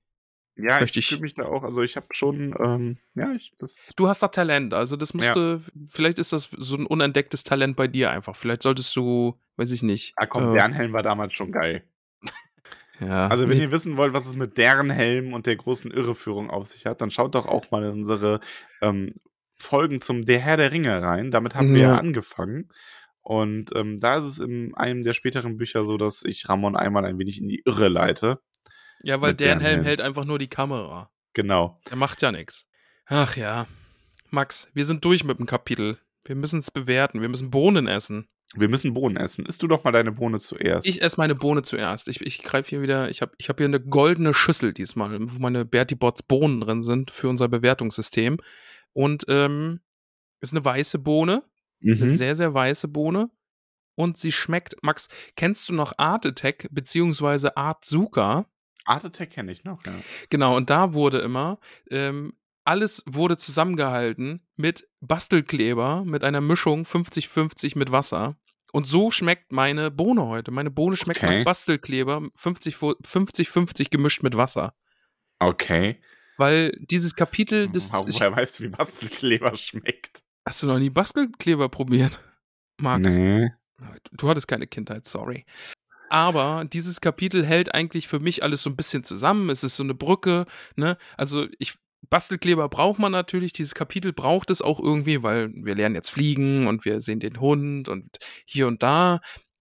Ja, 0.57 0.79
Möchte 0.79 0.97
ich 0.99 1.05
ich- 1.05 1.09
fühle 1.09 1.21
mich 1.21 1.35
da 1.35 1.43
auch, 1.45 1.63
also 1.63 1.81
ich 1.83 1.95
habe 1.95 2.07
schon, 2.11 2.55
ähm, 2.59 2.97
ja, 3.15 3.31
ich, 3.33 3.53
das, 3.59 3.91
Du 3.95 4.07
hast 4.07 4.23
da 4.23 4.27
Talent, 4.29 4.73
also 4.73 4.95
das 4.97 5.13
müsste, 5.13 5.61
vielleicht 5.89 6.17
ist 6.19 6.33
das 6.33 6.49
so 6.57 6.75
ein 6.77 6.85
unentdecktes 6.87 7.43
Talent 7.43 7.75
bei 7.75 7.87
dir 7.87 8.09
einfach. 8.09 8.35
Vielleicht 8.35 8.63
solltest 8.63 8.95
du, 8.95 9.39
weiß 9.57 9.71
ich 9.71 9.83
nicht. 9.83 10.13
ah 10.15 10.25
komm, 10.25 10.49
äh, 10.49 10.53
Bernhelm 10.55 10.93
war 10.93 11.03
damals 11.03 11.33
schon 11.33 11.51
geil. 11.51 11.83
ja, 12.99 13.27
Also, 13.27 13.47
wenn 13.47 13.57
nee, 13.57 13.63
ihr 13.65 13.71
wissen 13.71 13.97
wollt, 13.97 14.13
was 14.13 14.25
es 14.25 14.35
mit 14.35 14.57
deren 14.57 14.89
Helm 14.89 15.33
und 15.33 15.45
der 15.45 15.55
großen 15.55 15.91
Irreführung 15.91 16.49
auf 16.49 16.65
sich 16.65 16.85
hat, 16.85 17.01
dann 17.01 17.11
schaut 17.11 17.35
doch 17.35 17.45
auch 17.45 17.69
mal 17.71 17.83
in 17.83 17.91
unsere 17.91 18.39
ähm, 18.81 19.09
Folgen 19.55 20.01
zum 20.01 20.25
Der 20.25 20.39
Herr 20.39 20.57
der 20.57 20.71
Ringe 20.71 21.01
rein. 21.01 21.29
Damit 21.31 21.55
haben 21.55 21.73
wir 21.73 21.81
Ja. 21.81 21.91
ja 21.93 21.97
angefangen. 21.97 22.69
Und 23.21 23.75
ähm, 23.75 23.97
da 23.99 24.17
ist 24.17 24.23
es 24.23 24.39
in 24.39 24.73
einem 24.75 25.01
der 25.03 25.13
späteren 25.13 25.57
Bücher 25.57 25.85
so, 25.85 25.97
dass 25.97 26.23
ich 26.23 26.47
Ramon 26.49 26.75
einmal 26.75 27.05
ein 27.05 27.19
wenig 27.19 27.41
in 27.41 27.47
die 27.49 27.61
Irre 27.65 27.89
leite. 27.89 28.39
Ja, 29.03 29.21
weil 29.21 29.33
deren 29.33 29.59
Helm 29.59 29.83
hält 29.83 30.01
einfach 30.01 30.25
nur 30.25 30.39
die 30.39 30.49
Kamera. 30.49 31.11
Genau. 31.33 31.79
Er 31.89 31.97
macht 31.97 32.21
ja 32.21 32.31
nichts. 32.31 32.67
Ach 33.05 33.37
ja. 33.37 33.67
Max, 34.29 34.69
wir 34.73 34.85
sind 34.85 35.05
durch 35.05 35.23
mit 35.23 35.39
dem 35.39 35.45
Kapitel. 35.45 35.99
Wir 36.25 36.35
müssen 36.35 36.59
es 36.59 36.71
bewerten. 36.71 37.21
Wir 37.21 37.29
müssen 37.29 37.51
Bohnen 37.51 37.87
essen. 37.87 38.27
Wir 38.55 38.69
müssen 38.69 38.93
Bohnen 38.93 39.17
essen. 39.17 39.45
Isst 39.45 39.61
du 39.61 39.67
doch 39.67 39.83
mal 39.83 39.91
deine 39.91 40.11
Bohne 40.11 40.39
zuerst. 40.39 40.87
Ich 40.87 41.01
esse 41.01 41.17
meine 41.17 41.35
Bohne 41.35 41.63
zuerst. 41.63 42.07
Ich, 42.07 42.21
ich 42.21 42.41
greife 42.43 42.69
hier 42.69 42.81
wieder, 42.81 43.09
ich 43.09 43.21
habe 43.21 43.33
ich 43.37 43.49
hab 43.49 43.57
hier 43.57 43.65
eine 43.65 43.81
goldene 43.81 44.33
Schüssel 44.33 44.73
diesmal, 44.73 45.17
wo 45.19 45.39
meine 45.39 45.65
Bertie 45.65 45.95
Bots 45.95 46.23
Bohnen 46.23 46.61
drin 46.61 46.81
sind 46.81 47.11
für 47.11 47.27
unser 47.27 47.49
Bewertungssystem. 47.49 48.37
Und 48.93 49.25
ähm, 49.27 49.81
ist 50.39 50.53
eine 50.53 50.63
weiße 50.63 50.99
Bohne, 50.99 51.43
eine 51.83 51.95
mhm. 51.95 52.15
sehr, 52.15 52.35
sehr 52.35 52.53
weiße 52.53 52.87
Bohne. 52.87 53.29
Und 53.95 54.17
sie 54.17 54.31
schmeckt, 54.31 54.75
Max, 54.81 55.07
kennst 55.35 55.67
du 55.69 55.73
noch 55.73 55.93
Art 55.97 56.25
Attack 56.25 56.67
beziehungsweise 56.71 57.57
Art 57.57 57.83
Zuka? 57.83 58.45
Art 58.87 59.05
Attack 59.05 59.31
kenne 59.31 59.51
ich 59.51 59.63
noch, 59.63 59.85
ja. 59.85 59.93
Genau, 60.29 60.55
und 60.55 60.69
da 60.69 60.93
wurde 60.93 61.19
immer, 61.19 61.59
ähm, 61.91 62.33
alles 62.63 63.03
wurde 63.05 63.37
zusammengehalten 63.37 64.45
mit 64.55 64.87
Bastelkleber, 64.99 66.03
mit 66.05 66.23
einer 66.23 66.41
Mischung 66.41 66.83
50-50 66.83 67.77
mit 67.77 67.91
Wasser. 67.91 68.35
Und 68.73 68.85
so 68.87 69.11
schmeckt 69.11 69.51
meine 69.53 69.91
Bohne 69.91 70.25
heute. 70.25 70.51
Meine 70.51 70.69
Bohne 70.71 70.97
schmeckt 70.97 71.23
Okay. 71.23 71.39
nach 71.39 71.45
Bastelkleber 71.45 72.23
50-50 72.37 73.89
gemischt 73.89 74.23
mit 74.23 74.35
Wasser. 74.35 74.73
Okay. 75.39 76.01
Weil 76.37 76.71
dieses 76.79 77.15
Kapitel, 77.15 77.69
das, 77.69 77.91
Woher 77.93 78.07
ich, 78.07 78.19
weißt 78.19 78.59
du, 78.59 78.63
wie 78.63 78.67
Bastelkleber 78.69 79.55
schmeckt? 79.55 80.21
hast 80.45 80.63
du 80.63 80.67
noch 80.67 80.79
nie 80.79 80.89
Bastelkleber 80.89 81.69
probiert? 81.69 82.19
Max? 82.79 83.09
Nee. 83.09 83.49
Du 84.11 84.27
hattest 84.29 84.47
keine 84.47 84.67
Kindheit, 84.67 85.05
sorry. 85.05 85.45
Aber 86.09 86.65
dieses 86.71 87.01
Kapitel 87.01 87.45
hält 87.45 87.73
eigentlich 87.73 88.07
für 88.07 88.19
mich 88.19 88.43
alles 88.43 88.63
so 88.63 88.69
ein 88.69 88.75
bisschen 88.75 89.03
zusammen. 89.03 89.49
Es 89.49 89.63
ist 89.63 89.75
so 89.75 89.83
eine 89.83 89.93
Brücke, 89.93 90.45
ne? 90.75 90.97
Also 91.17 91.47
ich 91.59 91.75
Bastelkleber 92.09 92.69
braucht 92.69 92.99
man 92.99 93.11
natürlich, 93.11 93.53
dieses 93.53 93.75
Kapitel 93.75 94.13
braucht 94.13 94.49
es 94.49 94.61
auch 94.61 94.79
irgendwie, 94.79 95.23
weil 95.23 95.51
wir 95.53 95.75
lernen 95.75 95.95
jetzt 95.95 96.09
fliegen 96.09 96.67
und 96.67 96.85
wir 96.85 97.01
sehen 97.01 97.19
den 97.19 97.39
Hund 97.39 97.89
und 97.89 98.17
hier 98.45 98.67
und 98.67 98.83
da. 98.83 99.19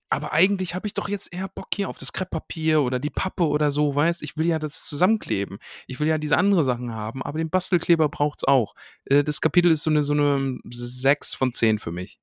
Aber 0.09 0.33
eigentlich 0.33 0.75
habe 0.75 0.87
ich 0.87 0.95
doch 0.95 1.09
jetzt 1.09 1.33
eher 1.35 1.49
Bock 1.49 1.69
hier 1.75 1.89
auf 1.89 1.99
das 1.99 2.13
Krepppapier 2.13 2.83
oder 2.83 3.01
die 3.01 3.11
Pappe 3.11 3.49
oder 3.49 3.73
so, 3.73 3.95
weißt? 3.95 4.23
Ich 4.23 4.37
will 4.37 4.47
ja 4.47 4.61
das 4.61 4.85
zusammenkleben. 4.85 5.59
Ich 5.89 5.99
will 5.99 6.07
ja 6.07 6.19
diese 6.19 6.39
andere 6.39 6.63
Sachen 6.63 6.95
haben, 6.95 7.25
aber 7.25 7.39
den 7.39 7.51
Bastelkleber 7.51 8.09
braucht's 8.09 8.45
auch. 8.45 8.75
Äh, 9.07 9.25
Das 9.25 9.41
Kapitel 9.41 9.73
ist 9.73 9.83
so 9.83 9.91
eine, 9.91 10.05
so 10.05 10.13
eine 10.13 10.59
6 10.71 11.35
von 11.35 11.53
10 11.53 11.81
für 11.81 11.91
mich. 11.91 12.21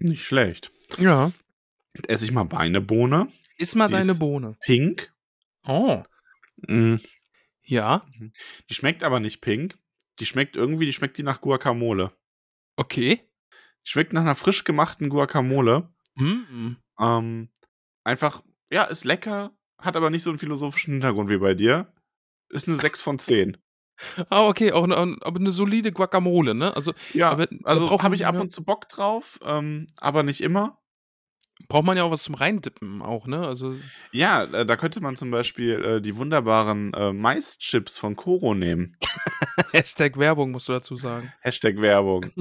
Nicht 0.00 0.24
schlecht. 0.24 0.72
Ja. 0.98 1.30
Jetzt 1.96 2.08
esse 2.08 2.24
ich 2.24 2.32
mal 2.32 2.44
Beinebohne. 2.44 3.28
Iss 3.56 3.74
mal 3.74 3.86
Die 3.88 3.92
deine 3.94 4.14
Bohne. 4.14 4.56
Pink. 4.62 5.12
Oh. 5.66 6.02
Mm, 6.68 6.96
Ja, 7.64 8.06
Die 8.68 8.74
schmeckt 8.74 9.02
aber 9.02 9.20
nicht 9.20 9.40
pink. 9.40 9.76
Die 10.18 10.26
schmeckt 10.26 10.56
irgendwie, 10.56 10.86
die 10.86 10.92
schmeckt 10.92 11.18
die 11.18 11.22
nach 11.22 11.40
Guacamole. 11.40 12.12
okay. 12.76 13.26
Die 13.86 13.90
schmeckt 13.90 14.12
nach 14.12 14.20
einer 14.20 14.34
frisch 14.34 14.64
gemachten 14.64 15.08
Guacamole. 15.08 15.88
Mm. 16.16 16.76
Ähm, 17.00 17.48
einfach, 18.04 18.42
ja, 18.70 18.84
ist 18.84 19.04
lecker, 19.04 19.56
hat 19.78 19.96
aber 19.96 20.10
nicht 20.10 20.22
so 20.22 20.28
einen 20.28 20.38
philosophischen 20.38 20.92
Hintergrund 20.94 21.30
wie 21.30 21.38
bei 21.38 21.54
dir. 21.54 21.90
Ist 22.50 22.68
eine 22.68 22.76
6 22.76 23.00
von 23.02 23.18
10. 23.18 23.56
Ah, 24.30 24.46
okay, 24.46 24.72
auch 24.72 24.84
eine, 24.84 24.96
aber 24.96 25.40
eine 25.40 25.50
solide 25.50 25.92
Guacamole, 25.92 26.54
ne? 26.54 26.74
Also 26.74 26.94
Ja, 27.12 27.30
Aber 27.30 27.48
also 27.64 28.02
habe 28.02 28.14
ich 28.14 28.24
ab 28.26 28.34
und 28.40 28.50
zu 28.50 28.64
Bock 28.64 28.88
drauf, 28.88 29.38
ähm, 29.44 29.86
aber 29.98 30.22
nicht 30.22 30.40
immer. 30.42 30.78
Braucht 31.68 31.84
man 31.84 31.96
ja 31.96 32.04
auch 32.04 32.10
was 32.10 32.22
zum 32.22 32.34
Reindippen 32.34 33.02
auch, 33.02 33.26
ne? 33.26 33.46
Also 33.46 33.74
Ja, 34.12 34.44
äh, 34.44 34.66
da 34.66 34.76
könnte 34.76 35.00
man 35.00 35.16
zum 35.16 35.30
Beispiel 35.30 35.82
äh, 35.82 36.00
die 36.00 36.16
wunderbaren 36.16 36.92
äh, 36.94 37.12
Maischips 37.12 37.98
von 37.98 38.16
Koro 38.16 38.54
nehmen. 38.54 38.96
Hashtag 39.72 40.18
Werbung 40.18 40.50
musst 40.50 40.68
du 40.68 40.72
dazu 40.72 40.96
sagen. 40.96 41.32
Hashtag 41.40 41.80
Werbung. 41.80 42.30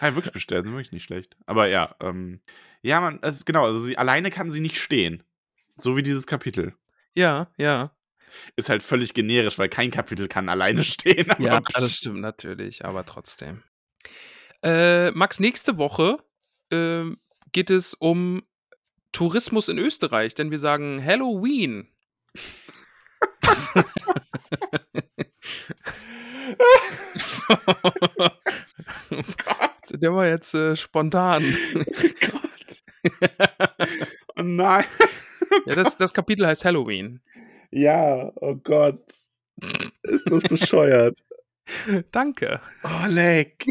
Ja, 0.00 0.14
wirklich 0.14 0.32
bestellt, 0.32 0.64
sind 0.66 0.74
wirklich 0.74 0.92
nicht 0.92 1.04
schlecht. 1.04 1.36
Aber 1.46 1.68
ja, 1.68 1.94
ähm, 2.00 2.40
ja, 2.82 3.00
man, 3.00 3.18
also 3.22 3.44
genau, 3.44 3.64
also 3.64 3.78
sie 3.80 3.96
alleine 3.96 4.30
kann 4.30 4.50
sie 4.50 4.60
nicht 4.60 4.78
stehen. 4.78 5.22
So 5.76 5.96
wie 5.96 6.02
dieses 6.02 6.26
Kapitel. 6.26 6.74
Ja, 7.14 7.48
ja. 7.56 7.92
Ist 8.56 8.68
halt 8.68 8.82
völlig 8.82 9.14
generisch, 9.14 9.58
weil 9.58 9.68
kein 9.68 9.90
Kapitel 9.90 10.28
kann 10.28 10.48
alleine 10.48 10.82
stehen. 10.84 11.30
aber 11.30 11.42
Ja, 11.42 11.60
das 11.60 11.94
stimmt 11.96 12.20
natürlich, 12.20 12.84
aber 12.84 13.04
trotzdem. 13.04 13.62
Äh, 14.62 15.10
Max, 15.12 15.40
nächste 15.40 15.78
Woche 15.78 16.18
ähm, 16.70 17.18
geht 17.52 17.70
es 17.70 17.94
um 17.94 18.42
Tourismus 19.12 19.68
in 19.68 19.78
Österreich, 19.78 20.34
denn 20.34 20.50
wir 20.50 20.58
sagen 20.58 21.02
Halloween. 21.04 21.88
Der 29.90 30.14
war 30.14 30.26
jetzt 30.26 30.54
äh, 30.54 30.76
spontan. 30.76 31.42
Gott. 32.20 32.42
Oh 34.36 34.42
nein. 34.42 34.84
ja, 35.64 35.74
das, 35.74 35.96
das 35.96 36.12
Kapitel 36.12 36.46
heißt 36.46 36.64
Halloween. 36.64 37.20
Ja, 37.70 38.30
oh 38.36 38.56
Gott. 38.56 39.02
Ist 40.02 40.30
das 40.30 40.42
bescheuert. 40.42 41.18
Danke. 42.12 42.60
Oh, 42.84 43.06
leck. 43.08 43.66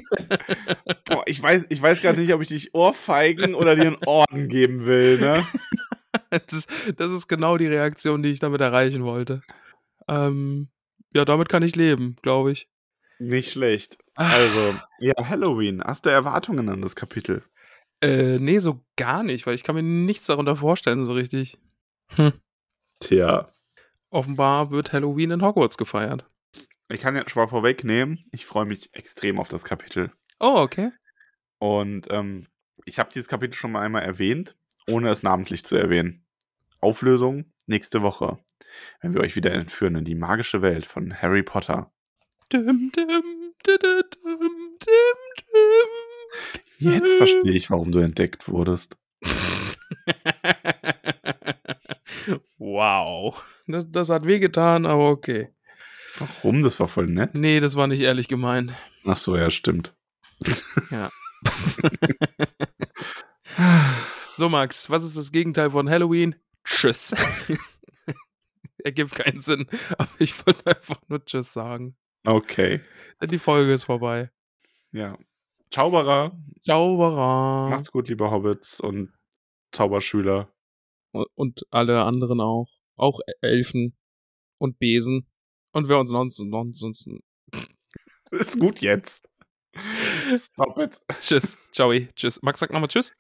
Boah, 1.06 1.24
ich 1.26 1.42
weiß, 1.42 1.68
ich 1.70 1.82
weiß 1.82 2.02
gar 2.02 2.14
nicht, 2.14 2.34
ob 2.34 2.42
ich 2.42 2.50
dich 2.50 2.74
Ohrfeigen 2.74 3.56
oder 3.56 3.76
dir 3.76 3.88
einen 3.88 4.04
Orden 4.06 4.50
geben 4.50 4.86
will, 4.86 5.20
ne? 5.20 5.46
Das, 6.30 6.66
das 6.96 7.12
ist 7.12 7.28
genau 7.28 7.58
die 7.58 7.68
Reaktion, 7.68 8.24
die 8.24 8.30
ich 8.30 8.40
damit 8.40 8.62
erreichen 8.62 9.04
wollte. 9.04 9.42
Ähm, 10.08 10.70
ja, 11.14 11.26
damit 11.26 11.50
kann 11.50 11.62
ich 11.62 11.76
leben, 11.76 12.16
glaube 12.22 12.54
ich. 12.54 12.70
Nicht 13.20 13.52
schlecht. 13.52 13.98
Also, 14.16 14.76
ja, 15.00 15.14
Halloween. 15.18 15.84
Hast 15.84 16.06
du 16.06 16.10
Erwartungen 16.10 16.70
an 16.70 16.82
das 16.82 16.96
Kapitel? 16.96 17.44
Äh, 18.02 18.40
nee, 18.40 18.60
so 18.60 18.84
gar 18.96 19.24
nicht, 19.24 19.46
weil 19.46 19.56
ich 19.56 19.64
kann 19.64 19.76
mir 19.76 19.84
nichts 19.84 20.28
darunter 20.28 20.56
vorstellen, 20.56 21.06
so 21.06 21.14
richtig. 21.14 21.58
Hm. 22.16 22.34
Tja. 23.00 23.50
Offenbar 24.10 24.72
wird 24.72 24.94
Halloween 24.94 25.32
in 25.32 25.42
Hogwarts 25.42 25.78
gefeiert. 25.78 26.26
Ich 26.90 27.00
kann 27.00 27.16
ja 27.16 27.28
schon 27.28 27.42
mal 27.42 27.48
vorwegnehmen, 27.48 28.20
ich 28.32 28.46
freue 28.46 28.66
mich 28.66 28.94
extrem 28.94 29.40
auf 29.40 29.48
das 29.48 29.66
Kapitel. 29.66 30.12
Oh, 30.40 30.58
okay. 30.58 30.92
Und 31.58 32.06
ähm, 32.12 32.46
ich 32.86 33.00
habe 33.00 33.10
dieses 33.12 33.28
Kapitel 33.28 33.56
schon 33.56 33.72
mal 33.72 33.82
einmal 33.82 34.04
erwähnt, 34.04 34.56
ohne 34.90 35.10
es 35.10 35.24
namentlich 35.24 35.66
zu 35.66 35.76
erwähnen. 35.76 36.24
Auflösung 36.82 37.52
nächste 37.66 38.04
Woche, 38.04 38.38
wenn 39.02 39.16
wir 39.16 39.22
euch 39.22 39.36
wieder 39.36 39.52
entführen 39.52 39.96
in 39.96 40.06
die 40.06 40.14
magische 40.14 40.62
Welt 40.62 40.86
von 40.86 41.20
Harry 41.20 41.42
Potter. 41.42 41.92
Dum, 42.50 42.92
dum, 42.92 43.54
dum, 43.64 44.04
Jetzt 46.78 47.16
verstehe 47.16 47.54
ich, 47.54 47.72
warum 47.72 47.92
du 47.92 47.98
entdeckt 48.00 48.48
wurdest. 48.48 49.00
wow. 52.60 53.44
Das, 53.66 53.86
das 53.90 54.10
hat 54.10 54.26
wehgetan, 54.26 54.86
aber 54.86 55.10
okay. 55.10 55.55
Warum? 56.18 56.62
Das 56.62 56.80
war 56.80 56.88
voll 56.88 57.08
nett. 57.08 57.36
Nee, 57.36 57.60
das 57.60 57.76
war 57.76 57.88
nicht 57.88 58.02
ehrlich 58.02 58.28
gemeint. 58.28 58.74
Ach 59.06 59.16
so, 59.16 59.36
ja, 59.36 59.50
stimmt. 59.50 59.96
Ja. 60.90 61.10
so, 64.36 64.50
Max, 64.50 64.90
was 64.90 65.04
ist 65.04 65.18
das 65.18 65.32
Gegenteil 65.32 65.72
von 65.72 65.90
Halloween? 65.90 66.36
Tschüss. 66.64 67.14
Ergibt 68.84 69.16
keinen 69.16 69.42
Sinn, 69.42 69.68
aber 69.98 70.10
ich 70.20 70.38
wollte 70.46 70.68
einfach 70.68 71.02
nur 71.08 71.24
Tschüss 71.26 71.54
sagen. 71.54 71.96
Okay. 72.24 72.82
Denn 73.22 73.30
die 73.30 73.40
Folge 73.40 73.74
ist 73.74 73.86
vorbei. 73.86 74.32
Ja. 74.92 75.18
Zauberer. 75.72 76.38
Zauberer. 76.64 77.70
Macht's 77.70 77.92
gut, 77.92 78.10
liebe 78.10 78.32
Hobbits 78.32 78.80
und 78.80 79.12
Zauberschüler. 79.72 80.52
Und 81.12 81.66
alle 81.70 82.04
anderen 82.04 82.42
auch. 82.42 82.70
Auch 82.96 83.20
Elfen 83.42 83.96
und 84.58 84.80
Besen. 84.80 85.28
Und 85.76 85.90
wer 85.90 86.00
uns 86.00 86.10
sonst, 86.10 86.38
sonst. 86.80 87.06
Ist 88.32 88.58
gut 88.58 88.80
jetzt. 88.80 89.28
Stop 90.38 90.80
it. 90.80 91.02
Tschüss. 91.22 91.58
Ciao. 91.74 91.92
Tschüss. 92.16 92.42
Max 92.42 92.62
sag 92.62 92.72
nochmal 92.72 92.88
Tschüss. 92.88 93.12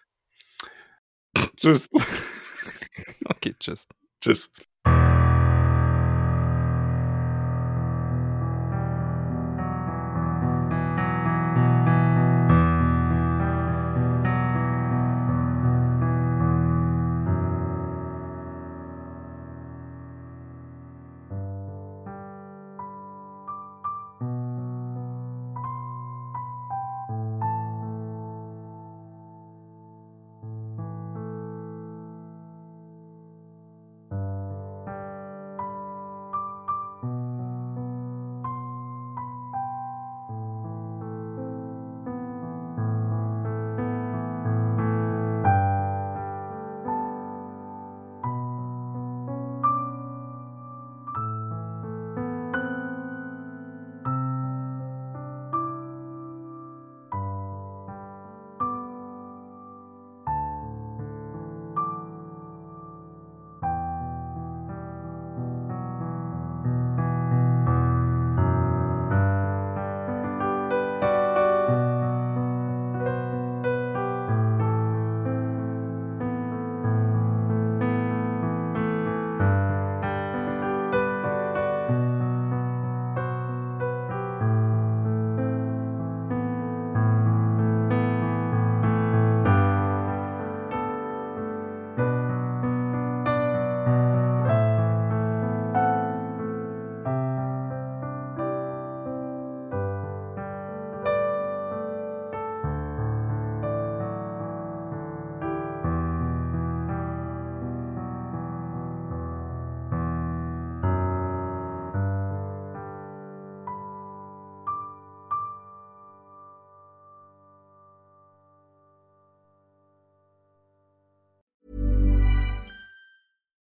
Tschüss. 1.57 1.89
Okay, 3.25 3.53
tschüss. 3.59 3.85
Tschüss. 4.21 4.49